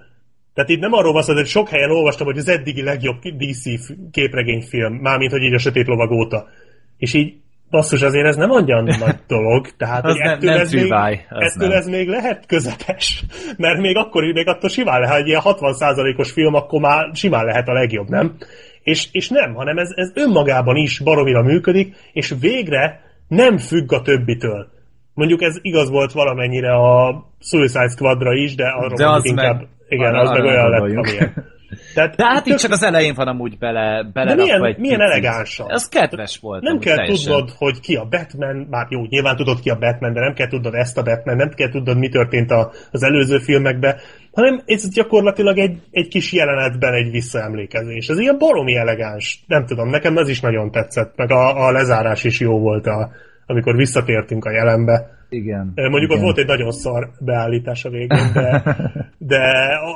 [0.54, 3.62] Tehát itt nem arról van szó, hogy sok helyen olvastam, hogy az eddigi legjobb DC
[4.10, 6.48] képregényfilm, mármint, hogy így a Sötét Lovag óta.
[6.96, 7.34] És így
[7.70, 9.68] basszus, azért ez nem olyan nagy dolog.
[9.76, 13.24] Tehát, az nem, ettől, nem ez, még, tűváj, ettől ez még lehet közepes.
[13.56, 17.68] Mert még akkor még attól simán lehet, egy ilyen 60%-os film, akkor már simán lehet
[17.68, 18.36] a legjobb, nem?
[18.82, 24.02] És, és nem, hanem ez, ez önmagában is baromira működik, és végre nem függ a
[24.02, 24.68] többitől.
[25.14, 29.68] Mondjuk ez igaz volt valamennyire a Suicide Squadra is, de arra De az inkább, meg-
[29.88, 31.34] igen, arra- az meg olyan lett, amilyen.
[31.94, 34.78] Tehát De hát itt tök- csak az elején van amúgy bele, bele De milyen- egy
[34.78, 35.70] milyen elegánsan.
[35.70, 36.62] Ez kedves volt.
[36.62, 37.32] nem kell teljesen.
[37.32, 40.48] tudnod, hogy ki a Batman, bár jó, nyilván tudod ki a Batman, de nem kell
[40.48, 43.96] tudnod ezt a Batman, nem kell tudnod, mi történt a, az előző filmekben,
[44.32, 48.08] hanem ez gyakorlatilag egy, egy kis jelenetben egy visszaemlékezés.
[48.08, 49.44] Ez ilyen baromi elegáns.
[49.46, 53.10] Nem tudom, nekem ez is nagyon tetszett, meg a, a lezárás is jó volt, a,
[53.46, 55.16] amikor visszatértünk a jelenbe.
[55.28, 55.72] Igen.
[55.74, 56.16] Mondjuk igen.
[56.16, 58.62] ott volt egy nagyon szar beállítás a végén, de,
[59.18, 59.40] de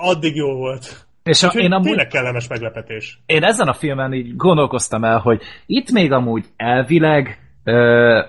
[0.02, 1.06] addig jó volt.
[1.22, 3.20] És a, Úgyhogy én amúgy tényleg kellemes meglepetés.
[3.26, 8.20] én ezen a filmen így gondolkoztam el, hogy itt még amúgy elvileg ö,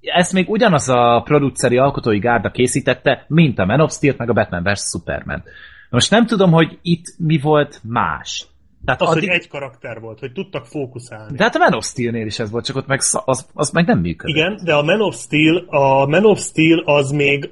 [0.00, 4.32] ezt még ugyanaz a produceri alkotói gárda készítette, mint a Man of Steel meg a
[4.32, 4.80] Batman vs.
[4.80, 5.42] Superman.
[5.90, 8.46] Most nem tudom, hogy itt mi volt más.
[8.84, 11.36] Tehát Az, addig, hogy egy karakter volt, hogy tudtak fókuszálni.
[11.36, 13.86] De hát a Man of Steel-nél is ez volt, csak ott meg az, az meg
[13.86, 14.36] nem működött.
[14.36, 17.50] Igen, de a Man of Steel, a Man of Steel az még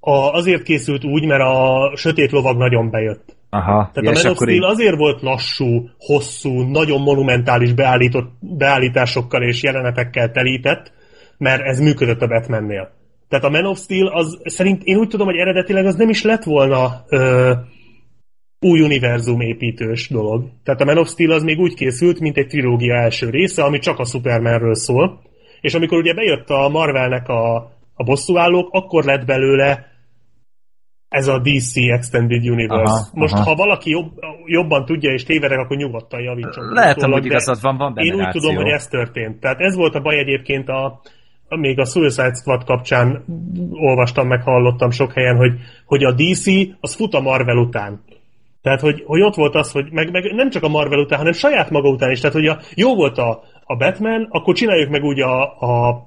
[0.00, 3.36] a, azért készült úgy, mert a Sötét Lovag nagyon bejött.
[3.50, 9.42] Aha, Tehát a Man of Steel így, azért volt lassú, hosszú, nagyon monumentális beállított, beállításokkal
[9.42, 10.92] és jelenetekkel telített,
[11.38, 12.90] mert ez működött a Batmannél.
[13.28, 16.22] Tehát a Man of Steel az szerint én úgy tudom, hogy eredetileg az nem is
[16.22, 17.52] lett volna ö,
[18.60, 20.50] új univerzum építős dolog.
[20.64, 23.78] Tehát a Man of Steel az még úgy készült, mint egy trilógia első része, ami
[23.78, 25.20] csak a Supermanről szól.
[25.60, 27.56] És amikor ugye bejött a Marvelnek a,
[27.94, 29.86] a bosszúállók, akkor lett belőle
[31.08, 32.92] ez a DC Extended Universe.
[32.92, 33.42] Aha, Most, aha.
[33.42, 34.12] ha valaki jobb,
[34.46, 36.72] jobban tudja és tévedek, akkor nyugodtan javítson.
[36.72, 39.40] Lehet, hogy igazad van, van Én úgy tudom, hogy ez történt.
[39.40, 41.00] Tehát ez volt a baj egyébként a,
[41.48, 43.24] még a Suicide Squad kapcsán
[43.72, 45.52] olvastam, meg hallottam sok helyen, hogy,
[45.84, 46.46] hogy a DC
[46.80, 48.02] az fut a Marvel után.
[48.62, 51.32] Tehát, hogy, hogy ott volt az, hogy meg, meg nem csak a Marvel után, hanem
[51.32, 52.20] saját maga után is.
[52.20, 56.06] Tehát, hogy a, jó volt a, a Batman, akkor csináljuk meg úgy a, a,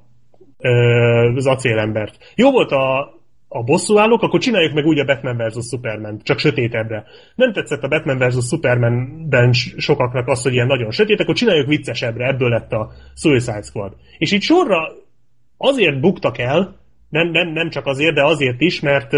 [1.35, 2.33] az acélembert.
[2.35, 3.13] Jó volt a,
[3.53, 5.67] a bosszúállók, akkor csináljuk meg úgy a Batman vs.
[5.69, 7.03] Superman, csak sötétebbre.
[7.35, 8.47] Nem tetszett a Batman vs.
[8.47, 13.93] Supermanben sokaknak az, hogy ilyen nagyon sötét, akkor csináljuk viccesebbre, ebből lett a Suicide Squad.
[14.17, 14.91] És így sorra
[15.57, 16.79] azért buktak el,
[17.09, 19.11] nem, nem, nem csak azért, de azért is, mert,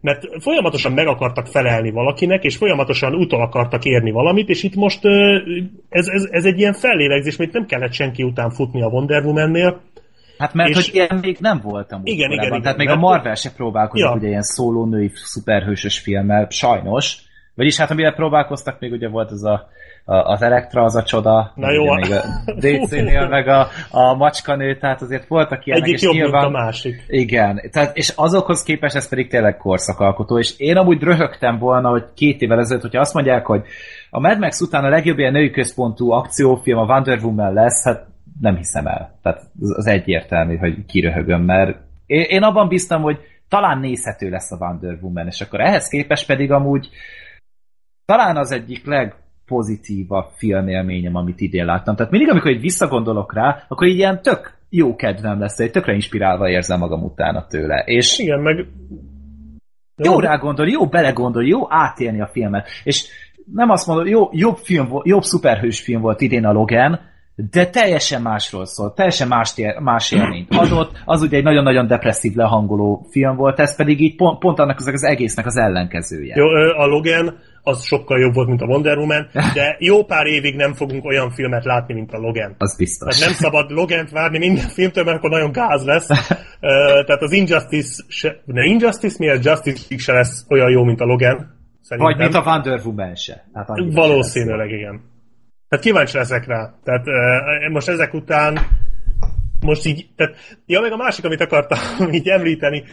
[0.00, 5.00] mert folyamatosan meg akartak felelni valakinek, és folyamatosan utol akartak érni valamit, és itt most
[5.88, 9.80] ez, ez, ez egy ilyen fellélegzés, mert nem kellett senki után futni a Wonder Woman-nél.
[10.44, 12.00] Hát mert És- hogy ilyen még nem voltam.
[12.04, 14.12] Igen, igen, igen, Tehát még mert- a Marvel se próbálkozik Ja.
[14.12, 17.16] ugye ilyen szóló női szuperhősös filmmel, sajnos.
[17.54, 19.68] Vagyis hát amire próbálkoztak, még ugye volt az a,
[20.04, 21.52] a az Elektra, az a csoda.
[21.54, 22.20] Na jó, még a
[22.60, 26.42] DC-nél, meg a, a macskanő, tehát azért voltak ilyenek, Egyik és jobb, nyilván...
[26.44, 27.04] mint a másik.
[27.08, 32.04] Igen, tehát, és azokhoz képest ez pedig tényleg korszakalkotó, és én amúgy röhögtem volna, hogy
[32.14, 33.62] két évvel ezelőtt, hogyha azt mondják, hogy
[34.10, 38.06] a Mad Max után a legjobb ilyen női központú akciófilm a Wonder Woman lesz, hát
[38.40, 39.18] nem hiszem el.
[39.22, 43.18] Tehát az egyértelmű, hogy kiröhögöm, mert én, abban bíztam, hogy
[43.48, 46.88] talán nézhető lesz a Wonder Woman, és akkor ehhez képest pedig amúgy
[48.04, 51.96] talán az egyik legpozitívabb filmélményem, amit idén láttam.
[51.96, 55.94] Tehát mindig, amikor így visszagondolok rá, akkor így ilyen tök jó kedvem lesz, egy tökre
[55.94, 57.82] inspirálva érzem magam utána tőle.
[57.86, 58.66] És Igen, meg...
[59.96, 62.68] jó rá gondolni, jó belegondolni, jó átélni a filmet.
[62.84, 63.06] És
[63.52, 67.00] nem azt mondom, jó, jobb, film, jobb szuperhős film volt idén a Logan,
[67.36, 70.90] de teljesen másról szólt, teljesen más, más élményt adott.
[71.04, 74.86] Az ugye egy nagyon-nagyon depresszív, lehangoló film volt, ez pedig így pont, pont annak az,
[74.86, 76.34] az egésznek az ellenkezője.
[76.36, 80.56] Jó, a Logan az sokkal jobb volt, mint a Wonder Woman, de jó pár évig
[80.56, 82.54] nem fogunk olyan filmet látni, mint a Logan.
[82.58, 83.18] Az biztos.
[83.18, 86.06] Tehát nem szabad Logent várni minden filmtől, mert akkor nagyon gáz lesz.
[87.06, 91.04] Tehát az Injustice, se, ne Injustice miért Justice League se lesz olyan jó, mint a
[91.04, 91.52] Logan.
[91.80, 92.12] Szerintem.
[92.12, 93.44] Vagy mint a Wonder Woman se.
[93.52, 95.12] Hát Valószínűleg igen.
[95.74, 96.74] Tehát kíváncsi leszek rá.
[96.84, 98.58] Tehát uh, most ezek után
[99.60, 100.36] most így, tehát,
[100.66, 101.78] ja, meg a másik, amit akartam
[102.12, 102.84] így említeni,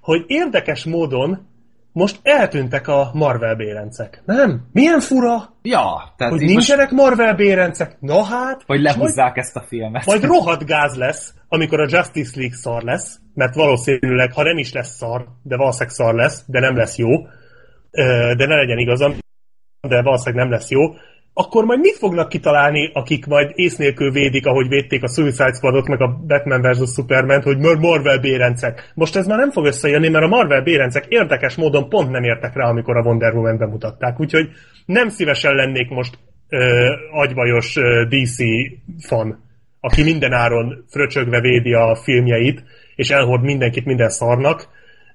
[0.00, 1.46] hogy érdekes módon
[1.92, 4.22] most eltűntek a Marvel bérencek.
[4.24, 4.68] Nem?
[4.72, 7.96] Milyen fura, Ja, tehát hogy így most, nincsenek Marvel bérencek.
[8.00, 10.06] Na hát, hogy és majd, lehúzzák ezt a filmet.
[10.06, 14.72] majd rohadt gáz lesz, amikor a Justice League szar lesz, mert valószínűleg, ha nem is
[14.72, 17.08] lesz szar, de valószínűleg szar lesz, de nem lesz jó,
[18.36, 19.14] de ne legyen igazam,
[19.80, 20.80] de valószínűleg nem lesz jó,
[21.40, 25.88] akkor majd mit fognak kitalálni, akik majd ész nélkül védik, ahogy védték a Suicide Squadot,
[25.88, 26.92] meg a Batman vs.
[26.94, 28.92] Superman, hogy Marvel bérencek.
[28.94, 32.54] Most ez már nem fog összejönni, mert a Marvel bérencek érdekes módon pont nem értek
[32.54, 34.20] rá, amikor a Wonder Woman bemutatták.
[34.20, 34.48] Úgyhogy
[34.86, 38.36] nem szívesen lennék most ö, agybajos ö, DC
[39.06, 39.44] fan,
[39.80, 42.62] aki minden áron fröcsögve védi a filmjeit,
[42.94, 44.68] és elhord mindenkit minden szarnak,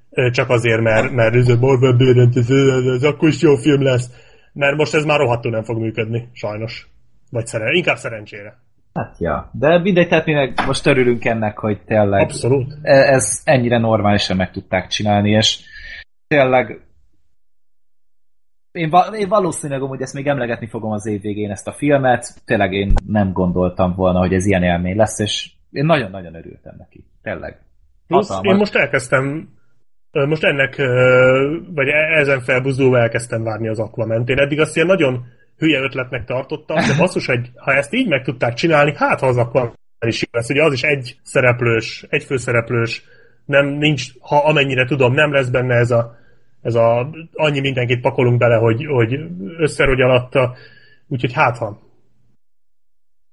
[0.10, 2.50] ö, csak azért, mert, mert ez a Marvel bérent, ez,
[2.96, 4.10] ez, akkor is jó film lesz
[4.54, 6.88] mert most ez már rohadtul nem fog működni, sajnos.
[7.30, 8.62] Vagy szeren, inkább szerencsére.
[8.94, 12.78] Hát ja, de mindegy, tehát mi meg most örülünk ennek, hogy tényleg Abszolút.
[12.82, 15.60] E- ez ennyire normálisan meg tudták csinálni, és
[16.28, 16.82] tényleg
[18.72, 22.42] én, val- én valószínűleg hogy ezt még emlegetni fogom az év végén ezt a filmet,
[22.46, 27.06] tényleg én nem gondoltam volna, hogy ez ilyen élmény lesz, és én nagyon-nagyon örültem neki,
[27.22, 27.60] tényleg.
[28.08, 29.50] Plusz én most elkezdtem
[30.14, 30.76] most ennek,
[31.74, 34.30] vagy e- ezen felbuzulva elkezdtem várni az Aquament.
[34.30, 35.26] Én eddig azt ilyen nagyon
[35.58, 39.38] hülye ötletnek tartottam, de basszus, hogy ha ezt így meg tudták csinálni, hát ha az
[39.38, 39.74] Aquaman
[40.06, 40.50] is jó lesz.
[40.50, 43.04] Ugye az is egy szereplős, egy főszereplős,
[43.46, 46.18] nem, nincs, ha amennyire tudom, nem lesz benne ez a,
[46.62, 49.20] ez a annyi mindenkit pakolunk bele, hogy, hogy
[49.58, 50.56] összerogy alatta,
[51.08, 51.82] úgyhogy hát ha.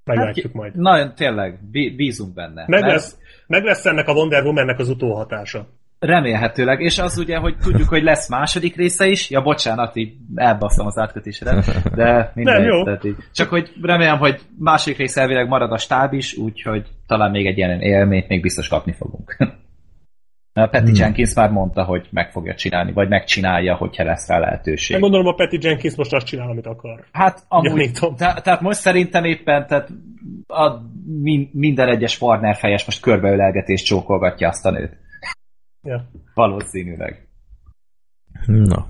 [0.04, 0.76] Meglátjuk hát, majd.
[0.76, 1.58] Nagyon tényleg,
[1.96, 2.64] bízunk benne.
[2.66, 5.66] Meg, lesz, meg lesz ennek a Wonder Woman-nek az utóhatása.
[6.00, 10.86] Remélhetőleg, és az ugye, hogy tudjuk, hogy lesz második része is, ja bocsánat, így elbasszom
[10.86, 11.64] az átkötésre,
[11.94, 12.60] de minden.
[12.60, 12.84] Nem, jó.
[12.84, 13.16] Tehát így.
[13.32, 17.56] Csak hogy remélem, hogy második része elvileg marad a stáb is, úgyhogy talán még egy
[17.56, 19.36] ilyen élményt még biztos kapni fogunk.
[20.52, 20.94] Patty hmm.
[20.94, 24.96] Jenkins már mondta, hogy meg fogja csinálni, vagy megcsinálja, hogyha lesz rá lehetőség.
[24.96, 27.04] Én gondolom a Patty Jenkins most azt csinál, amit akar.
[27.12, 29.88] Hát amúgy, te, tehát most szerintem éppen tehát
[30.46, 30.70] a,
[31.52, 34.99] minden egyes Warner fejes most körbeölelgetés csókolgatja azt a nőt.
[35.82, 36.10] Ja.
[36.34, 37.28] Valószínűleg.
[38.46, 38.86] Na.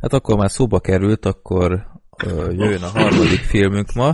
[0.00, 1.86] Hát akkor már szóba került, akkor
[2.24, 4.10] ö, jöjjön a harmadik filmünk ma,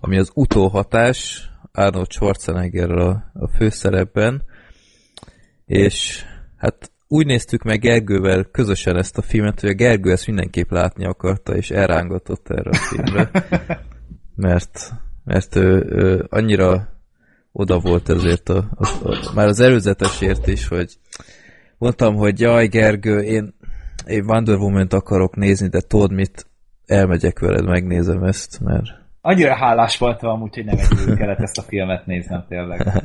[0.00, 4.42] ami az utóhatás, Arnold Schwarzenegger a, a főszerepben,
[5.64, 6.24] és
[6.56, 11.06] hát úgy néztük meg Gergővel közösen ezt a filmet, hogy a Gergő ezt mindenképp látni
[11.06, 13.30] akarta, és elrángatott erre a filmre,
[14.34, 14.92] mert,
[15.24, 16.93] mert ő, ő annyira
[17.56, 20.98] oda volt ezért a, a, a, már az előzetesért is, hogy
[21.78, 23.54] mondtam, hogy jaj Gergő, én,
[24.06, 26.46] én Wonder Woman-t akarok nézni, de tudod mit,
[26.86, 28.86] elmegyek veled, megnézem ezt, mert...
[29.20, 33.02] Annyira hálás voltam amúgy, hogy nem egyedül kellett ezt a filmet néznem tényleg.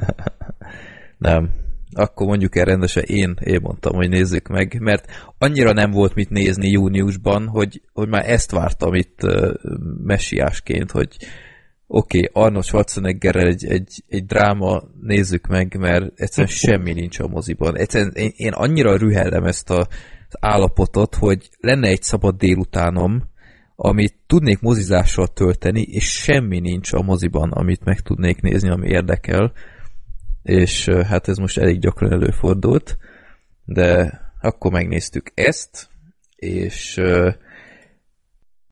[1.17, 1.49] nem.
[1.93, 5.05] Akkor mondjuk el rendesen én, én mondtam, hogy nézzük meg, mert
[5.38, 9.53] annyira nem volt mit nézni júniusban, hogy, hogy már ezt vártam itt uh,
[10.03, 11.17] messiásként, hogy
[11.91, 17.28] oké, okay, Arnold Schwarzeneggerrel egy, egy, egy dráma nézzük meg, mert egyszerűen semmi nincs a
[17.28, 17.78] moziban.
[17.78, 19.80] Egyszerűen én, én annyira rühellem ezt a,
[20.30, 23.24] az állapotot, hogy lenne egy szabad délutánom,
[23.76, 29.52] amit tudnék mozizással tölteni, és semmi nincs a moziban, amit meg tudnék nézni, ami érdekel.
[30.44, 32.98] És hát ez most elég gyakran előfordult,
[33.66, 35.90] de akkor megnéztük ezt,
[36.36, 37.02] és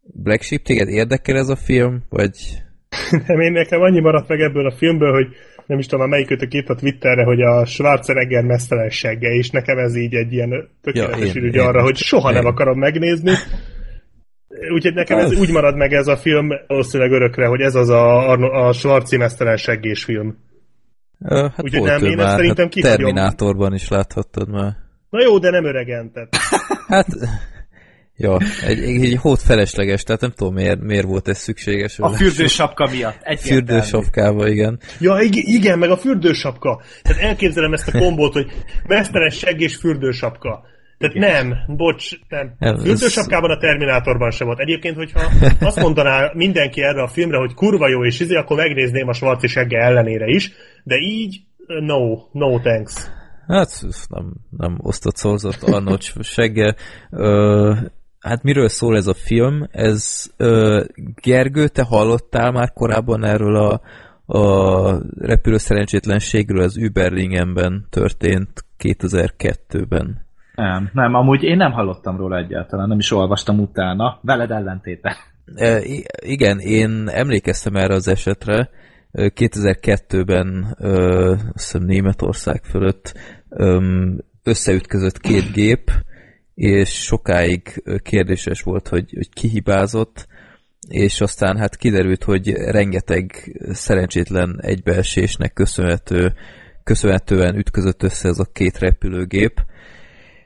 [0.01, 2.65] Black Sheep, téged érdekel ez a film, vagy
[3.27, 5.27] nem, én nekem annyi maradt meg ebből a filmből, hogy
[5.65, 9.77] nem is tudom, a melyikötök írt a Twitterre, hogy a Schwarzenegger mesztelen segge, és nekem
[9.77, 12.35] ez így egy ilyen tökéletes ja, ürügy arra, hogy soha én.
[12.35, 13.31] nem akarom megnézni.
[14.73, 18.31] Úgyhogy nekem ez úgy marad meg ez a film valószínűleg örökre, hogy ez az a,
[18.67, 20.37] a Schwarzi mesztelen seggés film.
[21.25, 24.75] Hát Úgyhogy nem, én már, szerintem hát Terminátorban is láthattad már.
[25.09, 26.35] Na jó, de nem öregen, tehát.
[26.87, 27.07] hát
[28.19, 31.99] Ja, egy, egy hót felesleges, tehát nem tudom miért, miért volt ez szükséges.
[31.99, 33.17] A fürdősapka miatt.
[33.21, 34.79] Egy fürdősapkába, igen.
[34.99, 36.81] Ja, igen, meg a fürdősapka.
[37.01, 38.51] Tehát elképzelem ezt a kombót, hogy
[38.87, 40.63] mesztelen segg és fürdősapka.
[40.97, 41.47] Tehát igen.
[41.47, 42.55] nem, bocs, nem.
[42.59, 44.59] nem Fürdősapkában a Terminátorban sem volt.
[44.59, 45.31] Egyébként, hogyha
[45.67, 49.47] azt mondaná mindenki erre a filmre, hogy kurva jó és izé, akkor megnézném a Svarci
[49.47, 50.51] segge ellenére is,
[50.83, 52.93] de így no, no thanks.
[53.47, 53.69] Hát
[54.09, 56.75] nem, nem osztott szózott Arnold segge.
[57.11, 57.73] Ö,
[58.19, 59.67] Hát miről szól ez a film?
[59.71, 60.83] Ez ö,
[61.21, 63.81] Gergő, te hallottál már korábban erről a,
[64.39, 70.25] a repülő szerencsétlenségről az Überlingenben történt 2002-ben?
[70.55, 75.15] Nem, nem, amúgy én nem hallottam róla egyáltalán, nem is olvastam utána, veled ellentéte.
[75.55, 75.79] E,
[76.19, 78.69] igen, én emlékeztem erre az esetre,
[79.13, 83.13] 2002-ben ö, azt hiszem Németország fölött
[84.43, 85.91] összeütközött két gép,
[86.57, 90.27] és sokáig kérdéses volt, hogy, hogy ki hibázott,
[90.89, 96.33] és aztán hát kiderült, hogy rengeteg szerencsétlen egybeesésnek köszönhető,
[96.83, 99.65] köszönhetően ütközött össze ez a két repülőgép,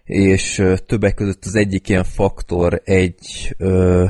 [0.04, 4.06] és többek között az egyik ilyen faktor egy, ö,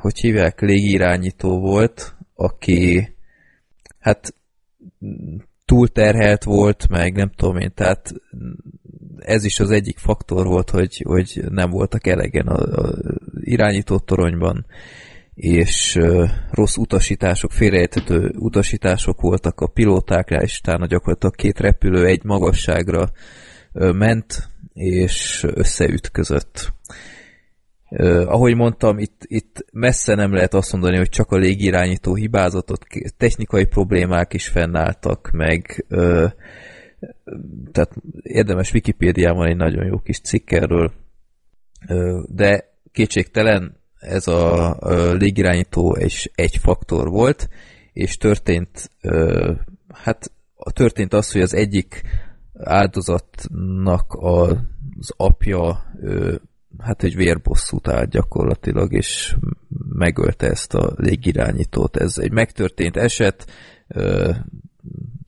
[0.00, 3.14] hogy hívják, légirányító volt, aki
[3.98, 4.34] hát
[5.64, 8.12] túlterhelt volt, meg nem tudom én, tehát
[9.24, 12.94] ez is az egyik faktor volt, hogy, hogy nem voltak elegen a, a
[13.40, 14.66] irányító toronyban,
[15.34, 15.98] és
[16.50, 23.10] rossz utasítások, félrejtető utasítások voltak a pilótákra, és utána gyakorlatilag két repülő egy magasságra
[23.72, 26.72] ment, és összeütközött.
[28.26, 32.86] Ahogy mondtam, itt, itt messze nem lehet azt mondani, hogy csak a légirányító hibázatot,
[33.16, 35.86] technikai problémák is fennálltak, meg
[37.72, 40.92] tehát érdemes Wikipédiában egy nagyon jó kis cikk erről,
[42.26, 44.76] de kétségtelen ez a,
[45.12, 47.48] légirányító egy, egy faktor volt,
[47.92, 48.90] és történt,
[49.88, 50.32] hát
[50.72, 52.02] történt az, hogy az egyik
[52.54, 55.84] áldozatnak az apja
[56.78, 59.36] hát egy vérbosszút állt gyakorlatilag, és
[59.88, 61.96] megölte ezt a légirányítót.
[61.96, 63.46] Ez egy megtörtént eset,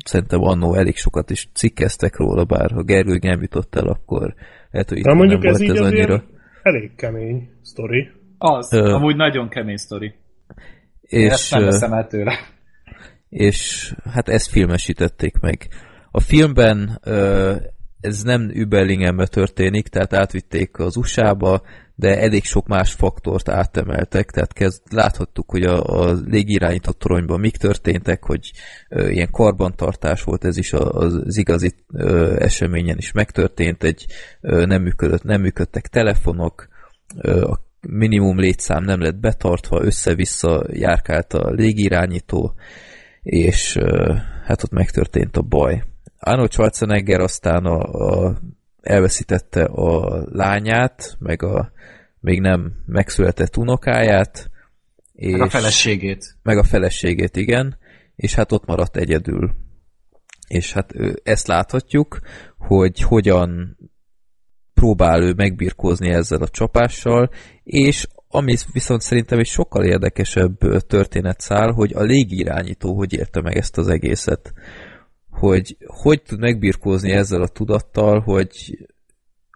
[0.05, 4.35] szerintem annó elég sokat is cikkeztek róla, bár ha Gergő nem jutott el, akkor
[4.71, 6.25] lehet, hogy itt mondjuk nem ez volt ez annyira.
[6.63, 8.11] elég kemény sztori.
[8.39, 10.15] Az, Ö, amúgy nagyon kemény sztori.
[11.01, 12.35] És, ezt nem veszem el tőle.
[13.29, 15.69] És hát ezt filmesítették meg.
[16.11, 17.01] A filmben
[18.01, 21.63] ez nem Überlingenbe történik, tehát átvitték az USA-ba,
[21.95, 27.57] de elég sok más faktort átemeltek, tehát kezd, láthattuk, hogy a, a légirányított toronyban mik
[27.57, 28.53] történtek, hogy
[28.89, 34.07] ö, ilyen karbantartás volt, ez is az, az igazi ö, eseményen is megtörtént, egy
[34.41, 36.69] ö, nem, működött, nem működtek telefonok,
[37.17, 42.55] ö, a minimum létszám nem lett betartva, össze-vissza járkált a légirányító,
[43.23, 44.15] és ö,
[44.45, 45.83] hát ott megtörtént a baj.
[46.19, 48.39] Arnold Schwarzenegger aztán a, a,
[48.83, 51.73] elveszítette a lányát, meg a
[52.21, 54.51] még nem megszületett unokáját.
[55.13, 56.37] És, meg a feleségét.
[56.43, 57.79] Meg a feleségét, igen.
[58.17, 59.55] És hát ott maradt egyedül.
[60.49, 60.93] És hát
[61.23, 62.19] ezt láthatjuk,
[62.59, 63.77] hogy hogyan
[64.75, 67.31] próbál ő megbirkózni ezzel a csapással,
[67.63, 73.79] és ami viszont szerintem egy sokkal érdekesebb történetszál, hogy a légirányító hogy érte meg ezt
[73.79, 74.53] az egészet
[75.33, 78.79] hogy hogy tud megbirkózni ezzel a tudattal, hogy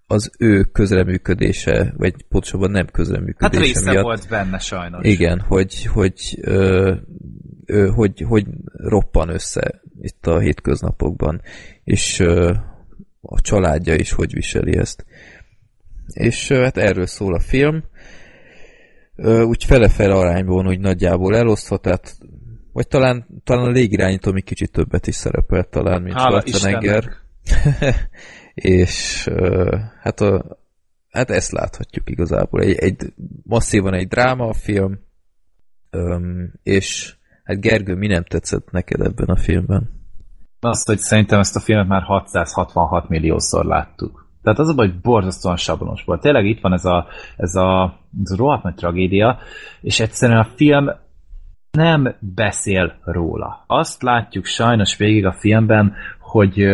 [0.07, 5.07] az ő közreműködése, vagy pontosabban nem közreműködése Hát része miatt, volt benne sajnos.
[5.07, 6.95] Igen, hogy, hogy, ö,
[7.65, 11.41] ö, hogy, hogy roppan össze itt a hétköznapokban,
[11.85, 12.55] és ö,
[13.21, 15.05] a családja is hogy viseli ezt.
[16.13, 17.85] És ö, hát erről szól a film.
[19.17, 22.17] Ö, úgy fele-fele arányban úgy nagyjából elosztva, tehát
[22.77, 27.05] vagy talán, talán a légirányító még kicsit többet is szerepelt talán, mint Hála Schwarzenegger.
[28.55, 29.25] és
[30.01, 30.59] hát, a,
[31.11, 32.61] hát ezt láthatjuk igazából.
[32.61, 33.13] Egy, egy
[33.43, 34.99] masszívan egy dráma a film,
[36.63, 39.91] és hát Gergő, mi nem tetszett neked ebben a filmben?
[40.61, 44.29] Azt, hogy szerintem ezt a filmet már 666 milliószor láttuk.
[44.43, 46.21] Tehát az a baj, hogy borzasztóan sablonos volt.
[46.21, 49.39] Tényleg itt van ez a, ez a, ez a rohadt nagy tragédia,
[49.81, 51.05] és egyszerűen a film
[51.77, 53.65] nem beszél róla.
[53.67, 56.67] Azt látjuk sajnos végig a filmben, hogy,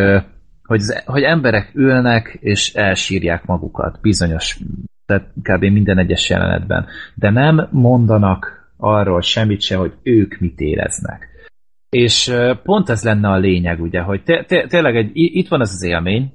[0.63, 4.59] hogy, hogy emberek ülnek és elsírják magukat bizonyos,
[5.05, 5.63] tehát kb.
[5.63, 6.85] minden egyes jelenetben.
[7.15, 11.27] De nem mondanak arról semmit se, hogy ők mit éreznek.
[11.89, 14.21] És pont ez lenne a lényeg, ugye, hogy
[14.67, 16.33] tényleg egy, itt van ez az élmény,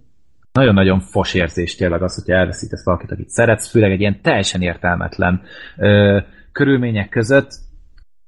[0.52, 5.42] nagyon-nagyon fos érzés tényleg az, hogy elveszítesz valakit, akit szeretsz, főleg egy ilyen teljesen értelmetlen
[5.76, 6.18] ö,
[6.52, 7.50] körülmények között,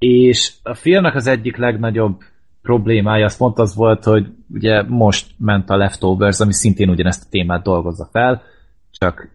[0.01, 2.21] és a filmnek az egyik legnagyobb
[2.63, 7.29] problémája az pont az volt, hogy ugye most ment a Leftovers, ami szintén ugyanezt a
[7.31, 8.43] témát dolgozza fel,
[8.91, 9.29] csak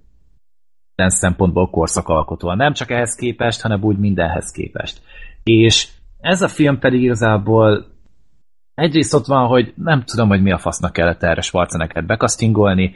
[0.96, 2.58] minden szempontból korszakalkotóan.
[2.58, 5.02] Nem csak ehhez képest, hanem úgy mindenhez képest.
[5.44, 5.88] És
[6.20, 7.86] ez a film pedig igazából
[8.74, 12.96] egyrészt ott van, hogy nem tudom, hogy mi a fasznak kellett erre Schwarzeneggert bekasztingolni,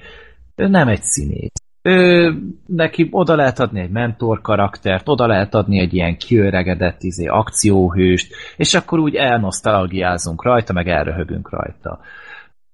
[0.56, 2.34] ő nem egy színész ő,
[2.66, 8.34] neki oda lehet adni egy mentor karaktert, oda lehet adni egy ilyen kiöregedett izé, akcióhőst,
[8.58, 12.00] és akkor úgy elnosztalgiázunk rajta, meg elröhögünk rajta.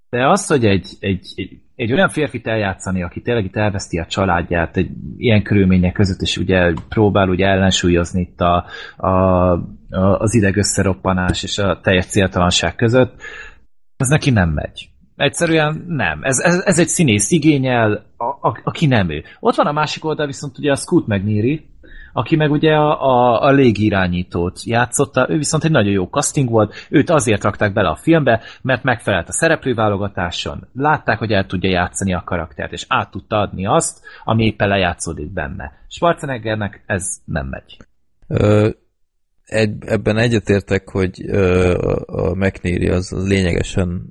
[0.10, 4.06] De az, hogy egy, egy, egy, egy olyan férfit eljátszani, aki tényleg itt elveszti a
[4.06, 8.65] családját egy ilyen körülmények között, és ugye próbál ugye ellensúlyozni itt a,
[8.98, 13.22] a, a, az idegösszeroppanás és a teljes céltalanság között,
[13.98, 14.90] ez neki nem megy.
[15.15, 16.19] Egyszerűen nem.
[16.23, 19.23] Ez, ez, ez egy színész igényel, a, a, aki nem ő.
[19.39, 21.65] Ott van a másik oldal viszont ugye a Scoot McNeary,
[22.13, 26.73] aki meg ugye a, a, a légirányítót játszotta, ő viszont egy nagyon jó casting volt,
[26.89, 32.13] őt azért rakták bele a filmbe, mert megfelelt a szereplőválogatáson, látták, hogy el tudja játszani
[32.13, 35.71] a karaktert, és át tudta adni azt, ami éppen lejátszódik benne.
[35.87, 37.77] Schwarzeneggernek ez nem megy.
[39.45, 44.09] egy, ebben egyetértek, hogy a, a McNeary az, az lényegesen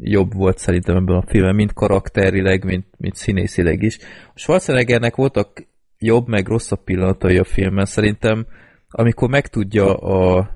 [0.00, 3.98] jobb volt szerintem ebben a filmben, mint karakterileg, mint, mint színészileg is.
[4.34, 5.66] A Schwarzeneggernek voltak
[5.98, 7.84] jobb, meg rosszabb pillanatai a filmben.
[7.84, 8.46] Szerintem,
[8.88, 10.50] amikor megtudja a,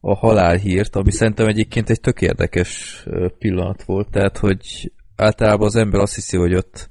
[0.00, 3.02] a halálhírt, ami szerintem egyébként egy tök érdekes
[3.38, 6.88] pillanat volt, tehát, hogy általában az ember azt hiszi, hogy ott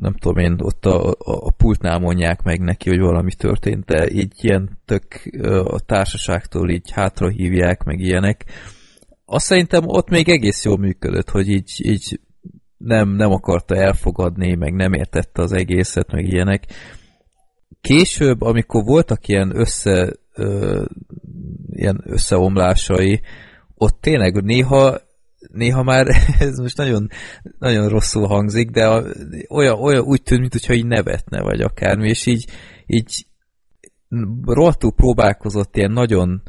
[0.00, 4.10] nem tudom én, ott a, a, a pultnál mondják meg neki, hogy valami történt, de
[4.10, 5.04] így ilyen tök
[5.64, 8.44] a társaságtól így hátra hívják, meg ilyenek.
[9.24, 12.20] Azt szerintem ott még egész jól működött, hogy így, így
[12.76, 16.64] nem, nem akarta elfogadni, meg nem értette az egészet, meg ilyenek.
[17.80, 20.84] Később, amikor voltak ilyen össze ö,
[21.70, 23.20] ilyen összeomlásai,
[23.74, 25.00] ott tényleg néha
[25.52, 26.06] néha már
[26.38, 27.08] ez most nagyon,
[27.58, 29.02] nagyon rosszul hangzik, de
[29.48, 32.46] olyan, olyan úgy tűnt, mintha így nevetne, vagy akármi, és így,
[32.86, 33.26] így
[34.44, 36.42] rohadtul próbálkozott ilyen nagyon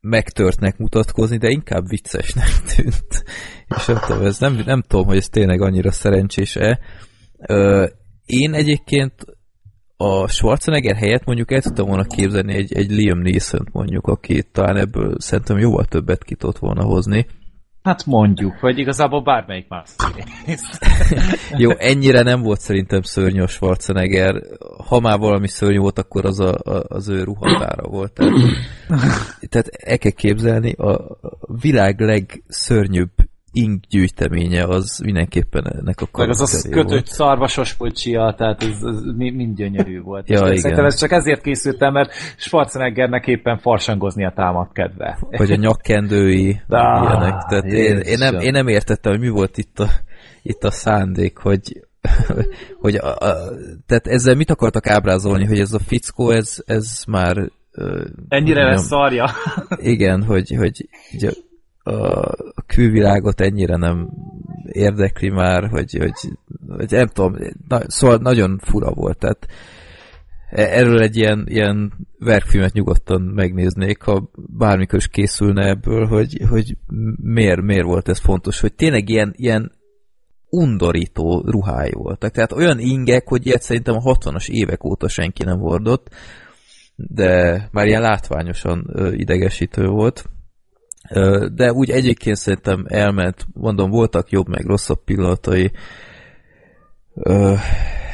[0.00, 3.24] megtörtnek mutatkozni, de inkább viccesnek tűnt.
[3.76, 6.80] És nem tudom, ez nem, nem tudom, hogy ez tényleg annyira szerencsés-e.
[8.24, 9.24] Én egyébként
[9.96, 14.76] a Schwarzenegger helyett mondjuk el tudtam volna képzelni egy, egy Liam neeson mondjuk, aki talán
[14.76, 17.26] ebből szerintem jóval többet ki tudott volna hozni.
[17.86, 19.90] Hát mondjuk, vagy igazából bármelyik más
[21.62, 24.42] Jó, ennyire nem volt szerintem szörnyű a Schwarzenegger.
[24.86, 28.12] Ha már valami szörnyű volt, akkor az a, a, az ő ruhatára volt.
[28.12, 28.32] Tehát,
[29.50, 31.18] tehát el kell képzelni, a
[31.60, 33.10] világ legszörnyűbb
[33.56, 39.02] ink gyűjteménye az mindenképpen ennek a Meg az az kötött szarvasos pocsia, tehát ez, ez
[39.16, 40.28] mind gyönyörű volt.
[40.28, 40.56] ja, igen.
[40.56, 45.18] Szerintem ez csak ezért készültem, mert Schwarzeneggernek éppen farsangoznia támad kedve.
[45.30, 47.44] Vagy a nyakkendői De, ilyenek.
[47.48, 49.88] Tehát én, én, nem, én nem értettem, hogy mi volt itt a,
[50.42, 51.86] itt a szándék, hogy
[52.82, 53.34] hogy a, a,
[53.86, 57.50] tehát ezzel mit akartak ábrázolni, hogy ez a fickó, ez, ez már
[58.28, 59.30] Ennyire lesz szarja.
[59.76, 61.30] Igen, hogy, hogy ugye,
[61.86, 64.10] a külvilágot ennyire nem
[64.64, 66.38] érdekli már, hogy, hogy,
[66.68, 67.36] hogy nem tudom,
[67.68, 69.46] na, szóval nagyon fura volt, tehát
[70.50, 76.76] e, erről egy ilyen, ilyen verkfilmet nyugodtan megnéznék, ha bármikor is készülne ebből, hogy, hogy
[77.22, 79.72] miért, miért volt ez fontos, hogy tényleg ilyen, ilyen
[80.48, 82.30] undorító ruhái voltak.
[82.30, 86.08] Tehát olyan ingek, hogy ilyet szerintem a 60-as évek óta senki nem hordott,
[86.96, 90.24] de már ilyen látványosan idegesítő volt.
[91.54, 95.72] De úgy egyébként szerintem elment, mondom, voltak jobb meg rosszabb pillanatai.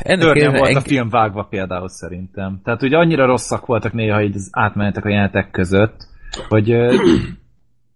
[0.03, 0.77] Ennek Törnyen volt eng...
[0.77, 2.61] a film vágva például szerintem.
[2.65, 6.07] Tehát ugye annyira rosszak voltak néha így átmenetek a jelenetek között,
[6.49, 6.65] hogy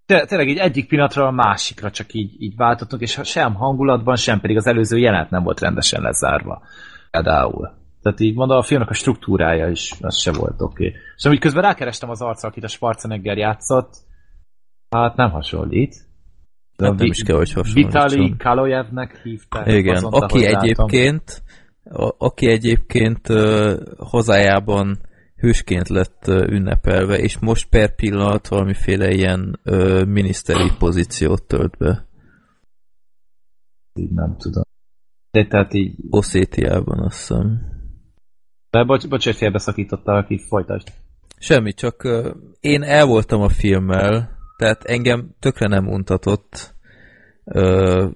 [0.07, 4.57] tényleg így egyik pillanatra a másikra csak így, így váltottunk, és sem hangulatban, sem pedig
[4.57, 6.63] az előző jelenet nem volt rendesen lezárva.
[7.11, 7.71] Például.
[8.03, 10.87] Tehát így mondom, a filmnek a struktúrája is az se volt oké.
[10.87, 11.01] Okay.
[11.17, 13.95] És amúgy közben rákerestem az arcra, akit a Schwarzenegger játszott,
[14.91, 15.95] Hát nem hasonlít.
[16.77, 18.03] De nem, nem is kell, hogy hasonlítson.
[18.09, 19.67] Vitali Kalojevnek hívták.
[19.67, 21.43] Igen, azonta, aki egyébként
[21.91, 24.99] a, aki egyébként uh, hazájában
[25.37, 32.07] hősként lett uh, ünnepelve, és most per pillanat valamiféle ilyen uh, miniszteri pozíciót tölt be.
[33.95, 34.63] Így nem tudom.
[35.31, 35.95] De tehát így...
[36.11, 37.61] Oszétiában azt hiszem.
[38.71, 40.89] De bocs, bocs hogy félbeszakította, aki folytasd.
[41.39, 46.75] Semmi, csak uh, én el voltam a filmmel, tehát engem tökre nem untatott.
[47.45, 48.09] Ö,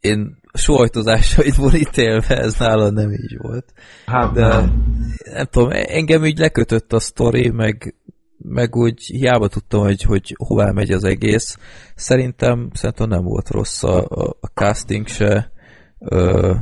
[0.00, 3.72] én sóhajtozásaidból ítélve ez nála nem így volt.
[4.06, 4.94] Hát de nem.
[5.24, 7.94] nem tudom, engem így lekötött a sztori, meg,
[8.38, 11.58] meg úgy hiába tudtam, hogy, hogy hová megy az egész.
[11.94, 15.52] Szerintem, szerintem nem volt rossz a, a, a casting se.
[15.98, 16.54] Ö,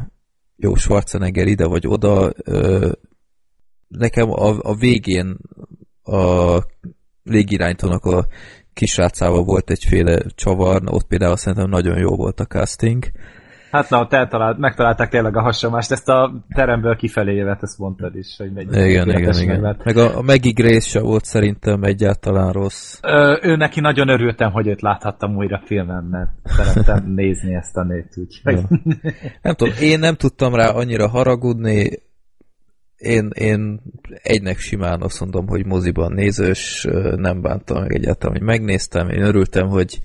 [0.57, 2.33] jó, Schwarzenegger ide vagy oda.
[2.45, 2.93] Ö,
[3.89, 5.37] nekem a, a végén
[6.03, 6.59] a
[7.23, 8.27] légiránytónak a
[8.75, 13.05] kisrácával volt egyféle csavar, ott például szerintem nagyon jó volt a casting.
[13.75, 18.17] Hát na, te talált, megtalálták tényleg a hasonlást, ezt a teremből kifelé jövet, ezt mondtad
[18.17, 18.67] is, hogy megy.
[18.73, 19.61] Igen, igen, igen.
[19.61, 19.85] Mert...
[19.85, 22.99] Meg a, a Maggie Grace se volt szerintem egyáltalán rossz.
[23.03, 27.85] Ö, ő neki nagyon örültem, hogy őt láthattam újra filmen, mert szerettem nézni ezt a
[27.85, 28.61] nőt, úgyhogy.
[29.43, 32.03] Nem tudom, én nem tudtam rá annyira haragudni,
[33.05, 33.81] én, én
[34.23, 36.87] egynek simán azt mondom, hogy moziban nézős,
[37.17, 40.01] nem bántam meg egyáltalán, hogy megnéztem, én örültem, hogy,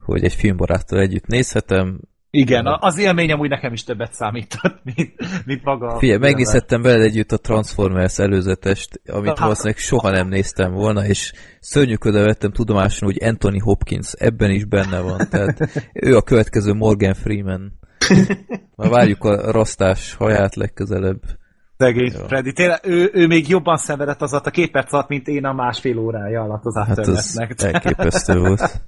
[0.00, 2.00] hogy egy filmbaráttal együtt nézhetem.
[2.30, 5.98] Igen, az élményem úgy nekem is többet számított, mint, mint maga.
[5.98, 12.22] Figyelj, megnézhettem veled együtt a Transformers előzetest, amit valószínűleg soha nem néztem volna, és szörnyűködve
[12.22, 17.78] vettem tudomásul, hogy Anthony Hopkins ebben is benne van, tehát ő a következő Morgan Freeman.
[18.76, 21.20] Már várjuk a rasztás haját legközelebb.
[21.78, 22.52] Szegény Freddy.
[22.52, 25.98] Tényleg, ő, ő még jobban szenvedett az a két perc alatt, mint én a másfél
[25.98, 28.80] órája alatt az Hát az elképesztő volt.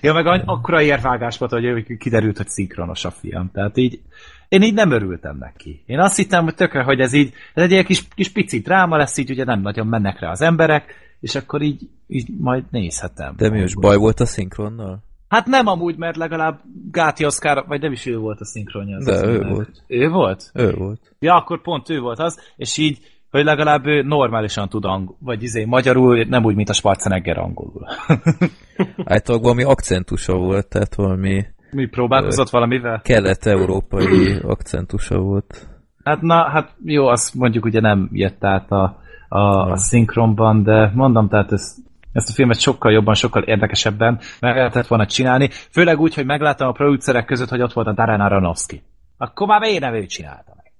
[0.00, 3.50] ja, meg akkora érvágás volt, hogy kiderült, hogy szinkronos a fiam.
[3.52, 4.00] Tehát így,
[4.48, 5.82] én így nem örültem neki.
[5.86, 8.96] Én azt hittem, hogy tökre, hogy ez így, ez egy ilyen kis, kis pici dráma
[8.96, 13.34] lesz, így ugye nem nagyon mennek rá az emberek, és akkor így, így majd nézhetem.
[13.36, 15.02] De mi most baj volt a szinkronnal?
[15.32, 16.60] Hát nem amúgy, mert legalább
[16.90, 18.96] Gáti Oszkár, vagy nem is ő volt a szinkronja.
[18.96, 19.50] Az De az ő ember.
[19.50, 19.82] volt.
[19.86, 20.50] Ő volt?
[20.54, 21.14] Ő volt.
[21.18, 22.98] Ja, akkor pont ő volt az, és így,
[23.30, 27.86] hogy legalább ő normálisan tud angol, vagy izé, magyarul, nem úgy, mint a Schwarzenegger angolul.
[29.04, 33.00] Általában valami akcentusa volt, tehát valami Mi próbálkozott valamivel?
[33.04, 35.68] kelet-európai akcentusa volt.
[36.04, 38.98] Hát na, hát jó, azt mondjuk ugye nem jött át a,
[39.28, 41.76] a, a szinkronban, de mondom, tehát ez,
[42.12, 46.68] ezt a filmet sokkal jobban, sokkal érdekesebben meg lehetett volna csinálni, főleg úgy, hogy megláttam
[46.68, 48.82] a producerek között, hogy ott volt a Darren Aronofsky.
[49.16, 50.72] Akkor már miért nem ő csinálta meg?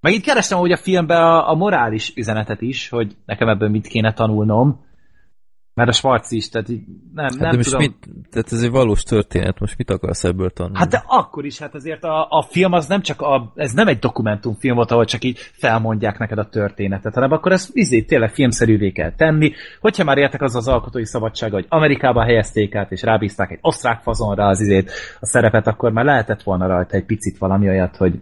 [0.00, 3.86] Meg itt kerestem úgy a filmben a, a morális üzenetet is, hogy nekem ebből mit
[3.86, 4.84] kéne tanulnom,
[5.74, 6.82] mert a Schwarz is, tehát így
[7.14, 7.80] nem, Hát nem de most tudom.
[7.80, 10.78] mit, tehát ez egy valós történet, most mit akarsz ebből tanulni?
[10.78, 13.88] Hát de akkor is, hát azért a, a film az nem csak a, ez nem
[13.88, 18.30] egy dokumentumfilm volt, ahol csak így felmondják neked a történetet, hanem akkor ezt izé, tényleg
[18.30, 19.52] filmszerűvé kell tenni.
[19.80, 24.02] Hogyha már értek az az alkotói szabadsága, hogy Amerikába helyezték át, és rábízták egy osztrák
[24.02, 24.90] fazonra az izét,
[25.20, 28.20] a szerepet, akkor már lehetett volna rajta egy picit valami olyat, hogy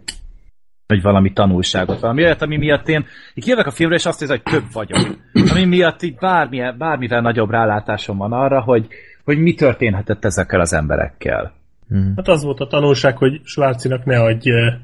[0.93, 4.39] hogy valami tanulságot, valami olyat, ami miatt én így jövök a filmre, és azt hiszem,
[4.43, 5.17] hogy több vagyok.
[5.51, 8.87] Ami miatt így bármilyen, bármivel nagyobb rálátásom van arra, hogy,
[9.23, 11.53] hogy mi történhetett ezekkel az emberekkel.
[11.87, 12.13] Hmm.
[12.15, 14.81] Hát az volt a tanulság, hogy Svárcinak ne adj Drámai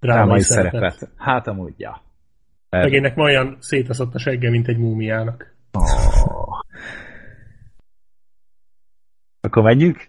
[0.00, 0.72] drámai szerepet.
[0.72, 1.08] szerepet.
[1.16, 2.02] Hát amúgy, ja.
[2.70, 5.54] Megének ma olyan szétaszott a segge, mint egy múmiának.
[5.72, 5.84] Oh.
[9.40, 10.08] Akkor menjünk?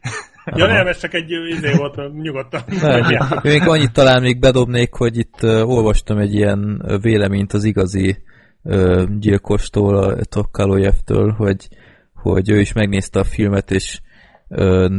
[0.56, 2.62] Ja nem, ez csak egy izé volt, nyugodtan.
[2.82, 7.54] Nem, én még annyit talán még bedobnék, hogy itt uh, olvastam egy ilyen ö, véleményt
[7.54, 8.18] az igazi
[8.62, 11.68] uh, gyilkostól, a Tokkalójevtől, hogy,
[12.14, 14.00] hogy ő is megnézte a filmet, és
[14.48, 14.92] uh,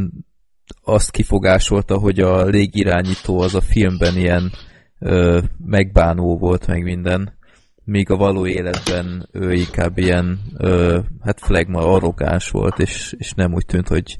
[0.83, 4.51] azt kifogásolta, hogy a légirányító az a filmben ilyen
[4.99, 7.37] uh, megbánó volt, meg minden,
[7.83, 13.53] míg a való életben ő inkább ilyen, uh, hát flagma, arrogáns volt, és, és nem
[13.53, 14.17] úgy tűnt, hogy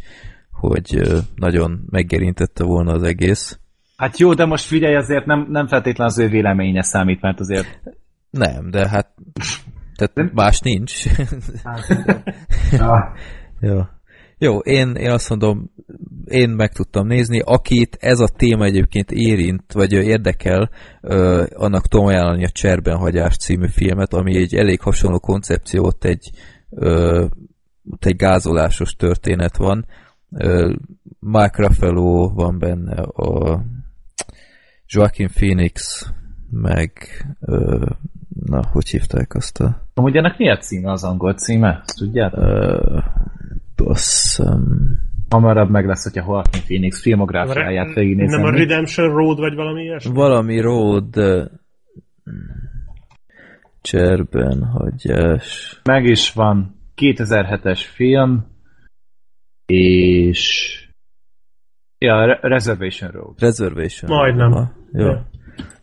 [0.60, 1.02] hogy
[1.36, 3.60] nagyon meggerintette volna az egész.
[3.98, 7.82] Hát jó, de most figyelj, azért nem, nem feltétlen az ő véleménye számít, mert azért...
[8.30, 9.14] Nem, de hát
[9.96, 11.04] tehát más nincs.
[13.60, 13.82] Jó.
[14.42, 15.72] Jó, én, én azt mondom,
[16.26, 20.70] én meg tudtam nézni, akit ez a téma egyébként érint, vagy érdekel,
[21.02, 26.32] ö, annak tudom ajánlani a Cserben hagyás című filmet, ami egy elég hasonló koncepciót, egy,
[26.70, 27.26] ö,
[28.00, 29.86] egy gázolásos történet van.
[31.20, 33.62] Mark Ruffalo van benne, a
[34.88, 36.06] Joaquin Phoenix,
[36.50, 36.92] meg
[37.40, 37.86] ö,
[38.46, 41.82] na, hogy hívták azt a Amúgy ennek mi a címe az angol címe?
[41.86, 42.40] Ezt Tudjátok?
[42.40, 43.00] ö,
[43.76, 44.64] basszom,
[45.30, 48.46] Hamarabb meg lesz, hogyha Joaquin Phoenix filmográfiáját Nem a végignézem.
[48.46, 50.14] Redemption Road, vagy valami ilyesmi?
[50.14, 51.16] valami road
[53.82, 55.80] cserben hagyás.
[55.84, 58.46] Meg is van 2007-es film,
[59.70, 60.74] és...
[61.98, 63.40] Ja, Re- Reservation Road.
[63.40, 64.12] Reservation.
[64.12, 64.52] Majdnem.
[64.52, 65.06] Aha, jó.
[65.06, 65.30] Ja.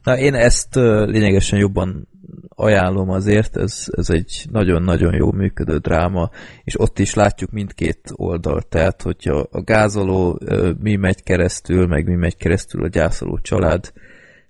[0.03, 2.09] Na, én ezt lényegesen jobban
[2.49, 6.31] ajánlom azért, ez, ez egy nagyon-nagyon jó működő dráma,
[6.65, 10.41] és ott is látjuk mindkét oldalt, tehát hogyha a gázoló
[10.79, 13.93] mi megy keresztül, meg mi megy keresztül a gyászoló család,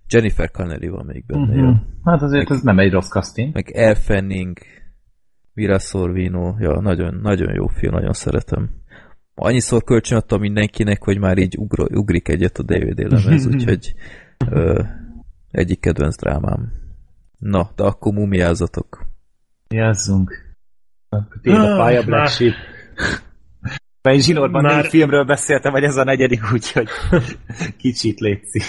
[0.08, 1.58] Jennifer Connelly van még benne, uh-huh.
[1.58, 1.72] jó?
[2.04, 3.54] Hát azért ez nem egy rossz casting.
[3.54, 4.58] meg Elle Fanning,
[5.54, 8.70] Mira Sorvino, ja, nagyon, nagyon jó film, nagyon szeretem.
[9.38, 13.94] Annyiszor kölcsönadtam mindenkinek, hogy már így ugro, ugrik egyet a DVD lemez, úgyhogy
[14.50, 14.82] ö,
[15.50, 16.72] egyik kedvenc drámám.
[17.38, 19.06] Na, de akkor mumiázatok.
[19.68, 20.44] Jazzunk.
[21.42, 22.54] Tiéd a Ah, pálya Black Sheep.
[24.02, 26.88] Mert zsinórban Már- négy filmről beszéltem, vagy ez a negyedik, úgyhogy
[27.76, 28.62] kicsit létszik.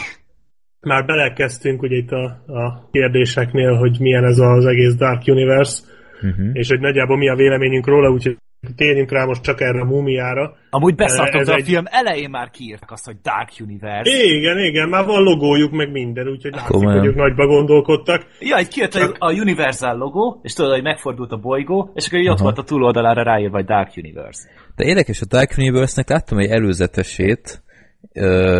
[0.79, 5.83] Már belekezdtünk ugye itt a, a kérdéseknél, hogy milyen ez az egész Dark Universe,
[6.21, 6.49] Uh-huh.
[6.53, 8.37] és hogy nagyjából mi a véleményünk róla, úgyhogy
[8.75, 10.55] térjünk rá most csak erre a múmiára.
[10.69, 14.23] Amúgy beszartok, Ez de a egy- film elején már kiírtak azt, hogy Dark Universe.
[14.23, 16.99] Igen, igen, már van logójuk, meg minden, úgyhogy látszik, Komolyan.
[16.99, 18.25] hogy ők nagyba gondolkodtak.
[18.39, 22.19] Ja, egy kijött Csak- a Universal logó, és tudod, hogy megfordult a bolygó, és akkor
[22.19, 24.49] így ott volt a túloldalára ráírva, vagy Dark Universe.
[24.75, 27.61] De érdekes, a Dark Universe-nek láttam egy előzetesét,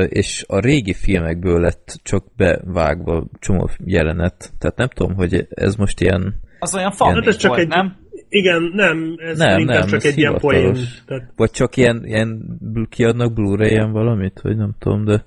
[0.10, 4.52] és a régi filmekből lett csak bevágva csomó jelenet.
[4.60, 6.36] Tehát nem tudom, hogy ez most ilyen...
[6.60, 7.96] Az olyan fan Hát ez csak volt, egy- nem?
[8.30, 10.76] Igen, nem, ez Nem, nem, csak ez egy ilyen poén.
[11.06, 12.60] Tehát, Vagy csak ilyen, ilyen
[12.90, 15.26] kiadnak Blu-ray-en valamit, vagy nem tudom, de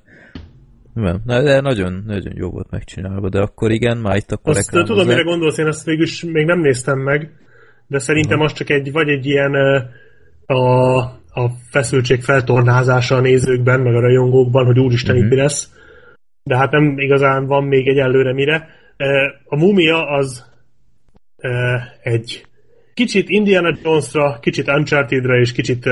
[0.94, 5.06] Nem, de nagyon, nagyon jó volt megcsinálva, de akkor igen, már itt akkor Azt tudom,
[5.06, 7.32] mire gondolsz, én ezt végül még nem néztem meg,
[7.86, 8.52] de szerintem uh-huh.
[8.52, 9.55] az csak egy, vagy egy ilyen
[10.47, 10.98] a,
[11.32, 15.31] a feszültség feltornázása a nézőkben, meg a rajongókban, hogy úristen, uh-huh.
[15.31, 15.72] mi lesz.
[16.43, 18.68] De hát nem igazán van még egy előre mire.
[19.44, 20.51] A mumia az
[22.02, 22.44] egy
[23.01, 25.86] kicsit Indiana Jones-ra, kicsit Uncharted-ra és kicsit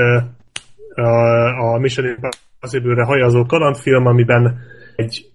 [1.59, 4.59] a Mission Impossible-re hajazó kalandfilm, amiben
[4.95, 5.25] egy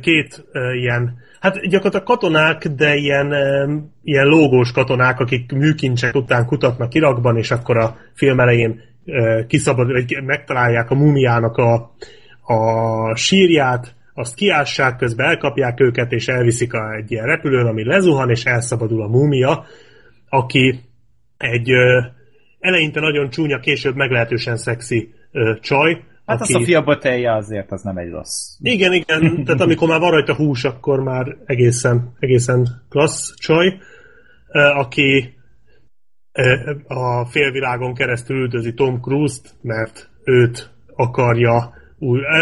[0.00, 0.44] két
[0.80, 3.32] ilyen, hát gyakorlatilag katonák, de ilyen,
[4.02, 8.82] ilyen lógós katonák, akik műkincsek után kutatnak Irakban, és akkor a film elején
[9.46, 11.94] kiszabad, vagy megtalálják a mumiának a,
[12.54, 18.30] a sírját, azt kiássák, közben elkapják őket, és elviszik a, egy ilyen repülőn, ami lezuhan,
[18.30, 19.64] és elszabadul a múmia,
[20.28, 20.80] aki
[21.36, 22.00] egy ö,
[22.58, 26.02] eleinte nagyon csúnya, később meglehetősen szexi ö, csaj.
[26.26, 26.52] Hát aki...
[26.54, 28.56] a Sofia Botelja azért az nem egy rossz.
[28.60, 33.78] Igen, igen, tehát amikor már van rajta hús, akkor már egészen, egészen klassz csaj,
[34.48, 35.34] ö, aki
[36.32, 41.82] ö, a félvilágon keresztül üldözi Tom Cruise-t, mert őt akarja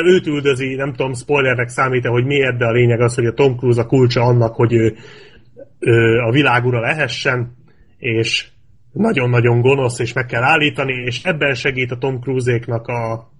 [0.04, 3.56] őt üldözi, nem tudom, spoilernek számít hogy miért, de a lényeg az, hogy a Tom
[3.56, 4.96] Cruise a kulcsa annak, hogy ő,
[5.78, 7.56] ő a világura lehessen,
[7.98, 8.48] és
[8.92, 13.30] nagyon-nagyon gonosz, és meg kell állítani, és ebben segít a Tom Cruise-éknak a,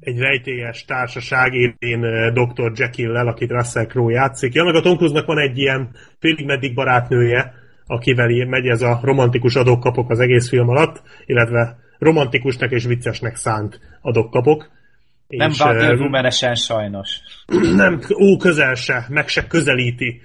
[0.00, 2.72] egy rejtélyes társaság élén Dr.
[2.74, 4.54] Jekyll-lel, akit Russell Crowe játszik.
[4.54, 7.52] Ja, meg a Tom Cruise-nak van egy ilyen félig meddig barátnője,
[7.86, 13.80] akivel megy ez a romantikus adókapok az egész film alatt, illetve romantikusnak és viccesnek szánt
[14.00, 14.70] adókapok.
[15.26, 17.20] Nem Wonder woman sajnos.
[17.76, 20.20] Nem, ó, közel se, meg se közelíti.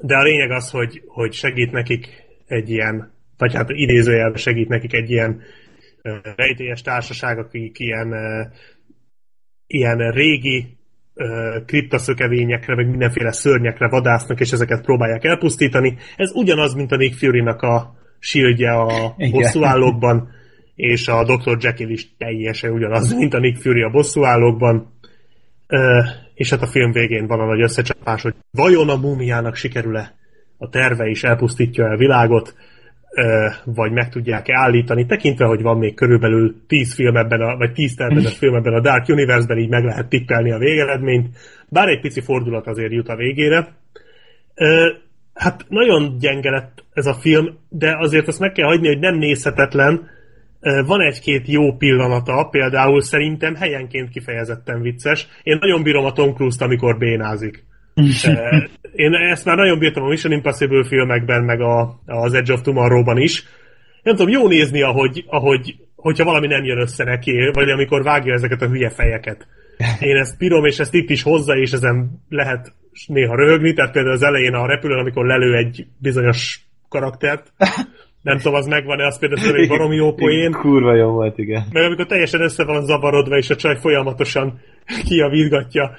[0.00, 4.92] De a lényeg az, hogy, hogy segít nekik egy ilyen, vagy hát idézőjelben segít nekik
[4.92, 5.42] egy ilyen
[6.36, 8.14] rejtélyes társaság, akik ilyen,
[9.66, 10.76] ilyen régi
[11.66, 15.96] kriptaszökevényekre, meg mindenféle szörnyekre vadásznak, és ezeket próbálják elpusztítani.
[16.16, 20.30] Ez ugyanaz, mint a Nick Fury-nak a shieldje a bosszúállókban,
[20.74, 21.56] és a Dr.
[21.60, 24.92] Jekyll is teljesen ugyanaz, mint a Nick Fury a bosszúállókban.
[26.34, 30.16] És hát a film végén van a nagy összecsapás, hogy vajon a múmiának sikerül-e
[30.58, 32.54] a terve is elpusztítja el világot,
[33.64, 37.94] vagy meg tudják-e állítani, tekintve, hogy van még körülbelül 10 film ebben a, vagy 10
[37.94, 41.36] tervezett film ebben a Dark Universe-ben, így meg lehet tippelni a végeredményt,
[41.68, 43.68] bár egy pici fordulat azért jut a végére.
[45.34, 49.14] Hát nagyon gyenge lett ez a film, de azért azt meg kell hagyni, hogy nem
[49.14, 50.08] nézhetetlen,
[50.60, 55.28] van egy-két jó pillanata, például szerintem helyenként kifejezetten vicces.
[55.42, 57.64] Én nagyon bírom a Tom Cruise-t, amikor bénázik.
[58.92, 63.18] Én ezt már nagyon bírtam a Mission Impossible filmekben, meg a, az Edge of Tomorrow-ban
[63.18, 63.44] is.
[64.02, 68.34] Nem tudom, jó nézni, ahogy, ahogy hogyha valami nem jön össze neki, vagy amikor vágja
[68.34, 69.46] ezeket a hülye fejeket.
[70.00, 72.72] Én ezt bírom, és ezt itt is hozza, és ezen lehet
[73.06, 77.52] néha röhögni, tehát például az elején a repülőn, amikor lelő egy bizonyos karaktert,
[78.22, 80.52] nem tudom, az megvan-e, az például egy baromi jó poén.
[80.52, 81.64] Kurva jó volt, igen.
[81.72, 84.60] Meg amikor teljesen össze van zavarodva, és a csaj folyamatosan
[85.04, 85.96] kiavítgatja,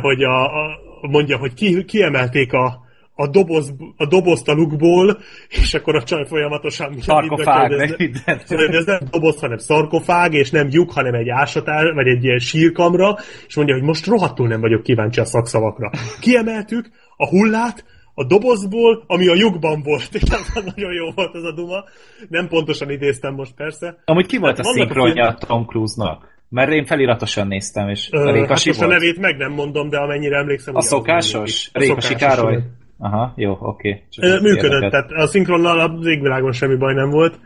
[0.00, 0.78] hogy a, a,
[1.10, 2.80] mondja, hogy ki, kiemelték a,
[3.14, 5.18] a, doboz, a dobozt a lukból,
[5.48, 7.00] és akkor a csaj folyamatosan...
[7.00, 12.24] Szarkofág, ez, ez nem doboz, hanem szarkofág, és nem lyuk, hanem egy ásatár, vagy egy
[12.24, 13.16] ilyen sírkamra,
[13.46, 15.90] és mondja, hogy most rohadtul nem vagyok kíváncsi a szakszavakra.
[16.20, 17.84] Kiemeltük a hullát,
[18.14, 20.08] a dobozból, ami a lyukban volt.
[20.10, 20.22] És
[20.74, 21.84] nagyon jó volt ez a duma.
[22.28, 24.02] Nem pontosan idéztem most persze.
[24.04, 26.31] Amúgy ki volt hát, a szinkronja a Tom Cruise-nak?
[26.52, 28.90] Mert én feliratosan néztem, és Ö, Rékasi hát most volt.
[28.90, 30.76] a nevét meg nem mondom, de amennyire emlékszem...
[30.76, 31.70] A szokásos?
[31.72, 32.62] A Rékasi Károly?
[32.98, 34.04] Aha, jó, oké.
[34.16, 34.40] Okay.
[34.40, 34.90] Működött, érdeket.
[34.90, 37.38] tehát a szinkronnal az égvilágon semmi baj nem volt.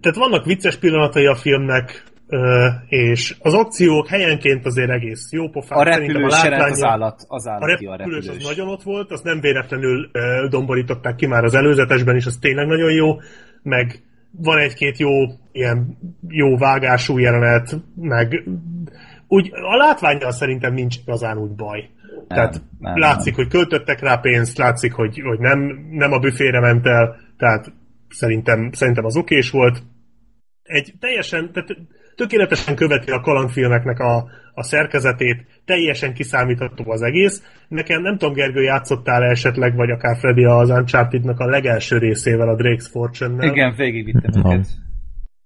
[0.00, 2.04] Tehát vannak vicces pillanatai a filmnek,
[2.88, 5.78] és az akciók helyenként azért egész jó pofán.
[5.78, 8.82] A repülős a látvány, az állat, az állat a repülős, a repülős az nagyon ott
[8.82, 10.10] volt, azt nem véletlenül
[10.48, 13.16] domborították ki már az előzetesben is, az tényleg nagyon jó,
[13.62, 14.02] meg
[14.36, 15.10] van egy-két jó
[15.52, 15.98] ilyen
[16.28, 18.44] jó vágású jelenet, meg
[19.28, 21.80] úgy a látványjal szerintem nincs igazán úgy baj.
[21.80, 23.44] Nem, tehát nem, látszik, nem.
[23.44, 27.72] hogy költöttek rá pénzt, látszik, hogy, hogy nem, nem a büfére ment el, tehát
[28.08, 29.82] szerintem, szerintem az okés volt.
[30.62, 31.76] Egy teljesen, tehát
[32.16, 37.42] tökéletesen követi a kalandfilmeknek a, a szerkezetét, teljesen kiszámítható az egész.
[37.68, 42.56] Nekem nem tudom, Gergő, játszottál esetleg, vagy akár Freddy az uncharted a legelső részével, a
[42.56, 43.48] Drake's Fortune-nel.
[43.48, 44.66] Igen, végigvittem őket.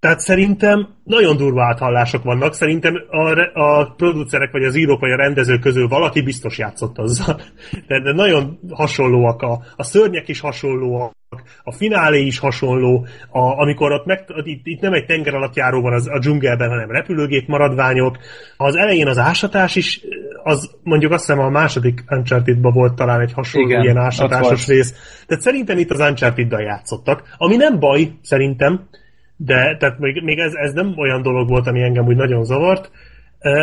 [0.07, 2.55] Tehát szerintem nagyon durva áthallások vannak.
[2.55, 7.41] Szerintem a, a producerek vagy az írók vagy a rendezők közül valaki biztos játszott azzal.
[7.89, 11.15] De, de nagyon hasonlóak a, a szörnyek is hasonlóak,
[11.63, 15.81] a finálé is hasonló, a, amikor ott meg, itt, itt nem egy tenger alatt járó
[15.81, 18.19] van az, a dzsungelben, hanem repülőgép maradványok.
[18.57, 20.01] Az elején az ásatás is,
[20.43, 25.23] az mondjuk azt hiszem a második uncharted volt talán egy hasonló Igen, ilyen ásatásos rész.
[25.27, 28.89] Tehát szerintem itt az Uncharted-dal játszottak, ami nem baj, szerintem,
[29.37, 32.91] de tehát még, még ez, ez nem olyan dolog volt, ami engem úgy nagyon zavart.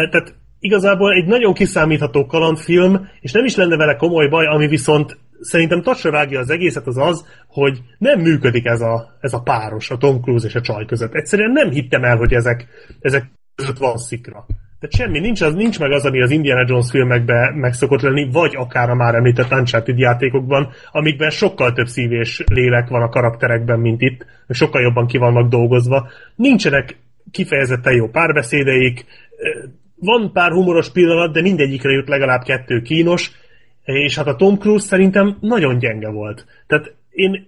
[0.10, 5.18] Tehát igazából egy nagyon kiszámítható kalandfilm, és nem is lenne vele komoly baj, ami viszont
[5.40, 9.90] szerintem tacsra vágja az egészet az az, hogy nem működik ez a, ez a páros,
[9.90, 11.14] a Tom Cruise és a csaj között.
[11.14, 12.68] Egyszerűen nem hittem el, hogy ezek,
[13.00, 14.46] ezek között van szikra.
[14.84, 18.30] Tehát semmi, nincs, az, nincs meg az, ami az Indiana Jones filmekben meg szokott lenni,
[18.32, 23.10] vagy akár a már említett Uncharted játékokban, amikben sokkal több szív és lélek van a
[23.10, 26.10] karakterekben, mint itt, sokkal jobban ki vannak dolgozva.
[26.36, 26.98] Nincsenek
[27.32, 29.06] kifejezetten jó párbeszédeik,
[29.96, 33.32] van pár humoros pillanat, de mindegyikre jut legalább kettő kínos,
[33.84, 36.46] és hát a Tom Cruise szerintem nagyon gyenge volt.
[36.68, 37.48] Tehát én,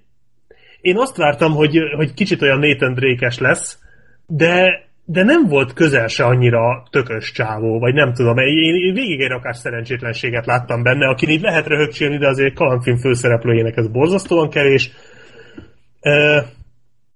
[0.81, 3.79] én azt vártam, hogy, hogy kicsit olyan Nathan drake lesz,
[4.27, 9.21] de, de nem volt közel se annyira tökös csávó, vagy nem tudom, én, én végig
[9.21, 14.49] egy rakás szerencsétlenséget láttam benne, akin így lehet röhögcsélni, de azért kalandfilm főszereplőjének ez borzasztóan
[14.49, 14.91] kevés.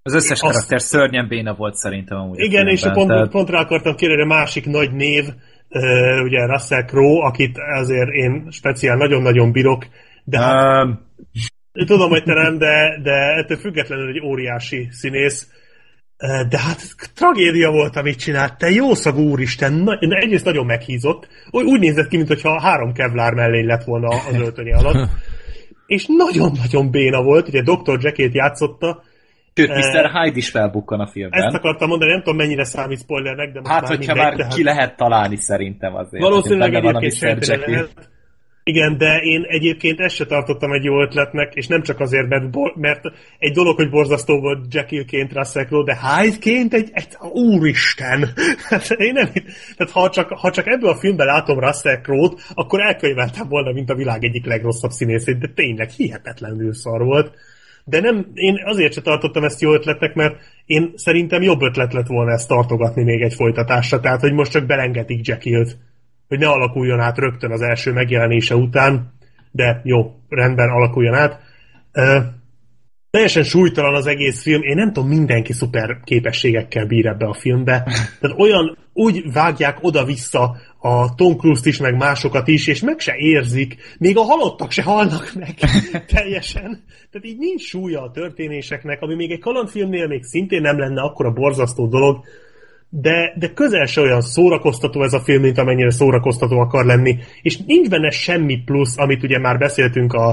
[0.04, 0.86] Az összes karakter azt...
[0.86, 2.40] szörnyen béna volt szerintem amúgy.
[2.40, 3.30] Igen, és pont, tehát...
[3.30, 5.26] pont rá akartam kérni, a másik nagy név,
[5.70, 9.86] uh, ugye Russell Crowe, akit azért én speciál nagyon-nagyon bírok,
[10.24, 11.00] de hát, um...
[11.86, 15.52] tudom, hogy te nem, de, de ettől függetlenül egy óriási színész.
[16.50, 16.82] De hát
[17.16, 18.58] tragédia volt, amit csinált.
[18.58, 21.28] Te jószag úristen, na, egyrészt nagyon meghízott.
[21.52, 25.10] Úgy nézett ki, mintha három kevlár mellé lett volna az öltönye alatt.
[25.86, 27.98] És nagyon-nagyon béna volt, ugye Dr.
[28.02, 29.04] Jackét játszotta,
[29.54, 30.12] Sőt, Mr.
[30.12, 31.44] Hyde is felbukkan a filmben.
[31.44, 34.38] Ezt akartam mondani, nem tudom mennyire számít spoilernek, de most Hát, már hogyha mindegy, már
[34.38, 34.54] tehát...
[34.54, 36.24] ki lehet találni szerintem azért.
[36.24, 38.09] Valószínűleg egyébként lehet.
[38.70, 42.76] Igen, de én egyébként ezt se tartottam egy jó ötletnek, és nem csak azért, mert,
[42.76, 43.02] mert
[43.40, 48.30] egy dolog, hogy borzasztó volt Jekyllként Russell Crowe, de Hyde-ként egy, egy úristen!
[48.70, 49.32] Hát én nem,
[49.78, 53.90] tehát ha csak, ha csak ebből a filmben látom Russell Crowe-t, akkor elkönyveltem volna, mint
[53.90, 57.32] a világ egyik legrosszabb színészét, de tényleg hihetetlenül szar volt.
[57.84, 60.36] De nem, én azért se tartottam ezt jó ötletnek, mert
[60.66, 64.66] én szerintem jobb ötlet lett volna ezt tartogatni még egy folytatásra, tehát hogy most csak
[64.66, 65.78] belengetik Jekyll-t,
[66.30, 69.14] hogy ne alakuljon át rögtön az első megjelenése után,
[69.52, 71.40] de jó, rendben alakuljon át.
[71.94, 72.24] Uh,
[73.10, 77.84] teljesen súlytalan az egész film, én nem tudom, mindenki szuper képességekkel bír ebbe a filmbe,
[78.20, 83.14] tehát olyan, úgy vágják oda-vissza a Tom Cruise-t is, meg másokat is, és meg se
[83.16, 85.54] érzik, még a halottak se halnak meg
[86.16, 86.84] teljesen.
[87.12, 91.32] Tehát így nincs súlya a történéseknek, ami még egy kalandfilmnél még szintén nem lenne akkora
[91.32, 92.26] borzasztó dolog,
[92.90, 97.58] de, de közel se olyan szórakoztató ez a film, mint amennyire szórakoztató akar lenni, és
[97.58, 100.28] nincs benne semmi plusz, amit ugye már beszéltünk a,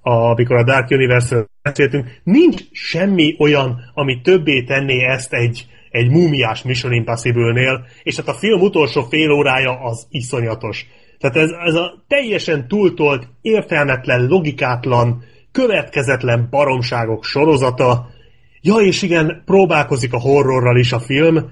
[0.00, 6.10] a, amikor a Dark Universe-ről beszéltünk, nincs semmi olyan, ami többé tenné ezt egy, egy
[6.10, 10.86] múmiás Mission Impossible-nél, és hát a film utolsó fél órája az iszonyatos.
[11.18, 18.06] Tehát ez, ez a teljesen túltolt, értelmetlen, logikátlan, következetlen baromságok sorozata.
[18.60, 21.50] Ja, és igen, próbálkozik a horrorral is a film,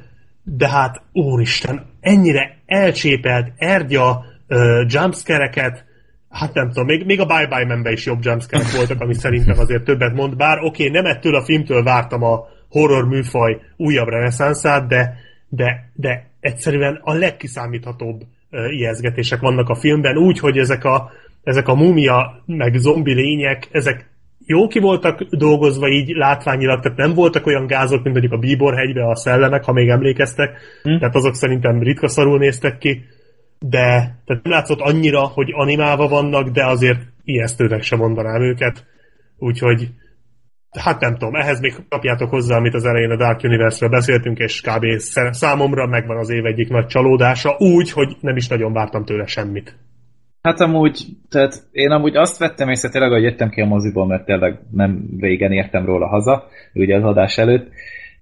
[0.57, 5.85] de hát, úristen, ennyire elcsépelt, ergya uh, jumpscare-eket,
[6.29, 9.59] hát nem tudom, még, még a Bye Bye Man is jobb jumpscare voltak, ami szerintem
[9.59, 14.09] azért többet mond, bár oké, okay, nem ettől a filmtől vártam a horror műfaj újabb
[14.09, 15.15] reneszánszát, de,
[15.49, 21.11] de, de egyszerűen a legkiszámíthatóbb uh, ijeszgetések vannak a filmben, úgy, hogy ezek a,
[21.43, 24.10] ezek a mumia, meg zombi lények, ezek
[24.51, 29.09] jó ki voltak dolgozva így látványilag, tehát nem voltak olyan gázok, mint mondjuk a Bíborhegybe
[29.09, 30.99] a szellemek, ha még emlékeztek, hm.
[30.99, 33.05] tehát azok szerintem ritka szarul néztek ki,
[33.59, 33.79] de
[34.25, 38.87] tehát nem látszott annyira, hogy animálva vannak, de azért ijesztőnek sem mondanám őket,
[39.39, 39.89] úgyhogy
[40.79, 44.61] hát nem tudom, ehhez még kapjátok hozzá, amit az elején a Dark Universe-ről beszéltünk, és
[44.61, 44.85] kb.
[45.31, 49.79] számomra megvan az év egyik nagy csalódása, úgy, hogy nem is nagyon vártam tőle semmit.
[50.43, 54.25] Hát amúgy, tehát én amúgy azt vettem észre tényleg, hogy jöttem ki a moziból, mert
[54.25, 57.69] tényleg nem régen értem róla haza, ugye az adás előtt,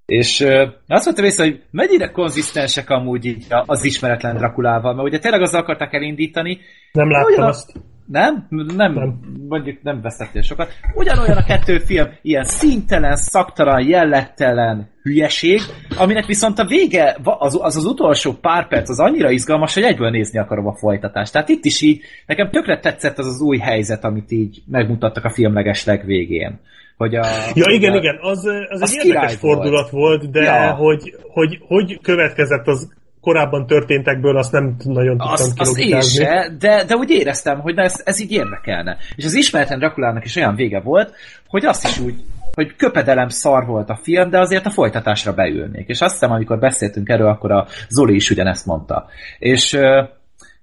[0.05, 5.19] és uh, azt vettem észre, hogy mennyire konzisztensek amúgy így az ismeretlen Drakulával, mert ugye
[5.19, 6.59] tényleg azzal akarták elindítani.
[6.91, 7.71] Nem láttam azt.
[8.11, 8.47] Nem?
[8.49, 8.93] nem?
[8.93, 10.71] Nem, mondjuk nem veszettél sokat.
[10.95, 15.59] Ugyanolyan a kettő film, ilyen szintelen, szaktalan, jellettelen hülyeség,
[15.97, 20.09] aminek viszont a vége, az, az az utolsó pár perc az annyira izgalmas, hogy egyből
[20.09, 21.31] nézni akarom a folytatást.
[21.31, 25.33] Tehát itt is így, nekem tökre tetszett az az új helyzet, amit így megmutattak a
[25.33, 26.59] filmleges legvégén
[26.99, 27.25] hogy a...
[27.53, 30.73] Ja, igen, a, igen, az, az, az egy érdekes fordulat volt, volt de ja.
[30.73, 36.51] hogy, hogy, hogy következett az korábban történtekből azt nem nagyon tudtam azt, azt én se,
[36.59, 38.97] de, de úgy éreztem, hogy na ez, ez így érdekelne.
[39.15, 41.13] És az ismerten Drakulának is olyan vége volt,
[41.47, 42.15] hogy azt is úgy,
[42.53, 45.87] hogy köpedelem szar volt a film, de azért a folytatásra beülnék.
[45.87, 49.05] És azt hiszem, amikor beszéltünk erről, akkor a Zoli is ugyanezt mondta.
[49.39, 49.77] És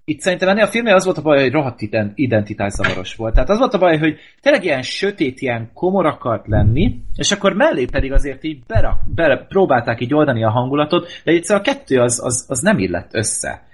[0.09, 1.81] itt szerintem ennél a filmnél az volt a baj, hogy rohadt
[2.15, 3.35] identitászavaros volt.
[3.35, 7.53] Tehát az volt a baj, hogy tényleg ilyen sötét, ilyen komor akart lenni, és akkor
[7.53, 12.01] mellé pedig azért így berak, bele, próbálták így oldani a hangulatot, de egyszerűen a kettő
[12.01, 13.65] az, az, az nem illett össze.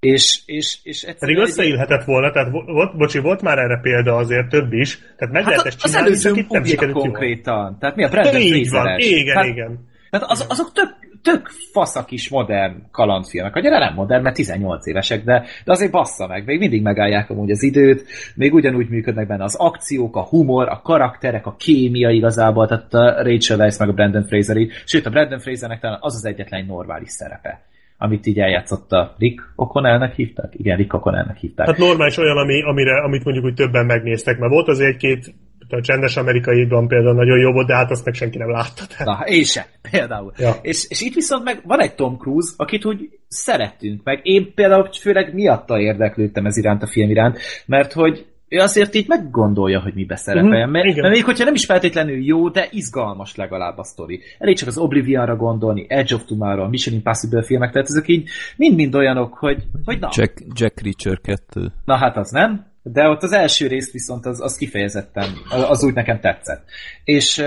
[0.00, 4.72] És, és, és Pedig összeillhetett volna, tehát volt, bocsi, volt már erre példa azért több
[4.72, 7.76] is, tehát meg hát lehet ezt csinálni, csak itt nem konkrétan.
[7.80, 9.86] Tehát mi a Brandon Így van, igen, tehát, igen.
[10.10, 13.56] Tehát az, azok tök, tök faszak is modern kalandfilmek.
[13.56, 16.44] Annyira nem modern, mert 18 évesek, de, de azért bassza meg.
[16.44, 18.04] Még mindig megállják amúgy az időt,
[18.34, 23.22] még ugyanúgy működnek benne az akciók, a humor, a karakterek, a kémia igazából, tehát a
[23.22, 27.10] Rachel Weisz meg a Brandon Fraser Sőt, a Brandon Frasernek talán az az egyetlen normális
[27.10, 27.66] szerepe
[27.98, 30.52] amit így eljátszott a Rick O'Connellnek hívták?
[30.56, 31.66] Igen, Rick O'Connellnek hívták.
[31.66, 35.34] Hát normális olyan, ami, amire, amit mondjuk úgy többen megnéztek, mert volt az egy-két
[35.72, 38.86] a csendes amerikaiban például nagyon jó volt, de hát azt meg senki nem látta.
[38.88, 39.06] Tehát.
[39.06, 40.32] Na, én se, például.
[40.36, 40.54] Ja.
[40.62, 44.88] És, és itt viszont meg van egy Tom Cruise, akit úgy szerettünk, meg én például
[45.00, 49.94] főleg miatta érdeklődtem ez iránt a film iránt, mert hogy ő azért így meggondolja, hogy
[49.94, 50.68] mi beszerepeljen.
[50.68, 54.20] Mm, mert, mert még hogyha nem is feltétlenül jó, de izgalmas legalább a sztori.
[54.38, 58.94] Elég csak az Oblivionra gondolni, Edge of Tomorrow, Mission Impossible filmek, tehát ezek így mind-mind
[58.94, 60.08] olyanok, hogy, hogy na.
[60.12, 61.72] Jack, Jack Reacher 2.
[61.84, 65.28] Na hát az nem, de ott az első rész viszont az, az kifejezetten,
[65.68, 66.64] az úgy nekem tetszett.
[67.04, 67.44] És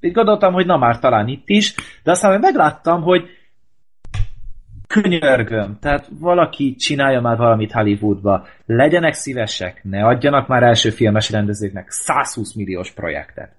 [0.00, 3.22] így gondoltam, hogy na már talán itt is, de aztán megláttam, hogy
[4.86, 11.90] könyörgöm, tehát valaki csinálja már valamit Hollywoodba, legyenek szívesek, ne adjanak már első filmes rendezőknek
[11.90, 13.52] 120 milliós projektet.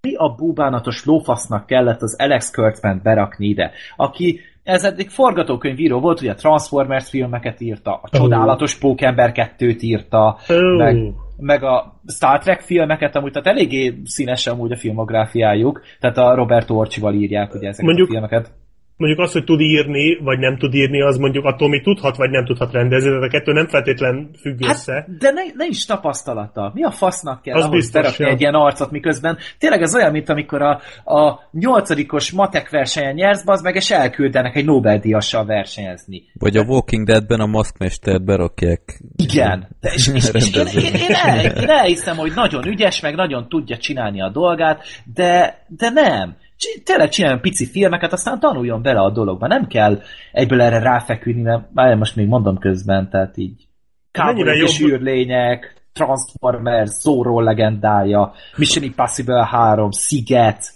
[0.00, 6.20] Mi a búbánatos lófasznak kellett az Alex Kurtzman berakni ide, aki ez eddig forgatókönyvíró volt,
[6.20, 8.80] ugye a Transformers filmeket írta, a Csodálatos oh.
[8.80, 10.76] Pókember 2-t írta, oh.
[10.76, 16.34] meg, meg a Star Trek filmeket, amúgy tehát eléggé színes amúgy a filmográfiájuk, tehát a
[16.34, 18.52] Roberto Orcsival írják ugye ezeket Mondjuk, a filmeket
[19.00, 22.30] mondjuk az, hogy tud írni, vagy nem tud írni, az mondjuk attól még tudhat, vagy
[22.30, 25.06] nem tudhat rendezni, de a kettő nem feltétlen függ hát, össze.
[25.18, 26.70] De ne, ne is tapasztalata.
[26.74, 28.28] Mi a fasznak kell az ahhoz biztos, ja.
[28.28, 33.42] egy ilyen arcot, miközben tényleg ez olyan, mint amikor a, a nyolcadikos matek versenyen nyersz,
[33.44, 36.22] az meg, és elküldenek egy Nobel-díjassal versenyezni.
[36.38, 39.00] Vagy a Walking Deadben a maszkmestert berakják.
[39.16, 39.68] Igen.
[39.80, 43.48] De és, és, és én, én, én, el, én elhiszem, hogy nagyon ügyes, meg nagyon
[43.48, 44.82] tudja csinálni a dolgát,
[45.14, 46.36] de, de nem
[46.84, 49.46] tényleg csináljon pici filmeket, aztán tanuljon bele a dologba.
[49.46, 53.68] Nem kell egyből erre ráfeküdni, mert már most még mondom közben, tehát így
[54.10, 60.70] kábolyok és űrlények, Transformers, Zorro legendája, Mission Impossible 3, Sziget.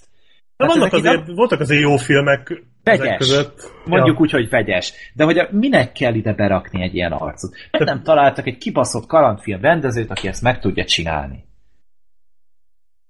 [0.57, 1.35] De hát vannak azért, nem...
[1.35, 3.17] voltak azért jó filmek vegyes.
[3.17, 3.73] között.
[3.85, 4.23] Mondjuk ja.
[4.23, 4.93] úgy, hogy vegyes.
[5.15, 7.55] De hogy minek kell ide berakni egy ilyen arcot?
[7.71, 11.45] Mert nem találtak egy kibaszott kalandfilm rendezőt, aki ezt meg tudja csinálni.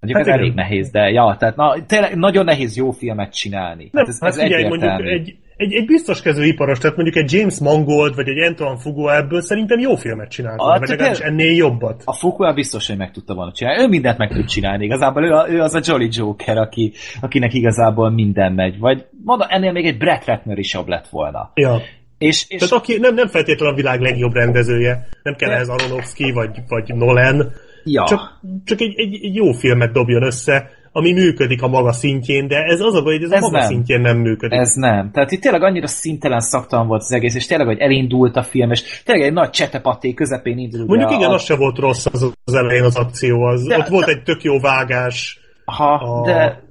[0.04, 0.38] Mondjuk hát ez igen.
[0.38, 3.88] elég nehéz, de ja, tehát na, tényleg nagyon nehéz jó filmet csinálni.
[3.92, 7.24] Nem, hát ez, hát ez figyelj, mondjuk egy, egy, egy biztos kezű iparos, tehát mondjuk
[7.24, 11.18] egy James Mangold, vagy egy Antoine Fuqua ebből szerintem jó filmet csinál, a, vagy legalábbis
[11.18, 12.02] ennél jobbat.
[12.04, 13.82] A Fuqua biztos, hogy meg tudta volna csinálni.
[13.82, 14.84] Ő mindent meg tud csinálni.
[14.84, 18.78] Igazából ő, a, ő az a Jolly Joker, aki, akinek igazából minden megy.
[18.78, 21.50] Vagy mondom, ennél még egy Brett Ratner is jobb lett volna.
[21.54, 21.80] Ja.
[22.18, 22.60] És, és...
[22.60, 26.94] Tehát aki nem, nem feltétlenül a világ legjobb rendezője, nem kell ehhez Aronofsky vagy, vagy
[26.94, 27.52] Nolan,
[27.84, 28.04] Ja.
[28.04, 32.56] Csak, csak egy, egy, egy jó filmet dobjon össze, ami működik a maga szintjén, de
[32.56, 33.66] ez az a baj, hogy ez, ez a maga nem.
[33.66, 34.58] szintjén nem működik.
[34.58, 35.10] Ez nem.
[35.10, 38.70] Tehát itt tényleg annyira szintelen szaktalan volt az egész, és tényleg, hogy elindult a film,
[38.70, 40.86] és tényleg egy nagy csetepaté közepén indult.
[40.86, 41.34] Mondjuk igen, a...
[41.34, 44.22] az se volt rossz az, az elején az akció, az, de, ott de, volt egy
[44.22, 45.40] tök jó vágás.
[45.64, 46.24] Ha, a...
[46.26, 46.62] de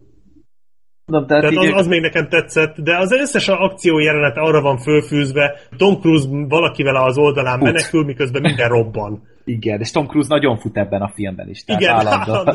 [1.06, 4.78] Na, tehát tehát az, az még nekem tetszett, de az összes akció jelenete arra van
[4.78, 7.64] fölfűzve, Tom Cruise valakivel az oldalán Fut.
[7.64, 9.24] menekül, miközben minden robban.
[9.46, 11.64] Igen, és Tom Cruise nagyon fut ebben a filmben is.
[11.64, 12.52] Tehát Igen, állandó.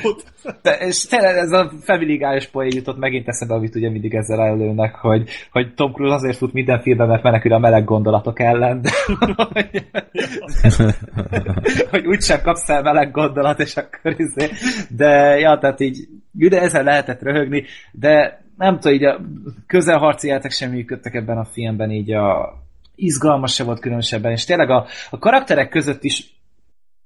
[0.00, 0.24] fut.
[0.62, 4.40] De, és tényleg ez a Family Guy-os poén jutott megint eszembe, amit ugye mindig ezzel
[4.40, 8.80] előnek, hogy, hogy Tom Cruise azért fut minden filmben, mert menekül a meleg gondolatok ellen.
[8.82, 8.90] De,
[9.52, 9.86] hogy,
[11.90, 14.48] hogy úgysem kapsz el meleg gondolat, és akkor izé.
[14.88, 19.20] De ja, tehát így de ezzel lehetett röhögni, de nem tudom, így a
[19.66, 22.54] közelharci játék sem működtek ebben a filmben, így a
[22.98, 26.36] izgalmas se volt különösebben, és tényleg a, a karakterek között is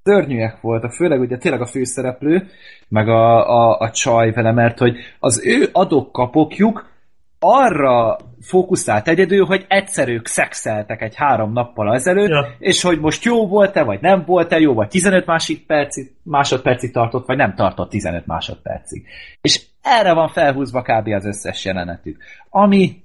[0.02, 2.48] szörnyűek voltak, főleg ugye tényleg a főszereplő,
[2.88, 6.90] meg a, a, a csaj vele, mert hogy az ő adok-kapokjuk
[7.38, 12.46] arra fókuszált egyedül, hogy egyszer ők szexeltek egy három nappal ezelőtt, ja.
[12.58, 17.36] és hogy most jó volt-e, vagy nem volt-e, jó, vagy 15 másodpercig, másodpercig tartott, vagy
[17.36, 19.06] nem tartott 15 másodpercig.
[19.40, 21.08] És erre van felhúzva kb.
[21.08, 22.22] az összes jelenetük.
[22.50, 23.02] Ami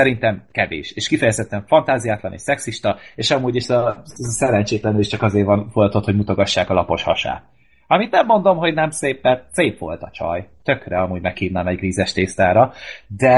[0.00, 4.02] szerintem kevés, és kifejezetten fantáziátlan és szexista, és amúgy is a, a
[4.38, 7.42] szerencsétlenül is csak azért van, volt ott, hogy mutogassák a lapos hasát.
[7.86, 10.48] Amit nem mondom, hogy nem szép, mert szép volt a csaj.
[10.62, 12.72] Tökre amúgy meghívnám egy grízes tésztára,
[13.06, 13.34] de,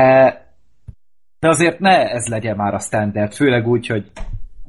[1.38, 4.04] de azért ne ez legyen már a standard, főleg úgy, hogy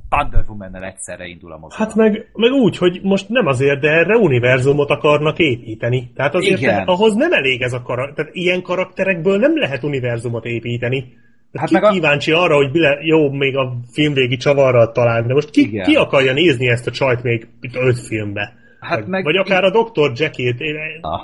[0.09, 1.87] Wonder woman egyszerre indul a mozgalom.
[1.87, 6.11] Hát meg, meg úgy, hogy most nem azért, de erre univerzumot akarnak építeni.
[6.15, 6.83] Tehát azért Igen.
[6.85, 8.15] ahhoz nem elég ez a karakter.
[8.15, 11.13] Tehát ilyen karakterekből nem lehet univerzumot építeni.
[11.53, 11.91] Hát ki meg a...
[11.91, 16.33] kíváncsi arra, hogy bile, jó, még a filmvégi csavarral talán, de most ki, ki akarja
[16.33, 18.53] nézni ezt a csajt még itt öt filmbe?
[18.79, 19.23] Hát vagy, meg...
[19.23, 20.11] vagy akár a Dr.
[20.15, 20.59] Jackie-t.
[20.59, 20.75] Én...
[21.01, 21.21] Ah.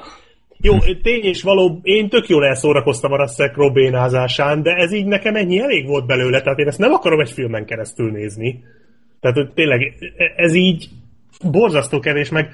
[0.62, 3.90] Jó, tény és való, én tök jól elszórakoztam a Russell Crowe
[4.62, 7.66] de ez így nekem ennyi elég volt belőle, tehát én ezt nem akarom egy filmen
[7.66, 8.64] keresztül nézni.
[9.20, 9.94] Tehát tényleg
[10.36, 10.90] ez így
[11.52, 12.50] borzasztó kevés, meg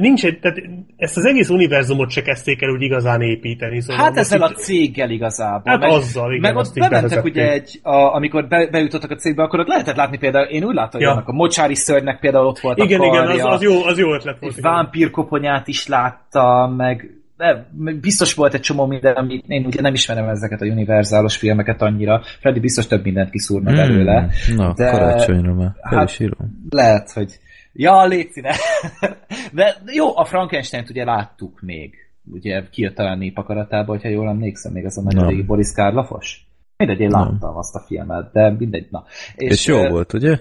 [0.00, 0.58] nincs egy, tehát
[0.96, 3.80] ezt az egész univerzumot se kezdték el úgy igazán építeni.
[3.80, 4.44] Szóval hát ezzel így...
[4.44, 5.72] a céggel igazából.
[5.72, 6.40] Hát meg, azzal, igen.
[6.40, 10.18] Meg ott bementek ugye egy, a, amikor be, bejutottak a cégbe, akkor ott lehetett látni
[10.18, 11.14] például, én úgy láttam, ja.
[11.14, 13.34] hogy a mocsári szörnynek például ott volt igen, a karja.
[13.34, 14.56] Igen, az, az, jó, az jó ötlet volt.
[14.56, 17.66] Egy vámpírkoponyát is láttam, meg de
[18.00, 22.22] biztos volt egy csomó minden, amit én ugye nem ismerem ezeket a univerzálos filmeket annyira.
[22.40, 23.78] Freddy biztos több mindent kiszúrna hmm.
[23.78, 24.28] belőle.
[24.56, 26.66] Na, de, karácsonyra már fel hát, is írom.
[26.70, 27.38] Lehet, hogy
[27.76, 28.28] Ja, légy
[29.52, 31.94] De jó, a Frankenstein-t ugye láttuk még.
[32.32, 36.46] Ugye kijött talán népakaratába, hogyha jól emlékszem, még az a nagyon régi Boris Karloffos.
[36.76, 37.56] Mindegy, én láttam nem.
[37.56, 39.04] azt a filmet, de mindegy, na.
[39.36, 40.38] És, és jó uh, volt, ugye?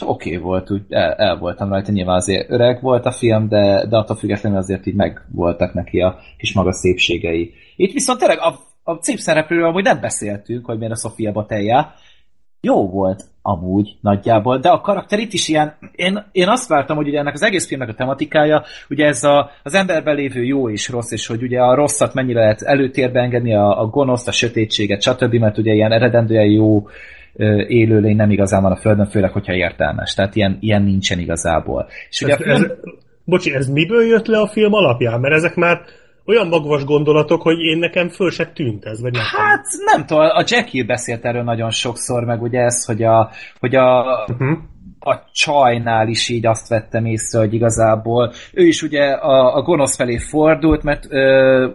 [0.00, 3.86] Oké okay volt, úgy el, el voltam rajta, nyilván azért öreg volt a film, de,
[3.88, 7.52] de attól függetlenül azért így meg voltak neki a kis maga szépségei.
[7.76, 8.58] Itt viszont tényleg a,
[8.92, 11.94] a szép szereplőről amúgy nem beszéltünk, hogy miért a Sofia Batelja,
[12.60, 17.08] jó volt amúgy nagyjából, de a karakter itt is ilyen, én, én azt vártam, hogy
[17.08, 20.88] ugye ennek az egész filmnek a tematikája, ugye ez a, az emberben lévő jó és
[20.88, 25.02] rossz, és hogy ugye a rosszat mennyire lehet előtérbe engedni, a, a gonoszt, a sötétséget,
[25.02, 26.86] stb., mert ugye ilyen eredendően jó
[27.66, 30.14] élőlény nem igazán van a Földön, főleg, hogyha értelmes.
[30.14, 31.86] Tehát ilyen, ilyen nincsen igazából.
[32.10, 32.54] És ugye ez, a film...
[32.54, 32.70] ez,
[33.24, 35.20] bocsi, ez miből jött le a film alapján?
[35.20, 35.80] Mert ezek már
[36.26, 40.22] olyan magvas gondolatok, hogy én nekem föl se tűnt ez, vagy nem Hát nem tudom,
[40.22, 43.30] a Jackie beszélt erről nagyon sokszor, meg ugye ez, hogy a,
[43.60, 44.58] hogy a, uh-huh.
[45.00, 49.96] a csajnál is így azt vettem észre, hogy igazából ő is ugye a, a gonosz
[49.96, 51.68] felé fordult, mert ö,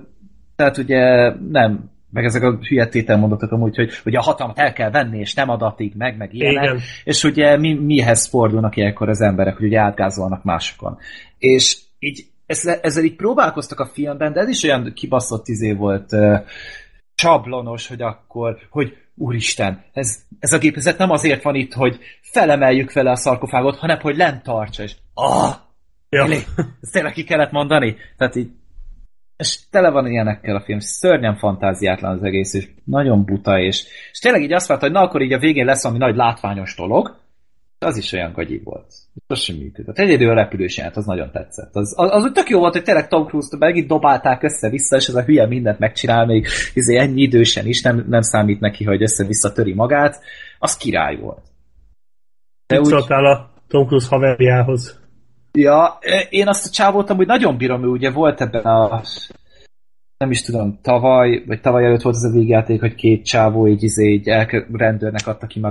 [0.55, 4.91] tehát ugye nem meg ezek a hülye tételmondatok amúgy, hogy, hogy a hatalmat el kell
[4.91, 6.63] venni, és nem adatig, meg, meg ilyenek.
[6.63, 6.79] Igen.
[7.03, 10.97] És ugye mi, mihez fordulnak ilyenkor az emberek, hogy ugye átgázolnak másokon.
[11.37, 16.11] És így ezzel, ezzel így próbálkoztak a filmben, de ez is olyan kibaszott izé volt
[16.11, 16.39] uh,
[17.87, 23.11] hogy akkor, hogy úristen, ez, ez a gépezet nem azért van itt, hogy felemeljük vele
[23.11, 25.53] a szarkofágot, hanem hogy lent tartsa, és ah,
[26.09, 26.25] ja.
[26.25, 26.35] Élé,
[26.81, 27.95] ezt tényleg ki kellett mondani?
[28.17, 28.49] Tehát így,
[29.37, 34.19] és tele van ilyenekkel a film, szörnyen fantáziátlan az egész, és nagyon buta, és, és
[34.19, 37.20] tényleg így azt várta, hogy na akkor így a végén lesz valami nagy látványos dolog,
[37.85, 38.93] az is olyan gagyi volt.
[39.27, 39.97] Az sem működött.
[39.97, 41.75] Egyedül a repülős jelent, az nagyon tetszett.
[41.75, 45.07] Az, az, az úgy tök jó volt, hogy tényleg Tom Cruise-t megint dobálták össze-vissza, és
[45.07, 49.01] ez a hülye mindent megcsinál, még izé ennyi idősen is, nem, nem számít neki, hogy
[49.01, 50.21] össze-vissza töri magát.
[50.59, 51.43] Az király volt.
[52.67, 52.85] De úgy...
[52.85, 54.99] szóltál a Tom Cruise haverjához?
[55.51, 55.99] Ja,
[56.29, 59.01] én azt a csávót hogy nagyon bírom, ő ugye volt ebben a
[60.21, 63.83] nem is tudom, tavaly, vagy tavaly előtt volt az a végjáték, hogy két csávó így,
[63.83, 65.61] izé, így el, rendőrnek adta ki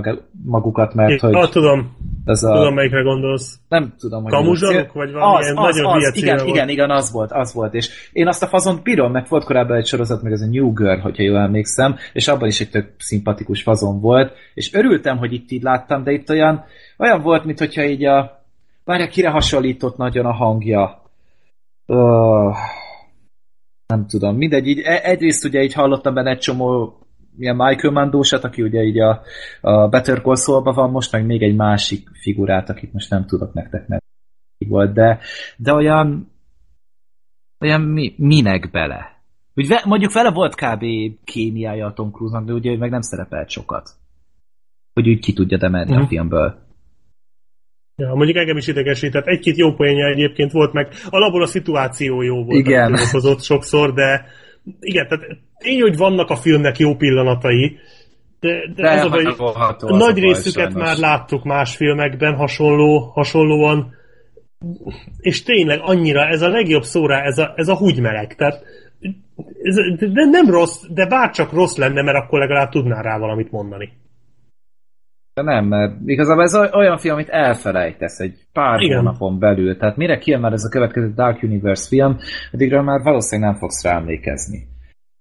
[0.43, 1.33] magukat, mert Én, hogy...
[1.33, 1.95] Ah, tudom.
[2.25, 2.53] Ez a...
[2.53, 3.59] Tudom, melyikre gondolsz.
[3.67, 4.31] Nem tudom, hogy...
[4.31, 6.47] Kamuzsanok, vagy valami az, az, nagyon az, igen, volt.
[6.47, 7.73] igen, igen, az volt, az volt.
[7.73, 10.73] És én azt a fazont bírom, mert volt korábban egy sorozat, meg ez a New
[10.73, 15.33] Girl, hogyha jól emlékszem, és abban is egy tök szimpatikus fazon volt, és örültem, hogy
[15.33, 16.63] itt így láttam, de itt olyan,
[16.97, 18.39] olyan volt, mint hogyha így a...
[18.85, 21.01] Várja, kire hasonlított nagyon a hangja?
[21.85, 22.55] Uh,
[23.91, 26.97] nem tudom, mindegy, így e- egyrészt ugye így hallottam benne egy csomó
[27.37, 29.21] ilyen Michael Mandósat, aki ugye így a,
[29.61, 33.87] a Better Call van most, meg még egy másik figurát, akit most nem tudok nektek
[33.87, 33.99] nem
[34.67, 35.19] volt, de,
[35.57, 36.31] de olyan
[37.59, 39.21] olyan mi, minek bele?
[39.55, 40.83] Úgy ve, mondjuk vele volt kb.
[41.23, 43.89] kémiája a Tom Cruise-nak, de ugye meg nem szerepelt sokat.
[44.93, 45.99] Hogy úgy ki tudja demelni uh-huh.
[45.99, 46.09] a mhm.
[46.09, 46.70] filmből.
[48.01, 49.25] Ja, mondjuk engem is idegesített.
[49.25, 52.57] Egy-két jó poénja egyébként volt, meg alapból a szituáció jó volt.
[52.57, 52.97] Igen.
[53.11, 54.25] Hozott sokszor, de
[54.79, 55.25] igen, tehát
[55.57, 57.79] tény, hogy vannak a filmnek jó pillanatai,
[58.39, 59.25] de, de, de az a baj,
[59.79, 63.93] a nagy részüket már láttuk más filmekben hasonló, hasonlóan,
[65.19, 68.35] és tényleg annyira, ez a legjobb szóra, ez a, ez a húgymeleg.
[68.35, 68.63] Tehát
[69.63, 73.91] ez, de nem rossz, de bárcsak rossz lenne, mert akkor legalább tudnál rá valamit mondani.
[75.33, 78.97] De nem, mert igazából ez olyan film, amit elfelejtesz egy pár Igen.
[78.97, 79.77] hónapon belül.
[79.77, 82.17] Tehát mire kijön már ez a következő Dark Universe film,
[82.51, 84.67] addigra már valószínűleg nem fogsz rá emlékezni.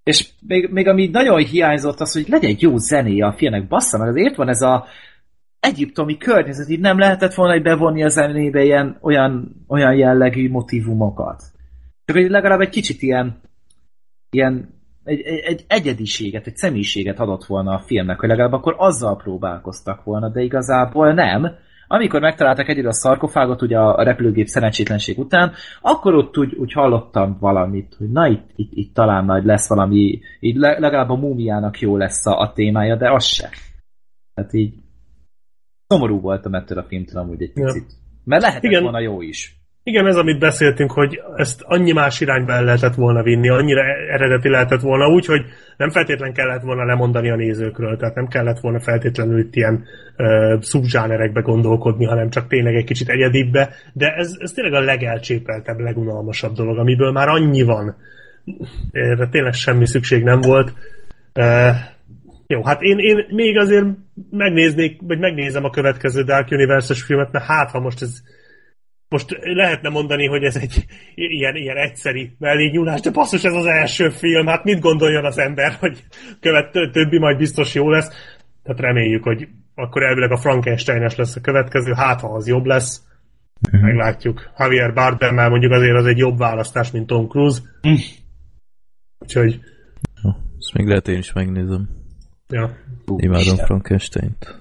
[0.02, 4.08] És még, még ami nagyon hiányzott az, hogy legyen jó zenéje a filmnek, bassza meg,
[4.08, 4.86] azért van ez a
[5.60, 11.42] egyiptomi környezet, így nem lehetett volna hogy bevonni a zenébe ilyen, olyan, olyan jellegű motivumokat.
[12.04, 13.40] Csak hogy legalább egy kicsit ilyen,
[14.30, 19.16] ilyen egy, egy, egy egyediséget, egy személyiséget adott volna a filmnek, hogy legalább akkor azzal
[19.16, 21.54] próbálkoztak volna, de igazából nem.
[21.86, 27.36] Amikor megtalálták egyedül a szarkofágot ugye a repülőgép szerencsétlenség után, akkor ott úgy, úgy hallottam
[27.40, 31.96] valamit, hogy na itt, itt, itt talán majd lesz valami, így legalább a múmiának jó
[31.96, 33.48] lesz a, a témája, de az se.
[34.34, 34.74] Tehát így
[35.86, 37.88] szomorú voltam ettől a filmtől amúgy egy picit.
[37.88, 37.96] Ja.
[38.24, 38.82] Mert lehetett Igen.
[38.82, 39.59] volna jó is.
[39.82, 44.48] Igen, ez amit beszéltünk, hogy ezt annyi más irányba el lehetett volna vinni, annyira eredeti
[44.48, 45.44] lehetett volna úgy, hogy
[45.76, 49.84] nem feltétlen kellett volna lemondani a nézőkről, tehát nem kellett volna feltétlenül itt ilyen
[50.16, 55.78] uh, szubzsánerekbe gondolkodni, hanem csak tényleg egy kicsit egyedibbe, de ez, ez tényleg a legelcsépeltebb,
[55.78, 57.96] legunalmasabb dolog, amiből már annyi van.
[58.92, 60.72] Erre tényleg semmi szükség nem volt.
[61.34, 61.74] Uh,
[62.46, 63.86] jó, hát én, én még azért
[64.30, 68.22] megnéznék, vagy megnézem a következő Dark Universe-es filmet, mert hát ha most ez
[69.10, 70.84] most lehetne mondani, hogy ez egy
[71.14, 75.72] ilyen, ilyen egyszeri mellényúlás, de basszus, ez az első film, hát mit gondoljon az ember,
[75.72, 76.04] hogy
[76.40, 78.08] követ, többi majd biztos jó lesz.
[78.62, 83.02] Tehát reméljük, hogy akkor elvileg a Frankenstein-es lesz a következő, hát ha az jobb lesz.
[83.68, 83.86] Mm-hmm.
[83.86, 84.50] Meglátjuk.
[84.58, 87.60] Javier Bardemmel mondjuk azért az egy jobb választás, mint Tom Cruise.
[87.88, 87.94] Mm.
[89.18, 89.60] Úgyhogy...
[90.22, 91.88] Ja, ezt még lehet én is megnézem.
[92.48, 92.76] Ja.
[93.16, 94.58] Imádom Frankenstein-t.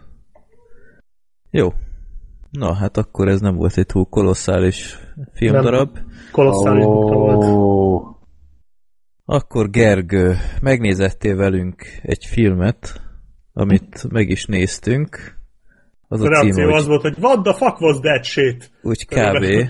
[1.52, 1.74] Jó,
[2.52, 4.98] Na, hát akkor ez nem volt egy túl kolosszális
[5.34, 5.94] filmdarab.
[5.94, 7.14] Nem, kolosszális oh.
[7.14, 8.18] volt.
[9.26, 13.02] Akkor Gergő, megnézettél velünk egy filmet,
[13.54, 15.38] amit meg is néztünk.
[16.08, 16.74] Az a, a cím, hogy...
[16.74, 18.72] az volt, hogy what the fuck was that shit?
[18.82, 19.70] Úgy kb.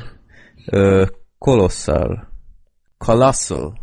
[1.38, 2.32] Kolosszál.
[2.98, 3.78] Colossal.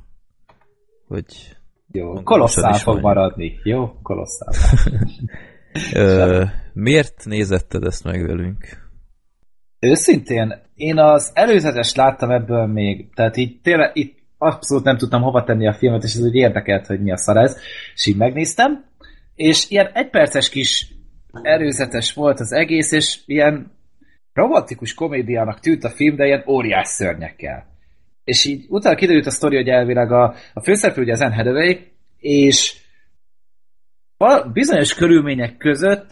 [1.09, 1.57] Hogy...
[1.93, 3.61] Jó, kolosszál fog maradni.
[3.63, 4.55] Jó, kolosszál.
[6.73, 8.86] miért nézetted ezt meg velünk?
[9.79, 15.45] Őszintén, én az előzetes láttam ebből még, tehát így tényleg itt abszolút nem tudtam hova
[15.45, 17.57] tenni a filmet, és ez úgy érdekelt, hogy mi a szar ez,
[17.95, 18.85] és így megnéztem,
[19.35, 20.87] és ilyen egyperces kis
[21.43, 23.73] előzetes volt az egész, és ilyen
[24.33, 27.67] romantikus komédiának tűnt a film, de ilyen óriás szörnyekkel.
[28.25, 31.77] És így utána kiderült a sztori, hogy elvileg a, a főszereplő ugye az Anne Hathaway,
[32.19, 32.77] és
[34.53, 36.11] bizonyos körülmények között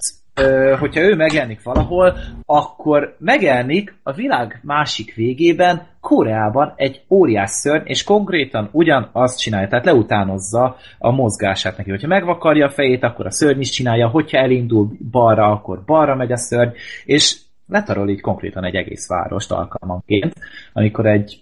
[0.78, 8.04] hogyha ő megjelenik valahol, akkor megjelenik a világ másik végében, Koreában egy óriás szörny, és
[8.04, 11.90] konkrétan ugyanazt csinálja, tehát leutánozza a mozgását neki.
[11.90, 16.32] Hogyha megvakarja a fejét, akkor a szörny is csinálja, hogyha elindul balra, akkor balra megy
[16.32, 16.70] a szörny,
[17.04, 17.36] és
[17.68, 20.34] letarol így konkrétan egy egész várost alkalmanként,
[20.72, 21.40] amikor egy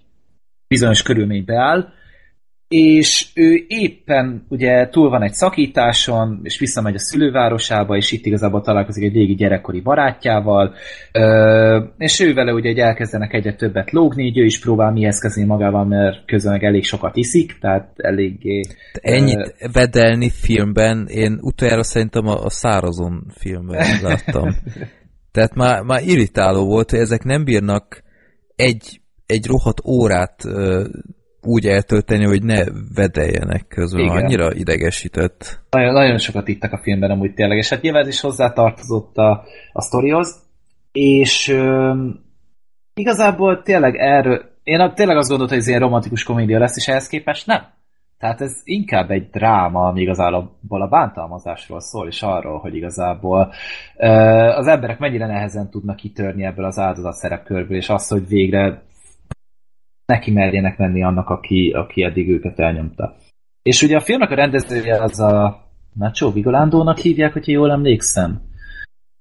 [0.68, 1.88] bizonyos körülmény beáll,
[2.72, 8.60] és ő éppen ugye túl van egy szakításon, és visszamegy a szülővárosába, és itt igazából
[8.60, 10.74] találkozik egy régi gyerekkori barátjával,
[11.98, 15.84] és ő vele ugye elkezdenek egyre többet lógni, így ő is próbál mihez kezdeni magával,
[15.84, 18.60] mert közben elég sokat iszik, tehát eléggé...
[18.92, 24.56] Ennyit uh, vedelni filmben, én utoljára szerintem a, a Szárazon filmben láttam.
[25.32, 28.02] tehát már, már irritáló volt, hogy ezek nem bírnak
[28.56, 30.44] egy, egy rohadt órát
[31.42, 32.64] úgy eltölteni, hogy ne
[32.94, 34.04] vedeljenek közben.
[34.04, 34.16] Igen.
[34.16, 35.60] Annyira idegesített.
[35.70, 39.82] Nagyon, nagyon sokat ittak a filmben amúgy tényleg, és hát nyilván is hozzátartozott a, a
[39.82, 40.42] sztorihoz,
[40.92, 42.20] és üm,
[42.94, 47.06] igazából tényleg erről, én tényleg azt gondoltam, hogy ez ilyen romantikus komédia lesz, és ehhez
[47.06, 47.64] képest nem.
[48.18, 53.52] Tehát ez inkább egy dráma, ami igazából a bántalmazásról szól, és arról, hogy igazából
[54.56, 58.82] az emberek mennyire nehezen tudnak kitörni ebből az áldozat szerepkörből, és azt, hogy végre
[60.06, 63.16] neki merjenek menni annak, aki, aki eddig őket elnyomta.
[63.62, 68.40] És ugye a filmnek a rendezője az a Nacho Vigolándónak hívják, hogyha jól emlékszem.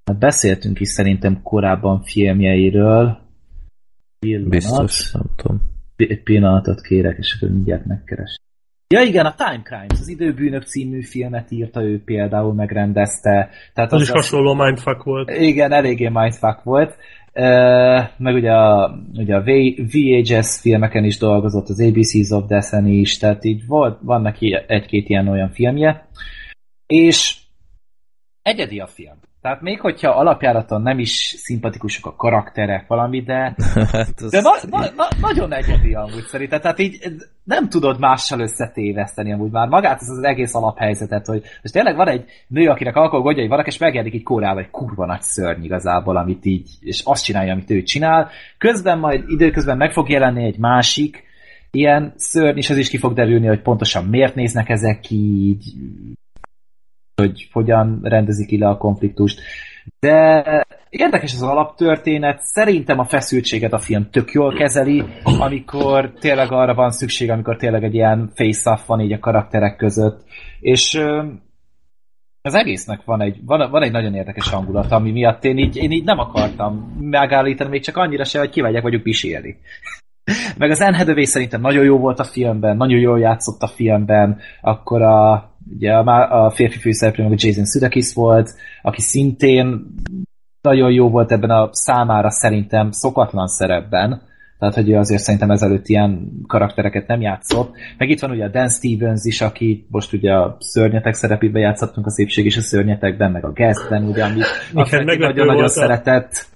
[0.05, 3.17] Hát beszéltünk is szerintem korábban filmjeiről.
[4.19, 4.49] Pillanat.
[4.49, 5.61] Biztos, nem tudom.
[5.95, 8.35] Egy pillanatot kérek, és akkor mindjárt megkeres.
[8.87, 13.49] Ja igen, a Time Crimes, az Időbűnök című filmet írta ő például, megrendezte.
[13.73, 15.29] Tehát az, az is hasonló mindfuck volt.
[15.29, 16.95] Igen, eléggé mindfuck volt
[18.17, 19.43] meg ugye a, ugye a
[19.91, 25.09] VHS filmeken is dolgozott, az ABCs of Death-en is, tehát így volt, van neki egy-két
[25.09, 26.07] ilyen olyan filmje,
[26.87, 27.37] és
[28.41, 29.20] egyedi a film.
[29.41, 33.55] Tehát még hogyha alapjáraton nem is szimpatikusok a karakterek, valami, de,
[33.91, 36.59] hát de na, na, na, nagyon egyedi amúgy szerintem.
[36.61, 36.99] Tehát így
[37.43, 42.07] nem tudod mással összetéveszteni amúgy már magát ez az egész alaphelyzetet, hogy most tényleg van
[42.07, 46.45] egy nő, akinek alkoholgondjai vannak, és megjelenik így kórával egy kurva nagy szörny igazából, amit
[46.45, 48.30] így, és azt csinálja, amit ő csinál.
[48.57, 51.23] Közben majd időközben meg fog jelenni egy másik,
[51.72, 55.63] ilyen szörny, és az is ki fog derülni, hogy pontosan miért néznek ezek így,
[57.22, 59.39] hogy hogyan rendezik le a konfliktust.
[59.99, 60.43] De
[60.89, 66.91] érdekes az alaptörténet, szerintem a feszültséget a film tök jól kezeli, amikor tényleg arra van
[66.91, 70.23] szükség, amikor tényleg egy ilyen face-off van így a karakterek között,
[70.60, 71.02] és
[72.41, 75.91] az egésznek van egy, van, van egy nagyon érdekes hangulat, ami miatt én így, én
[75.91, 79.57] így nem akartam megállítani, még csak annyira se, hogy kivegyek vagyok pisélni.
[80.57, 85.02] Meg az Anne szerintem nagyon jó volt a filmben, nagyon jól játszott a filmben, akkor
[85.02, 88.49] a, ugye a, a férfi főszereplő meg a Jason Sudeikis volt,
[88.81, 89.85] aki szintén
[90.61, 94.22] nagyon jó volt ebben a számára szerintem szokatlan szerepben,
[94.60, 97.76] tehát hogy azért szerintem ezelőtt ilyen karaktereket nem játszott.
[97.98, 102.06] Meg itt van ugye a Dan Stevens is, aki most ugye a szörnyetek szerepébe játszottunk
[102.06, 104.39] a szépség és a szörnyetekben, meg a Guestben, ugye, ami
[104.73, 106.49] nagyon-nagyon szeretett.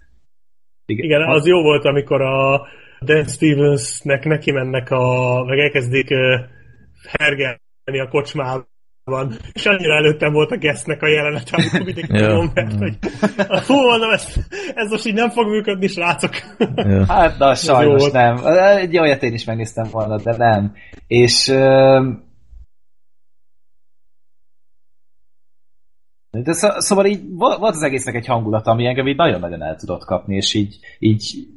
[0.85, 2.67] Igen, Igen, az jó volt, amikor a
[3.01, 6.07] Dan Stevensnek neki mennek a, meg elkezdik
[7.17, 8.07] hergelni a
[9.05, 12.97] kocsmában, és annyira előttem volt a Guestnek a jelenet, amikor mindig tudom, mert hogy
[13.61, 14.35] fú, mondom, ez,
[14.75, 16.31] ez most így nem fog működni, srácok.
[16.75, 17.05] Ja.
[17.13, 18.37] Hát, na, sajnos nem.
[18.77, 20.73] Egy olyat én is megnéztem volna, de nem.
[21.07, 21.45] És
[26.43, 30.05] de szó, szóval így volt az egésznek egy hangulata, ami engem így nagyon-nagyon el tudott
[30.05, 31.47] kapni, és így, így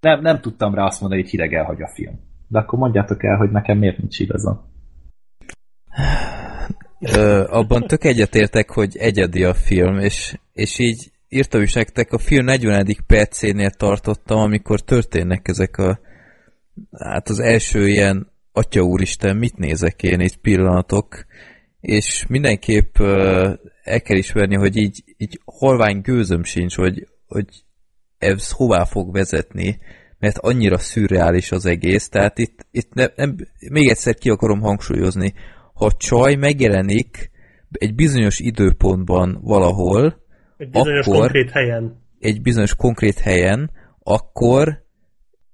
[0.00, 2.20] nem, nem tudtam rá azt mondani, hogy hideg elhagy a film.
[2.48, 4.77] De akkor mondjátok el, hogy nekem miért nincs igazam.
[7.00, 12.18] Ö, abban tök egyetértek, hogy egyedi a film, és, és így írtam is nektek, a
[12.18, 12.96] film 40.
[13.06, 16.00] percénél tartottam, amikor történnek ezek a
[16.98, 21.26] hát az első ilyen Atya úristen, mit nézek én itt pillanatok,
[21.80, 23.52] és mindenképp uh,
[23.82, 27.46] el kell ismerni, hogy így, így holvány gőzöm sincs, hogy, hogy
[28.18, 29.78] ez hová fog vezetni,
[30.18, 33.36] mert annyira szürreális az egész, tehát itt, itt nem, nem,
[33.70, 35.34] még egyszer ki akarom hangsúlyozni,
[35.78, 37.30] ha csaj megjelenik
[37.70, 40.24] egy bizonyos időpontban valahol,
[40.56, 42.02] egy bizonyos akkor, konkrét helyen.
[42.18, 43.70] Egy bizonyos konkrét helyen,
[44.02, 44.82] akkor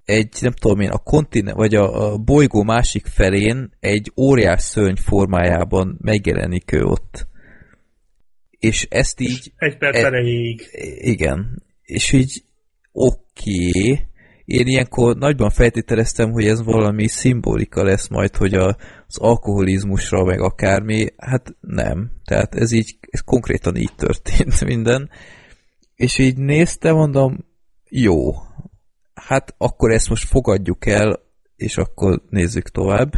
[0.05, 4.95] egy, nem tudom én, a kontine, vagy a, a bolygó másik felén egy óriás szörny
[4.95, 7.27] formájában megjelenik ő ott.
[8.49, 9.53] És ezt így...
[9.57, 10.21] Egy perc e,
[10.97, 11.63] Igen.
[11.81, 12.43] És így
[12.91, 14.07] oké, okay.
[14.45, 18.77] Én ilyenkor nagyban feltételeztem, hogy ez valami szimbolika lesz majd, hogy a,
[19.07, 22.11] az alkoholizmusra, meg akármi, hát nem.
[22.23, 25.09] Tehát ez így, ez konkrétan így történt minden.
[25.95, 27.45] És így néztem, mondom,
[27.89, 28.31] jó,
[29.13, 31.19] hát akkor ezt most fogadjuk el,
[31.55, 33.13] és akkor nézzük tovább.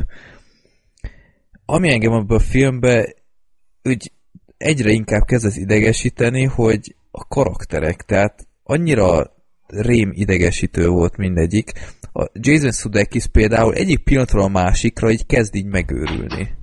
[1.66, 3.06] Ami engem abban a filmben
[3.84, 4.12] úgy
[4.58, 9.36] egyre inkább kezdett idegesíteni, hogy a karakterek, tehát annyira
[9.68, 11.72] rém idegesítő volt mindegyik.
[12.14, 16.56] A Jason Sudeikis például egyik pillanatról a másikra így kezd így megőrülni.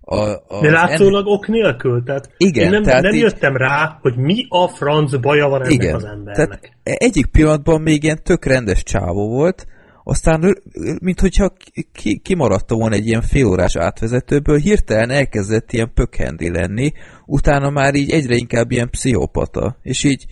[0.00, 1.32] A, a, De látszólag en...
[1.32, 3.20] ok nélkül, tehát igen, én nem, tehát nem így...
[3.20, 6.34] jöttem rá, hogy mi a franc baja van ennek igen, az embernek.
[6.34, 9.66] Tehát egyik pillanatban még ilyen tök rendes csávó volt,
[10.04, 10.54] aztán,
[11.00, 11.52] mint hogyha
[11.92, 16.92] ki, kimaradta volna egy ilyen félórás átvezetőből, hirtelen elkezdett ilyen pökhendi lenni,
[17.26, 19.76] utána már így egyre inkább ilyen pszichopata.
[19.82, 20.26] És így,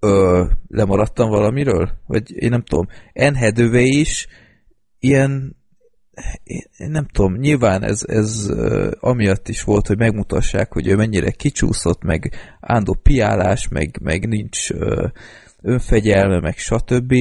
[0.00, 1.90] ö, lemaradtam valamiről?
[2.06, 2.86] Vagy én nem tudom.
[3.12, 4.26] Enhedőve is
[4.98, 5.56] ilyen
[6.76, 8.50] én nem tudom, nyilván ez, ez
[9.00, 14.68] amiatt is volt, hogy megmutassák, hogy ő mennyire kicsúszott, meg ándó piálás, meg, meg nincs
[15.62, 17.14] önfegyelme, meg stb.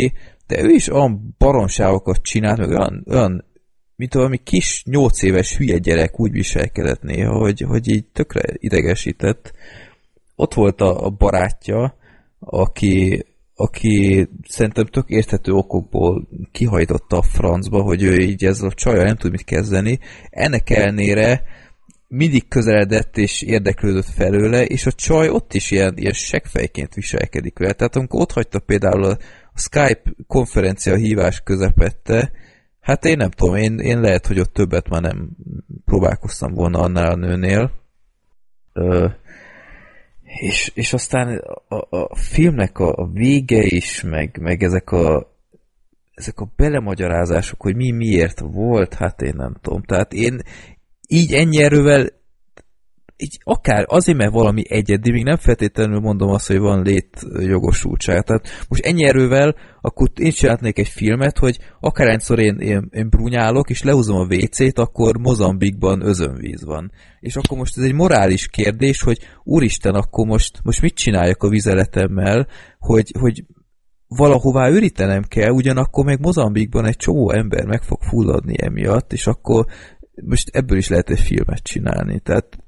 [0.47, 3.45] De ő is olyan baromságokat csinált, meg olyan, olyan
[3.95, 9.53] mint valami kis nyolc éves hülye gyerek úgy viselkedett néha, hogy, hogy így tökre idegesített.
[10.35, 11.95] Ott volt a, a barátja,
[12.39, 13.25] aki,
[13.55, 19.15] aki szerintem tök érthető okokból kihajtotta a francba, hogy ő így ez a csaja nem
[19.15, 19.99] tud mit kezdeni.
[20.29, 21.43] Ennek ellenére
[22.07, 27.73] mindig közeledett és érdeklődött felőle, és a csaj ott is ilyen, ilyen seggfejként viselkedik vele.
[27.73, 29.17] Tehát amikor ott hagyta például a,
[29.53, 32.31] a Skype konferencia hívás közepette,
[32.79, 35.29] hát én nem tudom, én, én lehet, hogy ott többet már nem
[35.85, 37.71] próbálkoztam volna annál a nőnél.
[38.73, 39.07] Ö,
[40.39, 41.37] és, és aztán
[41.67, 45.33] a, a filmnek a, a vége is, meg, meg ezek a
[46.13, 49.81] ezek a belemagyarázások, hogy mi miért volt, hát én nem tudom.
[49.81, 50.41] Tehát én
[51.07, 52.07] így ennyi erővel
[53.17, 58.23] így akár azért, mert valami egyedi, még nem feltétlenül mondom azt, hogy van létjogosultság.
[58.23, 63.69] Tehát most ennyi erővel, akkor én csinálnék egy filmet, hogy akárhányszor én, én, én brunyálok,
[63.69, 66.91] és lehúzom a WC-t, akkor Mozambikban özönvíz van.
[67.19, 71.49] És akkor most ez egy morális kérdés, hogy úristen, akkor most, most mit csináljak a
[71.49, 72.47] vizeletemmel,
[72.79, 73.45] hogy, hogy
[74.07, 79.65] valahová ürítenem kell, ugyanakkor meg Mozambikban egy csomó ember meg fog fulladni emiatt, és akkor
[80.23, 82.19] most ebből is lehet egy filmet csinálni.
[82.19, 82.64] Tehát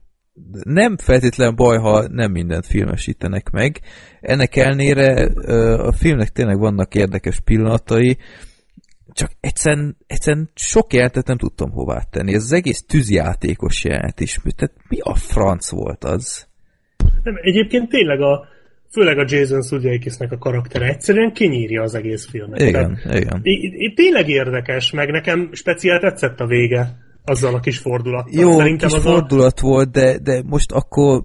[0.63, 3.79] nem feltétlen baj, ha nem mindent filmesítenek meg.
[4.21, 5.25] Ennek elnére
[5.77, 8.17] a filmnek tényleg vannak érdekes pillanatai,
[9.13, 12.33] csak egyszerűen, egyszerűen sok jelentet nem tudtam hová tenni.
[12.33, 14.39] Ez az egész tűzjátékos jelent is.
[14.55, 16.47] Tehát mi a franc volt az?
[17.23, 18.47] Nem, egyébként tényleg a,
[18.91, 22.61] főleg a Jason Sudeikisnek a karaktere egyszerűen kinyírja az egész filmet.
[22.61, 23.39] Igen, Tehát, igen.
[23.43, 28.41] Í- tényleg érdekes, meg nekem speciál tetszett a vége azzal a kis fordulattal.
[28.41, 29.67] Jó, Szerintem kis az fordulat a...
[29.67, 31.23] volt, de, de most akkor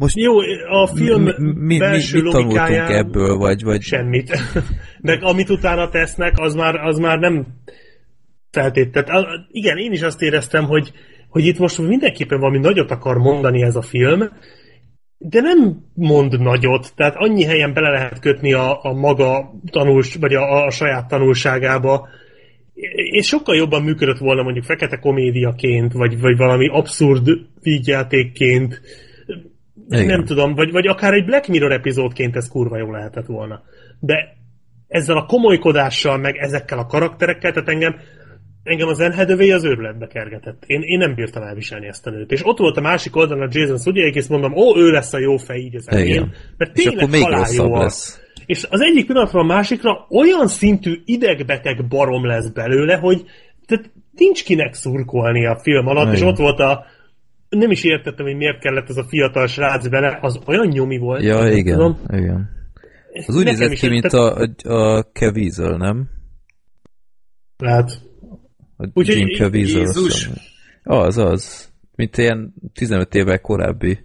[0.00, 3.80] most Jó, a film mi, mi, belső mit tanultunk ebből, vagy, vagy...
[3.80, 4.38] Semmit.
[5.00, 7.46] De amit utána tesznek, az már, az már nem
[8.50, 9.24] feltétlenül.
[9.50, 10.92] Igen, én is azt éreztem, hogy,
[11.28, 14.28] hogy itt most mindenképpen valami nagyot akar mondani ez a film,
[15.18, 20.34] de nem mond nagyot, tehát annyi helyen bele lehet kötni a, a maga tanulás, vagy
[20.34, 22.08] a, a saját tanulságába,
[22.94, 27.28] és sokkal jobban működött volna mondjuk fekete komédiaként, vagy, vagy valami abszurd
[27.62, 28.80] vígjátékként,
[29.88, 30.06] Igen.
[30.06, 33.62] nem tudom, vagy, vagy akár egy Black Mirror epizódként ez kurva jó lehetett volna.
[34.00, 34.36] De
[34.88, 37.96] ezzel a komolykodással, meg ezekkel a karakterekkel, tehát engem,
[38.62, 40.62] engem az Enhedövé az őrületbe kergetett.
[40.66, 42.30] Én, én nem bírtam elviselni ezt a nőt.
[42.30, 45.36] És ott volt a másik oldalon a Jason Sudeikis, mondom, ó, ő lesz a jó
[45.36, 48.19] fej így az elején, mert tényleg és akkor még jó lesz
[48.50, 53.24] és az egyik pillanatra a másikra olyan szintű idegbeteg barom lesz belőle, hogy
[53.66, 56.14] tehát nincs kinek szurkolni a film alatt, Igen.
[56.14, 56.84] és ott volt a
[57.48, 61.22] nem is értettem, hogy miért kellett ez a fiatal srác bele, az olyan nyomi volt.
[61.22, 61.98] Ja, igen, tudom.
[62.08, 62.48] igen.
[63.26, 66.08] Az úgy nézett ki, mint a, a, Kevizel, nem?
[67.56, 68.00] Lehet.
[68.76, 69.80] A Úgyhogy Jim Kevizel.
[69.80, 70.30] Jézus!
[70.82, 71.72] Az, az.
[71.96, 73.98] Mint ilyen 15 évvel korábbi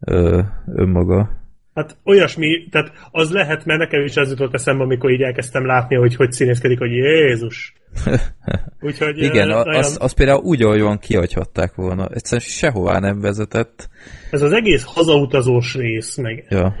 [0.00, 1.43] ö, önmaga.
[1.74, 5.96] Hát olyasmi, tehát az lehet, mert nekem is az jutott eszembe, amikor így elkezdtem látni,
[5.96, 7.74] hogy hogy színészkedik, hogy Jézus.
[8.80, 9.74] Úgyhogy, Igen, nagyon...
[9.74, 12.08] az, az például úgy olyan kihagyhatták volna.
[12.12, 13.88] Egyszerűen sehová nem vezetett.
[14.30, 16.46] Ez az egész hazautazós rész, meg...
[16.48, 16.74] Ja.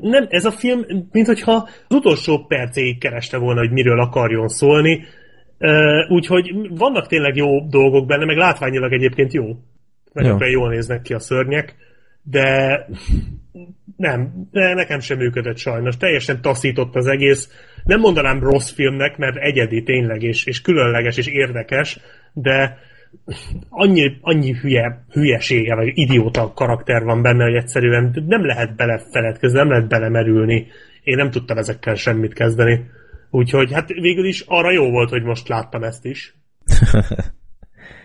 [0.00, 1.52] Nem, ez a film, mint hogyha
[1.88, 5.04] az utolsó percéig kereste volna, hogy miről akarjon szólni.
[6.08, 9.44] Úgyhogy vannak tényleg jó dolgok benne, meg látványilag egyébként jó.
[10.12, 10.46] Nagyon ja.
[10.46, 11.74] jól néznek ki a szörnyek,
[12.30, 12.86] de
[13.96, 15.96] nem, de nekem sem működött sajnos.
[15.96, 17.50] Teljesen taszított az egész.
[17.84, 21.98] Nem mondanám rossz filmnek, mert egyedi tényleg, és, és különleges, és érdekes,
[22.32, 22.78] de
[23.68, 29.70] annyi, annyi hülye, hülyesége, vagy idióta karakter van benne, hogy egyszerűen nem lehet belefeledkezni, nem
[29.70, 30.66] lehet belemerülni.
[31.02, 32.90] Én nem tudtam ezekkel semmit kezdeni.
[33.30, 36.34] Úgyhogy hát végül is arra jó volt, hogy most láttam ezt is.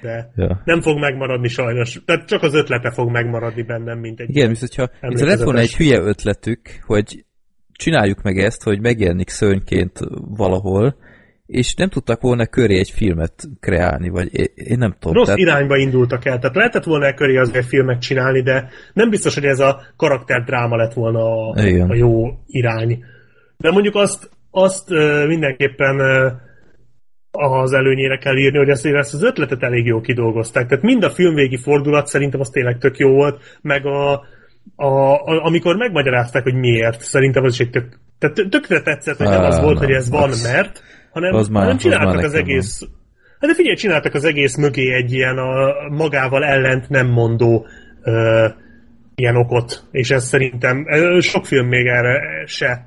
[0.01, 0.61] de ja.
[0.65, 2.01] nem fog megmaradni sajnos.
[2.05, 5.59] Tehát csak az ötlete fog megmaradni bennem, mint egy Igen, viszont hogyha ez lett volna
[5.59, 7.25] egy hülye ötletük, hogy
[7.71, 9.99] csináljuk meg ezt, hogy megjelenik szörnyként
[10.35, 10.95] valahol,
[11.45, 15.15] és nem tudtak volna köré egy filmet kreálni, vagy én nem tudom.
[15.15, 15.39] Rossz tehát...
[15.39, 19.33] irányba indultak el, tehát lehetett volna e köré az egy filmet csinálni, de nem biztos,
[19.33, 21.55] hogy ez a karakterdráma lett volna a,
[21.87, 23.03] a jó irány.
[23.57, 24.89] De mondjuk azt, azt
[25.27, 25.97] mindenképpen
[27.31, 30.67] az előnyére kell írni, hogy ezt, ezt az ötletet elég jó kidolgozták.
[30.67, 34.11] Tehát mind a filmvégi fordulat szerintem az tényleg tök jó volt, meg a,
[34.75, 39.27] a, a, amikor megmagyarázták, hogy miért, szerintem az is egy tök, tehát tökre tetszett, hogy
[39.27, 42.79] nem az volt, hogy ez van, mert, hanem, az már, hanem csináltak az, az egész,
[42.79, 42.89] van.
[43.39, 47.65] hát de figyelj, csináltak az egész mögé egy ilyen a magával ellent nem mondó
[48.03, 48.47] ö,
[49.15, 50.85] ilyen okot, és ez szerintem
[51.19, 52.85] sok film még erre se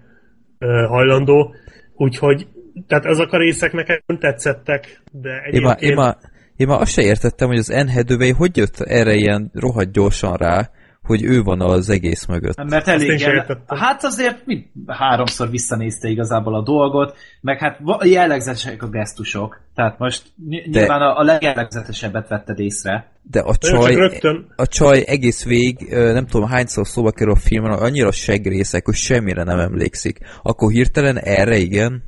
[0.59, 1.55] ö, hajlandó,
[1.97, 2.47] úgyhogy
[2.87, 5.81] tehát azok a részek nekem tetszettek, de egyébként...
[5.81, 6.17] Én már,
[6.57, 10.71] én azt se értettem, hogy az Enhedővei hogy jött erre ilyen rohadt gyorsan rá,
[11.03, 12.65] hogy ő van az egész mögött.
[12.65, 13.65] Mert elég el...
[13.67, 19.61] Hát azért mi háromszor visszanézte igazából a dolgot, meg hát jellegzetesek a gesztusok.
[19.75, 23.13] Tehát most nyilván de, a, a legjellegzetesebbet vetted észre.
[23.23, 24.21] De a csaj,
[24.57, 29.43] a csaj egész vég, nem tudom hányszor szóba kerül a filmen, annyira segrészek, hogy semmire
[29.43, 30.19] nem emlékszik.
[30.43, 32.03] Akkor hirtelen erre igen?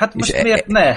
[0.00, 0.94] Hát most és miért e, ne?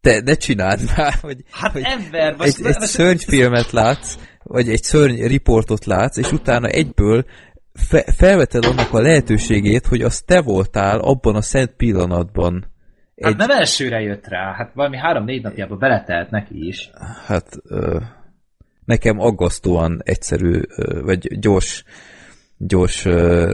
[0.00, 4.82] Te, ne csináld már, hogy, hát hogy ember, most egy, egy szörnyfilmet látsz, vagy egy
[4.82, 7.24] szörny riportot látsz, és utána egyből
[7.72, 12.72] fe, felveted annak a lehetőségét, hogy az te voltál abban a szent pillanatban.
[13.22, 13.36] Hát egy...
[13.36, 16.90] nem elsőre jött rá, hát valami három-négy napjában beletelt neki is.
[17.26, 17.56] Hát...
[17.64, 18.00] Ö...
[18.84, 20.60] nekem aggasztóan egyszerű,
[21.02, 21.84] vagy gyors
[22.66, 23.04] gyors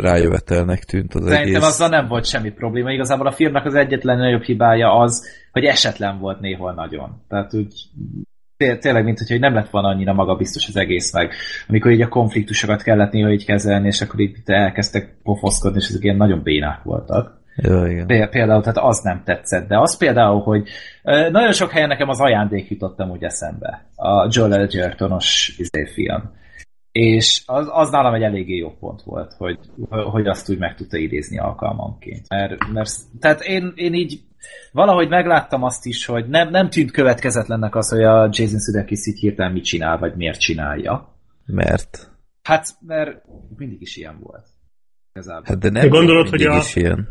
[0.01, 1.67] rájövetelnek tűnt az Szerintem egész.
[1.69, 2.93] azzal nem volt semmi probléma.
[2.93, 7.23] Igazából a filmnek az egyetlen nagyobb hibája az, hogy esetlen volt néhol nagyon.
[7.29, 7.73] Tehát úgy
[8.81, 11.33] tényleg, mint hogy nem lett volna annyira magabiztos az egész meg.
[11.69, 16.05] Amikor így a konfliktusokat kellett néha így kezelni, és akkor így elkezdtek pofoszkodni, és ezek
[16.05, 17.39] ilyen nagyon bénák voltak.
[17.57, 18.07] Ja, igen.
[18.31, 20.69] Például, tehát az nem tetszett, de az például, hogy
[21.31, 23.85] nagyon sok helyen nekem az ajándék jutottam úgy eszembe.
[23.95, 26.39] A Joel Edgertonos izé, film.
[26.93, 29.59] És az, az nálam egy eléggé jó pont volt, hogy,
[29.89, 32.29] hogy azt úgy meg tudta idézni alkalmanként.
[32.29, 32.91] Mert, mert
[33.21, 34.21] tehát én, én így
[34.73, 39.19] valahogy megláttam azt is, hogy nem, nem tűnt következetlennek az, hogy a Jason Sudeikis így
[39.19, 41.15] hirtelen mit csinál, vagy miért csinálja.
[41.47, 42.11] Mert?
[42.43, 43.23] Hát, mert
[43.57, 44.47] mindig is ilyen volt.
[45.13, 45.45] Igazából.
[45.47, 46.63] Hát de nem de gondolod, hogy a,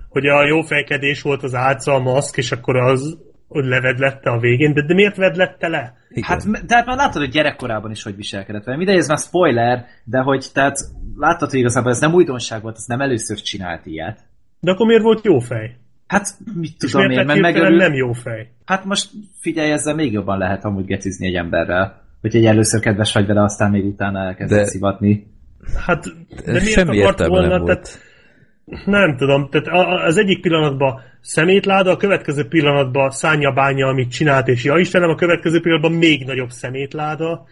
[0.10, 3.18] hogy a jó fejkedés volt az álca, a maszk, és akkor az
[3.50, 5.94] hogy levedlette a végén, de, de miért vedlette le?
[6.10, 6.24] Igen.
[6.24, 8.78] Hát, de hát már látod, hogy gyerekkorában is hogy viselkedett vele.
[8.78, 10.78] Mindegy, ez már spoiler, de hogy tehát
[11.16, 14.20] láttad, hogy igazából ez nem újdonság volt, ez nem először csinált ilyet.
[14.60, 15.78] De akkor miért volt jó fej?
[16.08, 17.78] Hát mit tudom én, mert megörül...
[17.78, 18.52] nem jó fej?
[18.66, 19.10] Hát most
[19.40, 22.02] figyelj, ezzel még jobban lehet amúgy gecizni egy emberrel.
[22.22, 24.66] Hogy egy először kedves vagy vele, aztán még utána elkezd de...
[24.66, 25.28] szivatni.
[25.86, 26.04] Hát,
[26.46, 27.64] de miért Semmi akart volna?
[27.64, 28.00] Tehát,
[28.86, 29.68] nem tudom, tehát
[30.06, 35.16] az egyik pillanatban szemétláda, a következő pillanatban szánja bánya, amit csinált, és ja Istenem, a
[35.16, 37.46] következő pillanatban még nagyobb szemétláda.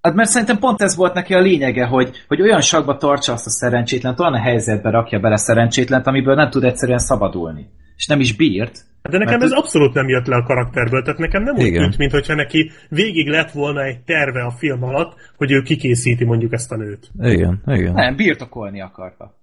[0.00, 3.46] Hát mert szerintem pont ez volt neki a lényege, hogy, hogy olyan sakba tartsa azt
[3.46, 7.68] a szerencsétlent, olyan a helyzetbe rakja bele szerencsétlent, amiből nem tud egyszerűen szabadulni.
[7.96, 8.84] És nem is bírt.
[9.02, 11.72] Hát de nekem ez ez abszolút nem jött le a karakterből, tehát nekem nem úgy
[11.72, 16.52] tűnt, mintha neki végig lett volna egy terve a film alatt, hogy ő kikészíti mondjuk
[16.52, 17.10] ezt a nőt.
[17.18, 17.92] Igen, igen.
[17.92, 19.34] Nem, birtokolni akarta.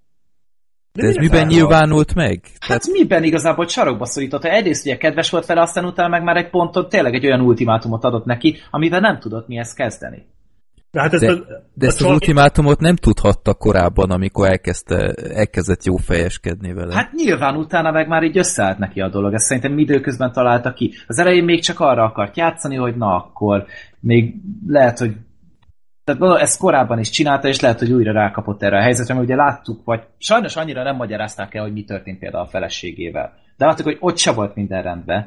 [0.94, 2.42] De, De ez miben nyilvánult meg?
[2.44, 2.88] Hát Tehát...
[2.92, 4.50] miben igazából sarokba szorította?
[4.50, 8.04] Egyrészt ugye kedves volt vele, aztán utána meg már egy ponton tényleg egy olyan ultimátumot
[8.04, 10.26] adott neki, amivel nem tudott mihez kezdeni.
[10.92, 11.36] De, hát ez de, a,
[11.74, 16.94] de ezt a az ultimátumot nem tudhatta korábban, amikor elkezdte, elkezdett jó fejeskedni vele.
[16.94, 19.34] Hát nyilván utána meg már így összeállt neki a dolog.
[19.34, 20.94] Ezt szerintem időközben találta ki.
[21.08, 23.66] Az elején még csak arra akart játszani, hogy na akkor
[24.00, 24.36] még
[24.68, 25.16] lehet, hogy
[26.04, 29.26] tehát gondolom, ezt korábban is csinálta, és lehet, hogy újra rákapott erre a helyzetre, mert
[29.26, 33.34] ugye láttuk, vagy sajnos annyira nem magyarázták el, hogy mi történt például a feleségével.
[33.58, 35.26] De láttuk, hogy ott se volt minden rendben.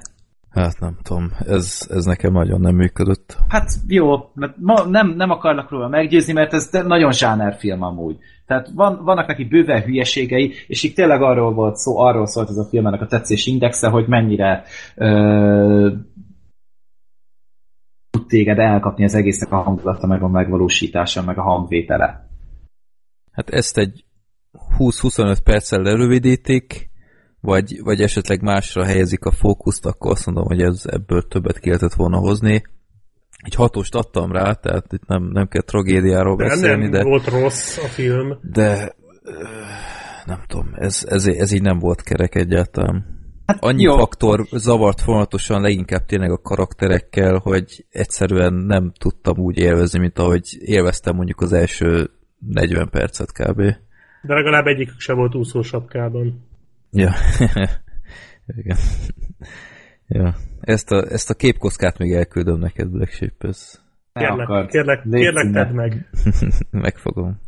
[0.50, 3.36] Hát nem tudom, ez, ez nekem nagyon nem működött.
[3.48, 7.12] Hát jó, mert ma nem, nem akarnak róla meggyőzni, mert ez nagyon
[7.58, 8.16] film amúgy.
[8.46, 12.56] Tehát van, vannak neki bőven hülyeségei, és így tényleg arról volt szó, arról szólt ez
[12.56, 14.62] a filmnek a tetszés indexe, hogy mennyire
[14.94, 15.92] ö,
[18.16, 22.28] tud téged elkapni az egésznek a hangulata, meg a megvalósítása, meg a hangvétele.
[23.32, 24.04] Hát ezt egy
[24.78, 26.90] 20-25 perccel lerövidítik,
[27.40, 31.68] vagy, vagy esetleg másra helyezik a fókuszt, akkor azt mondom, hogy ez ebből többet ki
[31.68, 32.62] lehetett volna hozni.
[33.44, 37.02] Egy hatost adtam rá, tehát itt nem, nem kell tragédiáról de beszélni, nem de...
[37.02, 38.38] volt rossz a film.
[38.42, 38.94] De
[40.24, 43.15] nem tudom, ez, ez, ez így nem volt kerek egyáltalán.
[43.46, 43.96] Hát Annyi jó.
[43.96, 50.56] faktor zavart fontosan leginkább tényleg a karakterekkel, hogy egyszerűen nem tudtam úgy élvezni, mint ahogy
[50.60, 53.56] élveztem mondjuk az első 40 percet kb.
[54.22, 56.46] De legalább egyikük se volt úszósapkában.
[56.90, 57.12] Ja.
[58.58, 58.76] Igen.
[60.08, 60.34] ja.
[60.60, 63.84] Ezt a, ezt a képkockát még elküldöm neked, Black Sheep, ez...
[64.12, 66.10] Kérlek, kérlek, kérlek tedd meg.
[66.70, 67.40] Megfogom.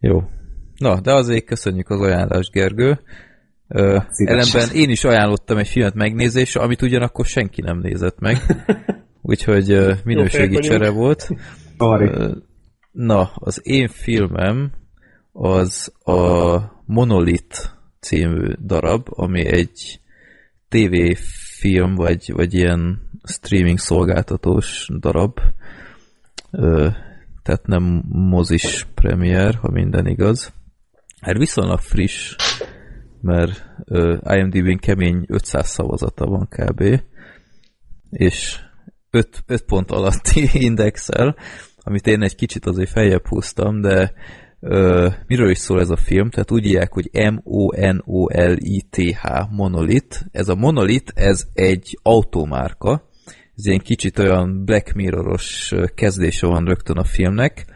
[0.00, 0.22] Jó.
[0.76, 3.00] Na, de azért köszönjük az ajánlást, Gergő.
[3.76, 8.36] Ö, ellenben én is ajánlottam egy filmet megnézésre, amit ugyanakkor senki nem nézett meg.
[9.22, 11.28] Úgyhogy minőségi csere volt.
[11.78, 12.10] Sorry.
[12.92, 14.72] Na, az én filmem
[15.32, 17.60] az a Monolith
[18.00, 20.00] című darab, ami egy
[20.68, 25.38] TV-film, vagy, vagy ilyen streaming szolgáltatós darab.
[26.50, 26.88] Ö,
[27.42, 30.52] tehát nem mozis premier, ha minden igaz.
[31.20, 32.36] Hát viszonylag friss,
[33.24, 33.64] mert
[34.22, 37.00] IMDb-n kemény 500 szavazata van kb.
[38.10, 38.58] És
[39.10, 41.36] 5, 5 pont alatti indexel,
[41.76, 44.12] amit én egy kicsit azért feljebb húztam, de
[44.60, 46.30] ö, miről is szól ez a film?
[46.30, 50.20] Tehát úgy írják, hogy M-O-N-O-L-I-T-H, Monolith.
[50.30, 53.08] Ez a Monolith, ez egy automárka,
[53.56, 57.66] ez ilyen kicsit olyan Black Mirror-os kezdése van rögtön a filmnek,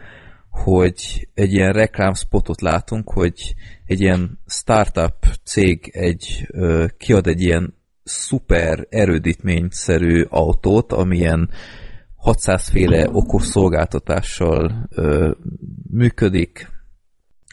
[0.63, 3.55] hogy egy ilyen reklámspotot látunk, hogy
[3.85, 7.73] egy ilyen startup cég egy, ö, kiad egy ilyen
[8.03, 11.49] szuper erődítményszerű autót, amilyen
[12.15, 15.31] 600 féle okos szolgáltatással ö,
[15.91, 16.69] működik,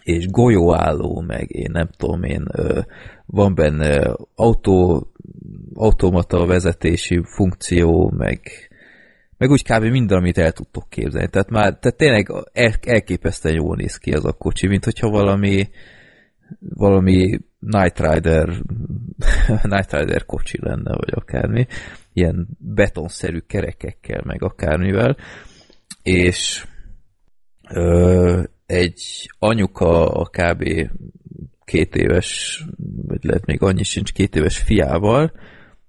[0.03, 2.81] és golyóálló, meg én nem tudom én, ö,
[3.27, 5.07] van benne autó,
[5.75, 8.66] automata vezetési funkció, meg
[9.39, 9.83] meg úgy kb.
[9.83, 11.29] minden, amit el tudtok képzelni.
[11.29, 15.69] Tehát már tehát tényleg el, elképesztően jól néz ki az a kocsi, mint hogyha valami
[16.61, 18.49] valami Night Rider
[19.73, 21.67] Night Rider kocsi lenne, vagy akármi.
[22.13, 25.17] Ilyen betonszerű kerekekkel, meg akármivel.
[26.03, 26.67] És
[27.71, 30.91] ö, egy anyuka a kb.
[31.65, 32.63] két éves,
[33.07, 35.33] vagy lehet még annyi sincs, két éves fiával,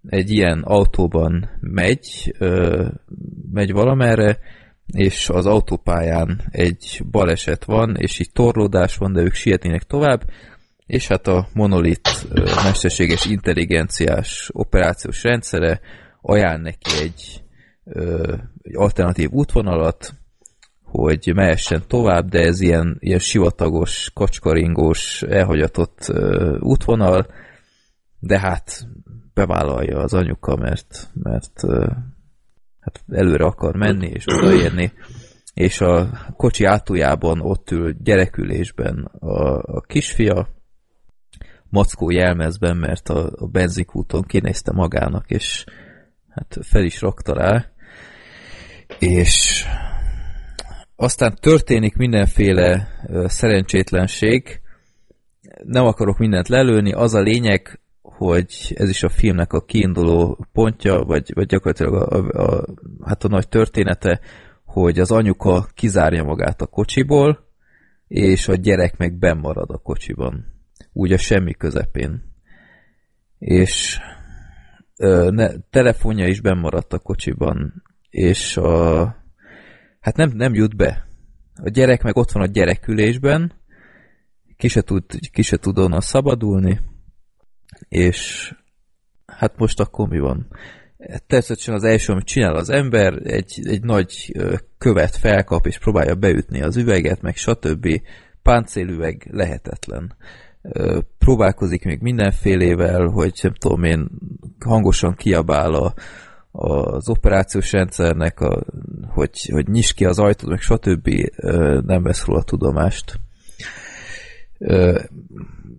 [0.09, 2.85] egy ilyen autóban megy, ö,
[3.51, 4.39] megy valamerre,
[4.85, 10.23] és az autópályán egy baleset van, és így torlódás van, de ők sietnének tovább,
[10.85, 12.27] és hát a monolit
[12.63, 15.79] mesterséges intelligenciás operációs rendszere
[16.21, 17.43] ajánl neki egy,
[17.83, 20.13] ö, egy alternatív útvonalat,
[20.83, 27.27] hogy mehessen tovább, de ez ilyen, ilyen sivatagos, kacskaringós, elhagyatott ö, útvonal,
[28.19, 28.87] de hát
[29.37, 31.61] bevállalja az anyuka, mert, mert
[32.79, 34.91] hát előre akar menni és odaérni,
[35.53, 40.47] és a kocsi átuljában ott ül gyerekülésben a, a kisfia,
[41.69, 45.65] mackó jelmezben, mert a, a benzinkúton kinézte magának, és
[46.29, 47.65] hát fel is rakta rá,
[48.99, 49.65] és
[50.95, 52.87] aztán történik mindenféle
[53.25, 54.61] szerencsétlenség,
[55.63, 57.79] nem akarok mindent lelőni, az a lényeg,
[58.17, 62.65] hogy ez is a filmnek a kiinduló pontja, vagy, vagy gyakorlatilag a, a, a,
[63.05, 64.19] hát a nagy története,
[64.65, 67.45] hogy az anyuka kizárja magát a kocsiból,
[68.07, 70.45] és a gyerek meg marad a kocsiban.
[70.93, 72.33] Úgy a semmi közepén.
[73.39, 73.99] És
[74.97, 79.05] ö, ne, telefonja is maradt a kocsiban, és a,
[79.99, 81.07] hát nem, nem jut be.
[81.63, 83.51] A gyerek meg ott van a gyerekülésben,
[84.55, 86.79] ki se tud, ki se tud onnan szabadulni,
[87.89, 88.51] és
[89.25, 90.47] hát most akkor mi van?
[91.27, 94.31] Természetesen az első, amit csinál az ember, egy, egy nagy
[94.77, 98.01] követ felkap, és próbálja beütni az üveget, meg stb.
[98.41, 100.15] Páncélüveg lehetetlen.
[101.17, 104.09] Próbálkozik még mindenfélével, hogy nem tudom én,
[104.59, 105.93] hangosan kiabál a,
[106.51, 108.65] az operációs rendszernek, a,
[109.07, 111.09] hogy, hogy nyis ki az ajtót, meg stb.
[111.85, 113.19] nem vesz róla tudomást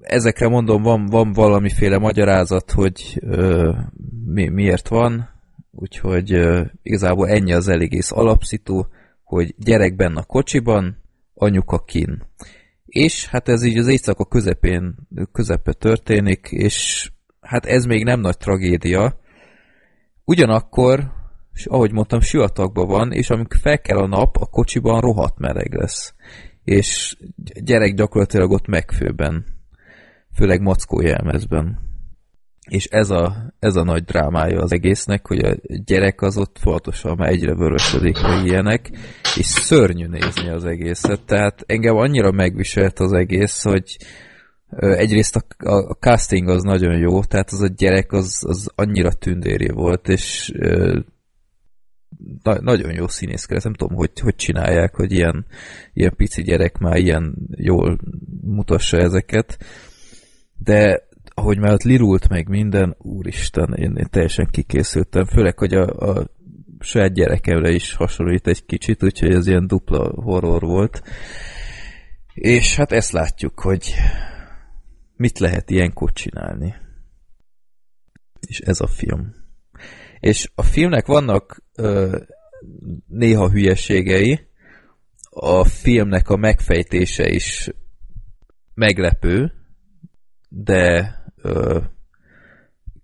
[0.09, 3.73] ezekre mondom, van, van valamiféle magyarázat, hogy ö,
[4.25, 5.29] mi, miért van,
[5.71, 8.83] úgyhogy ö, igazából ennyi az egész alapszitu,
[9.25, 10.97] hogy gyerekben a kocsiban,
[11.35, 12.23] anyuka kin.
[12.87, 14.95] És hát ez így az éjszaka közepén,
[15.33, 17.11] közepe történik, és
[17.41, 19.21] hát ez még nem nagy tragédia.
[20.25, 21.13] Ugyanakkor,
[21.53, 25.75] és ahogy mondtam, sivatagban van, és amikor fel kell a nap, a kocsiban rohadt meleg
[25.75, 26.15] lesz.
[26.65, 27.17] És
[27.63, 29.58] gyerek gyakorlatilag ott megfőben
[30.39, 31.79] főleg mackó jelmezben.
[32.69, 37.17] És ez a, ez a nagy drámája az egésznek, hogy a gyerek az ott fontosan
[37.17, 38.91] már egyre vörösödik, meg ilyenek,
[39.37, 41.21] és szörnyű nézni az egészet.
[41.25, 43.97] Tehát engem annyira megviselt az egész, hogy
[44.77, 49.13] egyrészt a, a, a casting az nagyon jó, tehát az a gyerek az, az annyira
[49.13, 50.53] tündéri volt, és
[52.43, 55.47] na, nagyon jó színészkedett, nem tudom, hogy, hogy csinálják, hogy ilyen,
[55.93, 57.99] ilyen pici gyerek már ilyen jól
[58.43, 59.59] mutassa ezeket
[60.69, 65.85] de ahogy már ott lirult meg minden, úristen, én, én teljesen kikészültem, főleg, hogy a,
[65.85, 66.31] a
[66.81, 71.03] saját gyerekemre is hasonlít egy kicsit, úgyhogy ez ilyen dupla horror volt.
[72.35, 73.95] És hát ezt látjuk, hogy
[75.17, 76.75] mit lehet ilyenkor csinálni.
[78.41, 79.35] És ez a film.
[80.21, 82.19] És a filmnek vannak ö,
[83.07, 84.47] néha hülyeségei,
[85.31, 87.71] a filmnek a megfejtése is
[88.75, 89.58] meglepő,
[90.49, 91.79] de ö,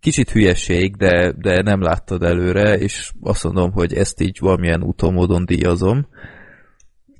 [0.00, 5.12] kicsit hülyeség, de, de nem láttad előre, és azt mondom, hogy ezt így valamilyen úton
[5.12, 6.06] módon díjazom,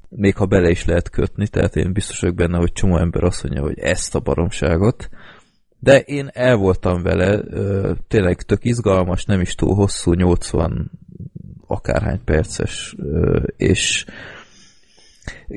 [0.08, 3.42] még ha bele is lehet kötni, tehát én biztos vagyok benne, hogy csomó ember azt
[3.42, 5.08] mondja, hogy ezt a baromságot,
[5.78, 7.40] de én el voltam vele,
[8.08, 10.90] tényleg tök izgalmas, nem is túl hosszú, 80
[11.66, 12.96] akárhány perces,
[13.56, 14.04] és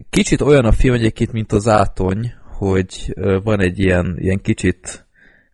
[0.10, 3.13] kicsit olyan a film egyébként, mint az Átony, hogy
[3.43, 5.07] van egy ilyen, ilyen kicsit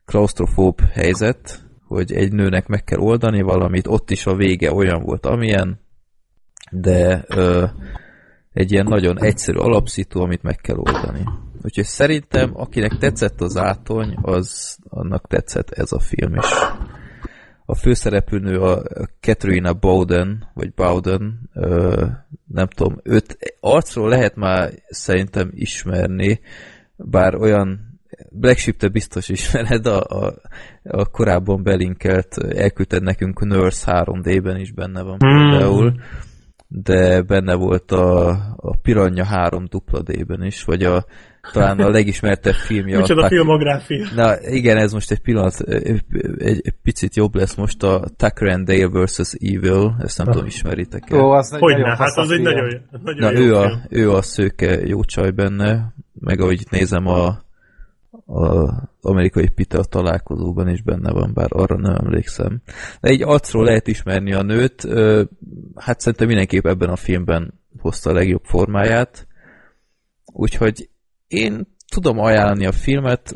[0.06, 5.26] klaustrofób helyzet, hogy egy nőnek meg kell oldani valamit, ott is a vége olyan volt,
[5.26, 5.80] amilyen,
[6.72, 7.66] de ö,
[8.54, 11.24] egy ilyen nagyon egyszerű alapszitu, amit meg kell oldani.
[11.62, 16.52] Úgyhogy szerintem, akinek tetszett az átony, az annak tetszett ez a film is.
[17.66, 18.84] A főszereplőnő a
[19.22, 22.06] Katrina Bowden, vagy Bowden, ö,
[22.48, 26.40] nem tudom, őt arcról lehet már szerintem ismerni,
[26.96, 27.94] bár olyan
[28.30, 30.34] Black Sheep te biztos ismered, a, a,
[30.84, 35.50] a korábban belinkelt, elküldted nekünk Nurse 3D-ben is benne van hmm.
[35.50, 35.94] például,
[36.68, 39.66] de benne volt a, a Piranha 3
[40.04, 41.06] D-ben is, vagy a
[41.52, 42.98] talán a legismertebb filmje.
[43.00, 44.06] Micsoda a filmográfia.
[44.16, 46.02] Na igen, ez most egy pillanat, egy,
[46.38, 49.34] egy picit jobb lesz most a Tucker and Dale vs.
[49.34, 50.34] Evil, ezt nem oh.
[50.34, 51.20] tudom, ismeritek el.
[51.20, 54.22] Ó, az Hogy ne, hát az egy nagyon, nagyon Na, jó ő a, ő a
[54.22, 57.42] szőke jó csaj benne, meg ahogy nézem a
[58.26, 58.72] a
[59.02, 62.62] amerikai Peter találkozóban is benne van, bár arra nem emlékszem.
[63.02, 64.88] De egy arcról lehet ismerni a nőt,
[65.76, 69.28] hát szerintem mindenképp ebben a filmben hozta a legjobb formáját,
[70.26, 70.90] úgyhogy
[71.28, 73.36] én tudom ajánlani a filmet,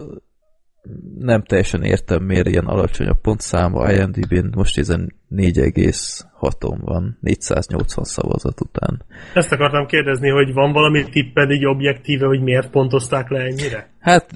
[1.19, 8.61] nem teljesen értem, miért ilyen alacsony a pontszáma IMDb-n, most ezen 4,6-on van, 480 szavazat
[8.61, 9.01] után.
[9.33, 13.89] Ezt akartam kérdezni, hogy van valami tipped így objektíve, hogy miért pontozták le ennyire?
[13.99, 14.31] Hát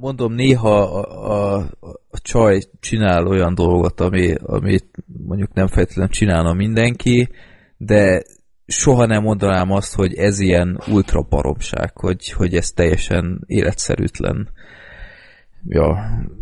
[0.00, 1.56] mondom, néha a, a,
[2.10, 4.86] a csaj csinál olyan dolgot, ami, amit
[5.26, 7.28] mondjuk nem feltétlenül csinálna mindenki,
[7.76, 8.22] de
[8.66, 14.48] soha nem mondanám azt, hogy ez ilyen ultra baromság, hogy, hogy ez teljesen életszerűtlen.
[15.66, 15.96] Ja,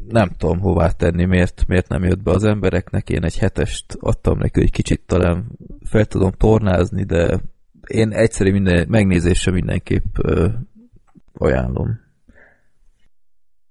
[0.08, 3.08] nem tudom hová tenni, miért, miért nem jött be az embereknek.
[3.08, 5.46] Én egy hetest adtam neki, hogy kicsit talán
[5.84, 7.40] fel tudom tornázni, de
[7.86, 10.48] én egyszerű minden, megnézésre mindenképp ö,
[11.32, 12.00] ajánlom.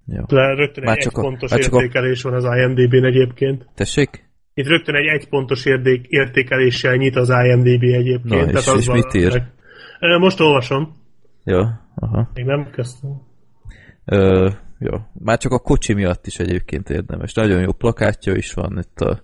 [0.05, 0.23] Jó.
[0.27, 2.29] Le, rögtön egy, egy pontos értékelés a...
[2.29, 3.65] van az IMDb-n egyébként.
[3.75, 4.29] Tessék?
[4.53, 8.23] Itt rögtön egy egy pontos érték, értékeléssel nyit az IMDb egyébként.
[8.23, 9.43] Na, és, tehát és az mit ír?
[10.19, 10.95] Most olvasom.
[11.43, 11.59] Jó,
[11.95, 12.29] aha.
[12.33, 13.21] Még nem kezdtem.
[14.05, 14.49] Ö,
[14.81, 14.97] jó.
[15.13, 17.33] Már csak a kocsi miatt is egyébként érdemes.
[17.33, 19.23] Nagyon jó plakátja is van itt a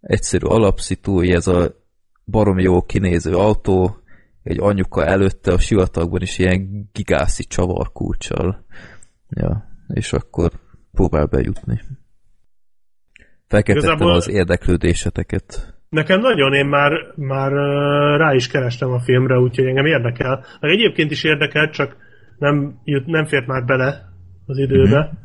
[0.00, 1.74] egyszerű alapszitúi, ez a
[2.24, 3.96] barom jó kinéző autó,
[4.42, 8.64] egy anyuka előtte a sivatagban is ilyen gigászi csavarkulcsal.
[9.28, 10.50] Ja, és akkor
[10.92, 11.80] próbál bejutni.
[13.46, 15.74] Felkeltettem Igazából az érdeklődéseteket.
[15.88, 17.52] Nekem nagyon, én már, már
[18.18, 20.44] rá is kerestem a filmre, úgyhogy engem érdekel.
[20.60, 21.96] Meg egyébként is érdekel, csak
[22.38, 24.11] nem, jut, nem fért már bele
[24.46, 24.98] az időbe.
[24.98, 25.20] Mm-hmm.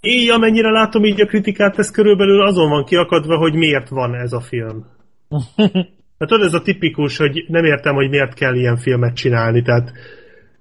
[0.00, 4.32] Így, amennyire látom így a kritikát, ez körülbelül azon van kiakadva, hogy miért van ez
[4.32, 4.86] a film.
[6.22, 9.92] Hát tudod, ez a tipikus, hogy nem értem, hogy miért kell ilyen filmet csinálni, tehát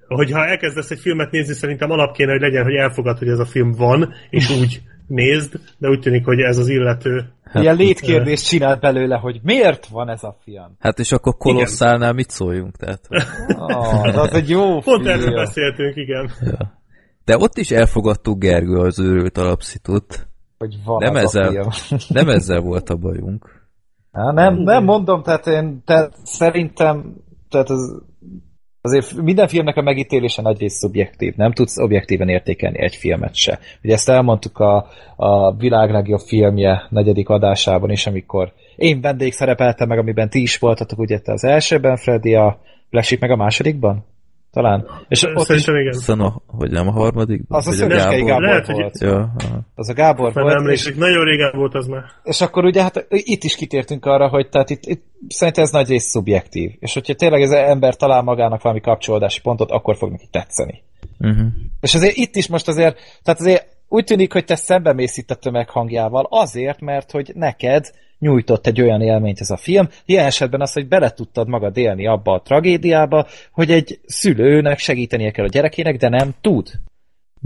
[0.07, 3.45] hogyha elkezdesz egy filmet nézni, szerintem alap kéne, hogy legyen, hogy elfogad, hogy ez a
[3.45, 7.25] film van, és úgy nézd, de úgy tűnik, hogy ez az illető.
[7.43, 10.75] Hát, Ilyen létkérdést csinál belőle, hogy miért van ez a film?
[10.79, 12.77] Hát és akkor Kolosszálnál mit szóljunk?
[12.77, 13.07] Tehát,
[13.47, 15.07] oh, az egy jó Pont film.
[15.07, 16.31] erről beszéltünk, igen.
[16.41, 16.80] Ja.
[17.25, 20.27] De ott is elfogadtuk Gergő az őrült alapszitut.
[20.57, 21.71] Hogy van nem, ezzel,
[22.07, 23.69] nem ezzel volt a bajunk.
[24.11, 27.15] Há, nem, nem mondom, tehát én tehát szerintem
[27.49, 28.01] tehát az
[28.81, 33.59] azért minden filmnek a megítélése nagyrészt szubjektív, nem tudsz objektíven értékelni egy filmet se.
[33.83, 39.87] Ugye ezt elmondtuk a, a világ legjobb filmje negyedik adásában is, amikor én vendég szerepeltem
[39.87, 44.05] meg, amiben ti is voltatok, ugye te az elsőben, Freddy, a Black meg a másodikban?
[44.51, 44.87] Talán.
[45.07, 45.93] És ott Szerintem is, igen.
[45.93, 47.41] Szóval, hogy nem a harmadik?
[47.47, 48.99] Az a Szöröskei Gábor, Gábor Lehet, volt.
[48.99, 49.33] Ja,
[49.75, 50.55] az a Gábor volt.
[50.55, 52.03] Nem és, nagyon régen volt az már.
[52.23, 55.87] És akkor ugye hát itt is kitértünk arra, hogy tehát itt, itt szerintem ez nagy
[55.87, 56.71] rész szubjektív.
[56.79, 60.83] És hogyha tényleg ez ember talál magának valami kapcsolódási pontot, akkor fog neki tetszeni.
[61.19, 61.47] Uh-huh.
[61.81, 65.35] És azért itt is most azért, tehát azért úgy tűnik, hogy te szembemész itt a
[65.35, 67.91] tömeg hangjával azért, mert hogy neked
[68.21, 69.87] nyújtott egy olyan élményt ez a film.
[70.05, 75.31] Ilyen esetben az, hogy bele tudtad magad élni abba a tragédiába, hogy egy szülőnek segítenie
[75.31, 76.71] kell a gyerekének, de nem tud.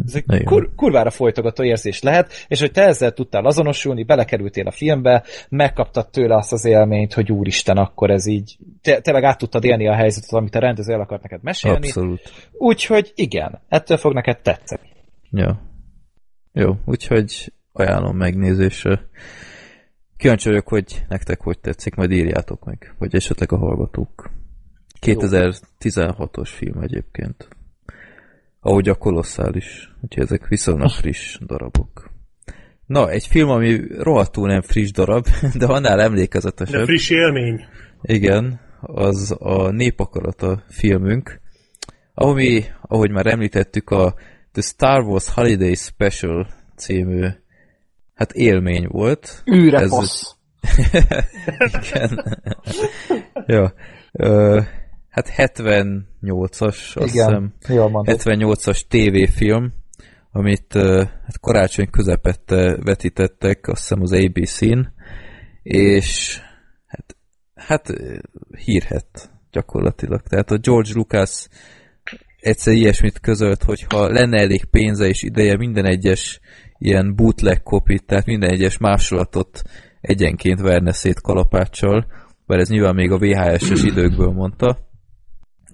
[0.05, 4.71] Ez egy kur, kurvára folytogató érzés lehet, és hogy te ezzel tudtál azonosulni, belekerültél a
[4.71, 9.63] filmbe, megkaptad tőle azt az élményt, hogy úristen, akkor ez így, te, tényleg át tudtad
[9.63, 11.77] élni a helyzetet, amit a rendező el akart neked mesélni.
[11.77, 12.21] Abszolút.
[12.51, 14.89] Úgyhogy igen, ettől fog neked tetszeni.
[15.31, 15.61] Ja.
[16.53, 18.99] Jó, úgyhogy ajánlom megnézésre.
[20.17, 24.29] Kíváncsi vagyok, hogy nektek hogy tetszik, majd írjátok meg, vagy esetleg a hallgatók.
[25.01, 27.47] 2016-os film egyébként.
[28.59, 32.09] Ahogy a kolosszális, úgyhogy ezek viszonylag friss darabok.
[32.85, 35.27] Na, egy film, ami rohadtul nem friss darab,
[35.59, 36.79] de annál emlékezetesebb.
[36.79, 37.65] De friss élmény.
[38.01, 41.39] Igen, az a Népakarata filmünk,
[42.13, 44.13] ami, ahogy már említettük, a
[44.51, 47.27] The Star Wars Holiday Special című
[48.15, 49.43] hát élmény volt.
[49.53, 50.35] Űrepasz.
[51.81, 52.37] Igen.
[53.45, 53.73] ja.
[54.11, 54.61] Ö,
[55.09, 57.53] hát 78-as, azt hiszem.
[57.67, 59.73] 78-as tévéfilm,
[60.31, 60.73] amit
[61.23, 64.79] hát karácsony közepette vetítettek, azt hiszem az ABC-n,
[65.63, 66.39] és
[66.85, 67.15] hát,
[67.55, 67.93] hát
[68.65, 70.21] hírhet gyakorlatilag.
[70.21, 71.47] Tehát a George Lucas
[72.39, 76.39] egyszer ilyesmit közölt, hogy ha lenne elég pénze és ideje minden egyes
[76.77, 79.61] ilyen bootleg kopit, tehát minden egyes másolatot
[80.01, 82.05] egyenként verne szét kalapáccsal,
[82.45, 84.77] bár ez nyilván még a VHS-es időkből mondta,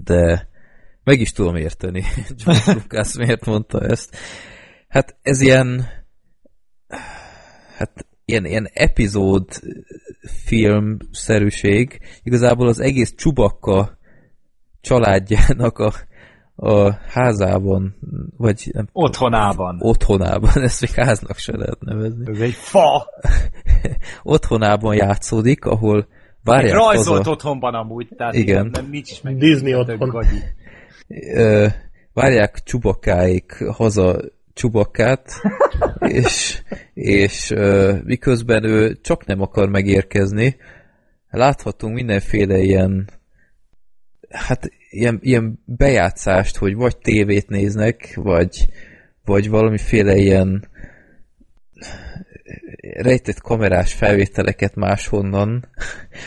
[0.03, 0.49] de
[1.03, 2.03] meg is tudom érteni,
[2.43, 4.17] George Lucas miért mondta ezt.
[4.87, 5.85] Hát ez ilyen
[7.77, 9.49] hát ilyen, ilyen epizód
[10.45, 13.97] filmszerűség, igazából az egész csubakka
[14.81, 15.93] családjának a,
[16.63, 17.95] a házában,
[18.37, 19.77] vagy nem Otthonában.
[19.79, 22.29] Otthonában, ezt még háznak se lehet nevezni.
[22.29, 23.07] Ez egy fa!
[24.23, 26.07] otthonában játszódik, ahol
[26.43, 27.29] várják egy rajzolt haza...
[27.31, 28.69] otthonban amúgy, tehát Igen.
[28.71, 29.37] nem, nincs is meg.
[29.37, 30.25] Disney otthon.
[31.33, 31.67] Ö,
[32.13, 34.19] várják csubakáik haza
[34.53, 35.31] csubakkát,
[36.23, 36.61] és,
[36.93, 40.57] és ö, miközben ő csak nem akar megérkezni,
[41.29, 43.09] láthatunk mindenféle ilyen
[44.31, 48.65] hát ilyen, ilyen bejátszást, hogy vagy tévét néznek, vagy,
[49.25, 50.69] vagy valamiféle ilyen
[52.81, 55.67] rejtett kamerás felvételeket máshonnan.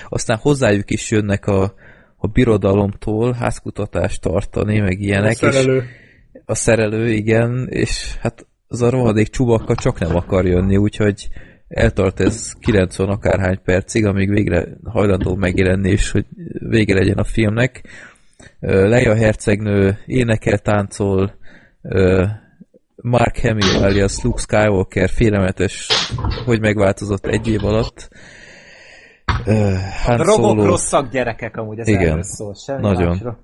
[0.08, 1.74] Aztán hozzájuk is jönnek a,
[2.16, 5.32] a birodalomtól házkutatást tartani, meg ilyenek.
[5.32, 5.76] A szerelő.
[5.76, 11.28] És a szerelő, igen, és hát az a rohadék csubakka csak nem akar jönni, úgyhogy
[11.74, 16.24] eltart ez 90 akárhány percig, amíg végre hajlandó megjelenni, és hogy
[16.68, 17.84] vége legyen a filmnek.
[18.60, 21.34] Leia hercegnő énekel, táncol,
[22.96, 25.88] Mark Hamill alias Luke Skywalker félelmetes,
[26.44, 28.08] hogy megváltozott egy év alatt.
[30.04, 30.64] Han Drogok Solo...
[30.64, 33.08] rosszak gyerekek amúgy, ez Igen, szól, semmi nagyon.
[33.08, 33.38] másra.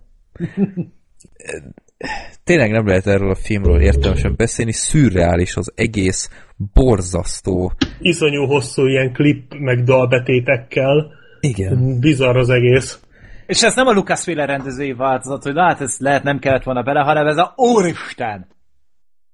[2.45, 6.31] Tényleg nem lehet erről a filmről értelmesen beszélni, szürreális az egész,
[6.73, 7.73] borzasztó.
[8.01, 11.11] Iszonyú hosszú ilyen klip meg dalbetétekkel.
[11.41, 11.99] Igen.
[12.01, 13.01] Bizarr az egész.
[13.47, 17.01] És ez nem a Lucasféle rendezői változat, hogy hát ez lehet nem kellett volna bele,
[17.01, 18.47] hanem ez a Úristen!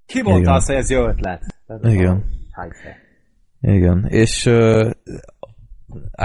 [0.07, 0.53] Ki mondta Igen.
[0.53, 1.43] azt, hogy ez jó ötlet?
[1.67, 2.25] Ez Igen.
[2.53, 2.65] a-
[3.61, 4.91] Igen, és uh,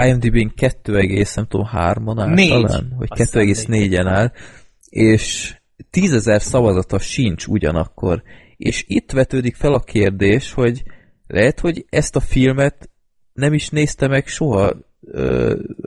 [0.06, 0.92] IMDb-n 2,
[1.34, 2.50] nem tudom, 3-on áll Négy.
[2.50, 4.32] talán, vagy Azt hiszem 2,4-en áll,
[4.88, 5.56] és
[5.92, 8.22] 10.000 szavazata sincs ugyanakkor.
[8.62, 10.82] És itt vetődik fel a kérdés, hogy
[11.26, 12.90] lehet, hogy ezt a filmet
[13.32, 14.76] nem is nézte meg soha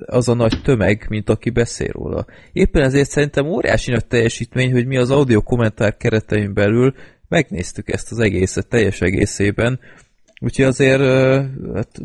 [0.05, 2.25] az a nagy tömeg, mint aki beszél róla.
[2.51, 6.93] Éppen ezért szerintem óriási nagy teljesítmény, hogy mi az audio kommentár keretein belül
[7.27, 9.79] megnéztük ezt az egészet teljes egészében,
[10.41, 11.01] Úgyhogy azért
[11.73, 12.01] hát,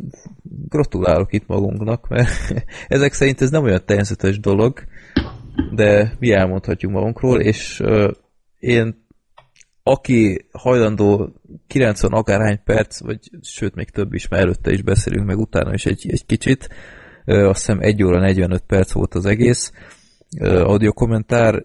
[0.69, 2.31] gratulálok itt magunknak, mert
[2.89, 4.85] ezek szerint ez nem olyan természetes dolog,
[5.75, 7.83] de mi elmondhatjuk magunkról, és
[8.59, 9.07] én
[9.91, 11.33] aki hajlandó
[11.67, 15.87] 90 akárhány perc, vagy sőt még több is, mert előtte is beszélünk, meg utána is
[15.87, 16.69] egy, egy kicsit,
[17.25, 19.73] azt hiszem 1 óra 45 perc volt az egész
[20.41, 21.65] audio kommentár,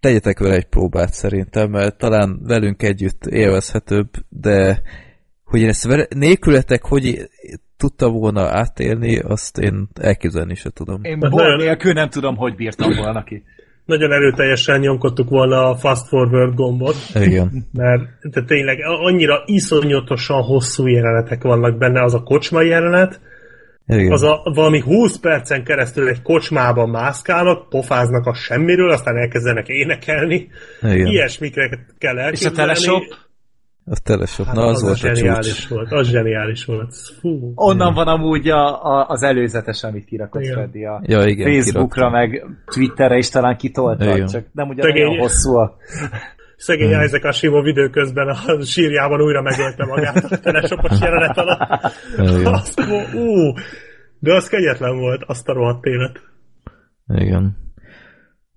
[0.00, 4.82] tegyetek vele egy próbát szerintem, mert talán velünk együtt élvezhetőbb, de
[5.44, 7.28] hogy én ezt vele, nélkületek hogy
[7.76, 11.04] tudta volna átélni, azt én elképzelni se tudom.
[11.04, 13.42] Én Hát bor nélkül nem tudom, hogy bírtam volna ki.
[13.84, 17.66] Nagyon erőteljesen nyomkodtuk volna a fast forward gombot, Igen.
[17.72, 23.20] mert de tényleg annyira iszonyatosan hosszú jelenetek vannak benne, az a kocsmai jelenet,
[23.86, 24.12] Igen.
[24.12, 30.48] az a valami 20 percen keresztül egy kocsmában mászkálnak, pofáznak a semmiről, aztán elkezdenek énekelni.
[30.82, 31.06] Igen.
[31.06, 33.08] Ilyesmikre kell És a elképzelni.
[33.84, 35.68] A teleshop, Hát na az, az, volt a zseniális csúcs.
[35.68, 36.94] volt, az zseniális volt.
[37.20, 37.52] Fú.
[37.54, 40.54] Onnan van amúgy a, a, az előzetes, amit kirakott Igen.
[40.54, 44.26] Freddy a Ja, igen, Facebookra, meg Twitterre is talán kitolta, Igen.
[44.26, 45.06] csak nem ugye Szegény.
[45.06, 45.76] olyan hosszú a...
[46.56, 47.02] Szegény Hmm.
[47.04, 51.82] Isaac Asimov időközben a sírjában újra megölte magát a telesopos jelenet alatt.
[52.44, 52.80] Azt,
[53.14, 53.52] ú,
[54.18, 56.20] de az kegyetlen volt, azt a rohadt élet.
[57.14, 57.56] Igen.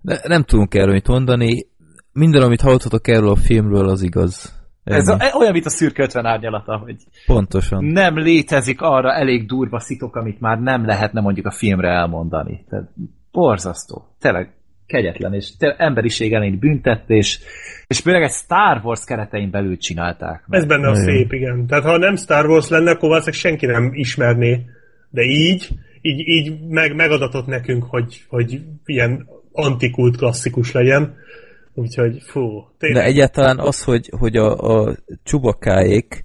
[0.00, 1.66] De nem tudunk erről mit mondani.
[2.12, 4.55] Minden, amit hallottatok erről a filmről, az igaz.
[4.94, 7.84] Ez a, olyan, mint a szürke 50 árnyalata, hogy Pontosan.
[7.84, 12.64] nem létezik arra elég durva szitok, amit már nem lehetne mondjuk a filmre elmondani.
[12.68, 12.88] Tehát
[13.32, 14.08] borzasztó.
[14.20, 14.54] Tényleg
[14.86, 17.40] kegyetlen, és tényleg emberiség elleni büntetés,
[17.86, 20.42] és főleg egy Star Wars keretein belül csinálták.
[20.46, 20.60] meg.
[20.60, 21.66] Ez benne a szép, igen.
[21.66, 24.64] Tehát ha nem Star Wars lenne, akkor valószínűleg senki nem ismerné.
[25.10, 25.68] De így,
[26.00, 31.14] így, így meg, megadatott nekünk, hogy, hogy ilyen antikult klasszikus legyen.
[31.78, 33.06] Úgyhogy fú, De tényleg.
[33.06, 36.24] egyáltalán az, hogy, hogy a, a csubakáék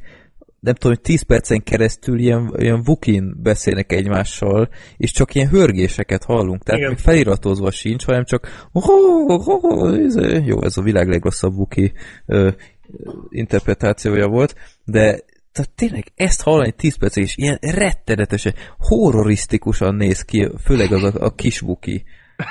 [0.60, 6.24] nem tudom, hogy 10 percen keresztül ilyen, ilyen vukin beszélnek egymással, és csak ilyen hörgéseket
[6.24, 6.64] hallunk.
[6.64, 6.92] Tehát Igen.
[6.92, 8.70] még feliratozva sincs, hanem csak
[10.46, 11.92] jó, ez a világ legrosszabb vuki
[13.30, 15.20] interpretációja volt, de
[15.52, 21.14] tehát tényleg ezt hallani 10 percig, és ilyen rettenetesen, horrorisztikusan néz ki, főleg az a,
[21.26, 22.04] a kis vuki.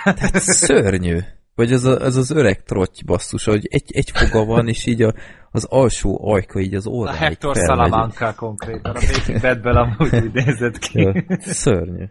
[0.04, 1.18] Tehát szörnyű.
[1.60, 5.02] Vagy ez, a, ez az öreg trotty basszus, hogy egy, egy foga van, és így
[5.02, 5.14] a,
[5.50, 10.32] az alsó ajka így az óráig A Hector Salamanca konkrétan, a Breaking Badből amúgy úgy
[10.32, 11.00] nézett ki.
[11.00, 12.04] Ja, szörnyű.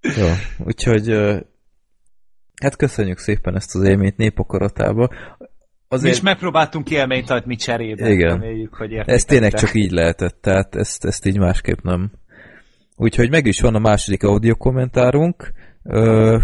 [0.00, 0.26] Jó,
[0.58, 1.08] úgyhogy
[2.62, 5.08] hát köszönjük szépen ezt az élményt népakaratába.
[5.88, 6.02] Azért...
[6.02, 8.10] Mi is megpróbáltunk élményt adni cserébe.
[8.10, 8.28] Igen.
[8.28, 12.10] Reméljük, hogy ez tényleg csak így lehetett, tehát ezt, ezt így másképp nem.
[12.96, 15.52] Úgyhogy meg is van a második audio kommentárunk.
[15.82, 16.38] Ö,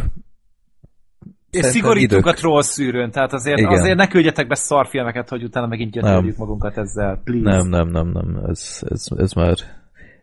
[1.51, 2.35] és szigorítunk idők.
[2.35, 3.71] a troll szűrőn, tehát azért, Igen.
[3.71, 7.57] azért ne küldjetek be szarfilmeket, hogy utána megint gyötörjük magunkat ezzel, please.
[7.57, 9.57] Nem, nem, nem, nem, ez, ez, ez már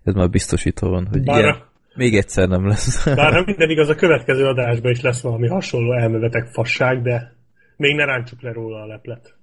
[0.03, 1.55] ez már biztosító van, hogy Bár ilyen,
[1.95, 3.05] még egyszer nem lesz.
[3.15, 7.35] Bár ha minden igaz, a következő adásban is lesz valami hasonló elmövetek fasság, de
[7.77, 9.35] még ne ráncsuk le róla a leplet.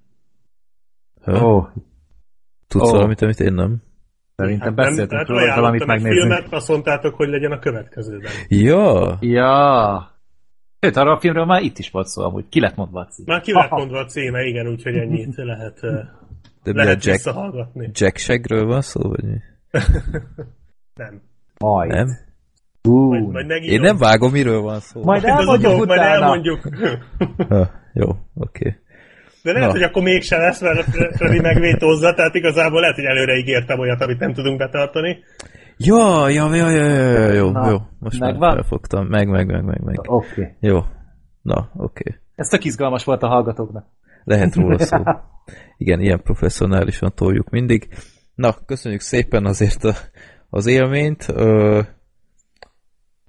[1.25, 1.67] Oh.
[2.67, 2.91] Tudsz oh.
[2.91, 3.83] valamit, amit én nem?
[4.35, 6.19] Szerintem hát beszéltünk hát róla, valamit megnézni.
[6.19, 8.31] filmet, azt mondtátok, hogy legyen a következőben.
[8.47, 9.17] Ja.
[9.19, 10.10] Ja.
[10.83, 13.33] Sőt, arra a filmről már itt is volt szó, amúgy ki lett mondva a címe.
[13.33, 15.79] Már ki lett mondva a címe, igen, úgyhogy ennyit lehet,
[16.63, 17.33] De lehet Jack,
[17.91, 19.37] Jack Shagről van szó, vagy mi?
[21.01, 21.21] nem.
[21.57, 21.91] Majd.
[21.91, 22.07] Nem?
[22.83, 23.07] Uh.
[23.07, 25.03] Majd, majd Én nem vágom, miről van szó.
[25.03, 25.85] Majd elmondjuk utána.
[25.85, 26.59] Majd elmondjuk.
[27.49, 28.17] ha, jó, oké.
[28.35, 28.75] Okay.
[29.43, 29.73] De lehet, Na.
[29.73, 34.19] hogy akkor mégse lesz, mert Freddy megvétózza, tehát igazából lehet, hogy előre ígértem olyat, amit
[34.19, 35.23] nem tudunk betartani.
[35.83, 37.77] Ja, ja, ja, ja, ja, jó, Na, jó.
[37.99, 38.39] Most megvan?
[38.39, 39.07] már felfogtam.
[39.07, 39.99] Meg, meg, meg, meg, meg.
[39.99, 40.41] Oké.
[40.41, 40.53] Okay.
[40.59, 40.79] Jó.
[41.41, 42.03] Na, oké.
[42.03, 42.21] Okay.
[42.35, 43.85] Ez tök izgalmas volt a hallgatóknak.
[44.23, 44.97] Lehet róla szó.
[45.77, 47.87] Igen, ilyen professzionálisan toljuk mindig.
[48.35, 49.93] Na, köszönjük szépen azért a,
[50.49, 51.25] az élményt.
[51.27, 51.81] Ö,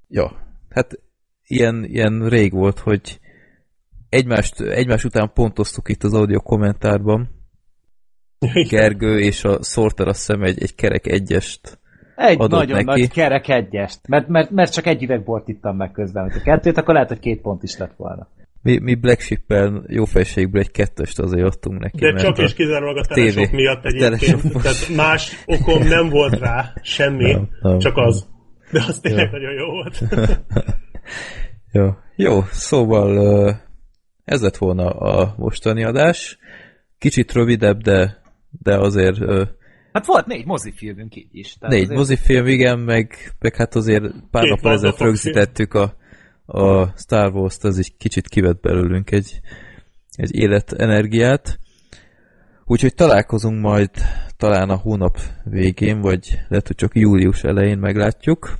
[0.09, 0.33] ja,
[0.69, 1.03] hát
[1.47, 3.21] ilyen, ilyen rég volt, hogy
[4.09, 7.29] egymást, egymás után pontoztuk itt az audio kommentárban.
[8.69, 11.81] Gergő és a Sorter azt hiszem egy, egy kerek egyest
[12.23, 13.01] egy nagyon neki.
[13.01, 16.31] nagy kerek egyest, mert, mert, mert csak egy üvegbort ittam meg közben.
[16.31, 18.29] Ha kettőt, akkor lehet, hogy két pont is lett volna.
[18.63, 21.99] Mi, mi Black Ship-el jó fejségből egy kettest azért adtunk neki.
[21.99, 24.63] De csak és kizárólag a telesok TV, miatt egyébként.
[24.63, 28.29] Tehát más okom nem volt rá, semmi, nem, nem, csak az.
[28.71, 29.39] De az tényleg jó.
[29.39, 30.03] nagyon jó volt.
[31.73, 31.91] jó.
[32.17, 33.61] jó, szóval
[34.25, 36.39] ez lett volna a mostani adás.
[36.99, 39.19] Kicsit rövidebb, de, de azért
[39.93, 41.57] Hát volt négy mozifilmünk így is.
[41.59, 41.99] Tehát négy azért...
[41.99, 45.97] mozifilm, igen, meg, meg hát azért pár nap ezelőtt rögzítettük a,
[46.47, 49.41] a Star Wars-t, az egy kicsit kivett belőlünk egy,
[50.17, 51.59] egy életenergiát.
[52.65, 53.91] Úgyhogy találkozunk majd
[54.37, 58.59] talán a hónap végén, vagy lehet, hogy csak július elején meglátjuk.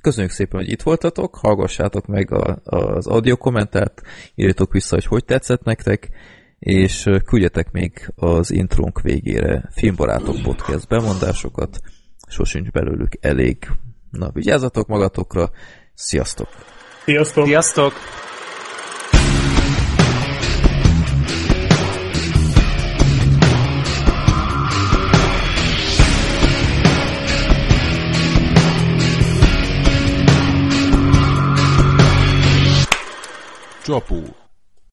[0.00, 4.02] Köszönjük szépen, hogy itt voltatok, hallgassátok meg a, az audio kommentát,
[4.34, 6.10] írjatok vissza, hogy hogy tetszett nektek,
[6.62, 11.80] és küldjetek még az intrónk végére Filmbarátok podcast bemondásokat,
[12.28, 13.68] sosincs belőlük elég.
[14.10, 15.50] Na, vigyázzatok magatokra,
[15.94, 16.48] sziasztok!
[17.04, 17.46] Sziasztok!
[17.46, 17.92] Sziasztok!
[33.82, 34.41] Csapó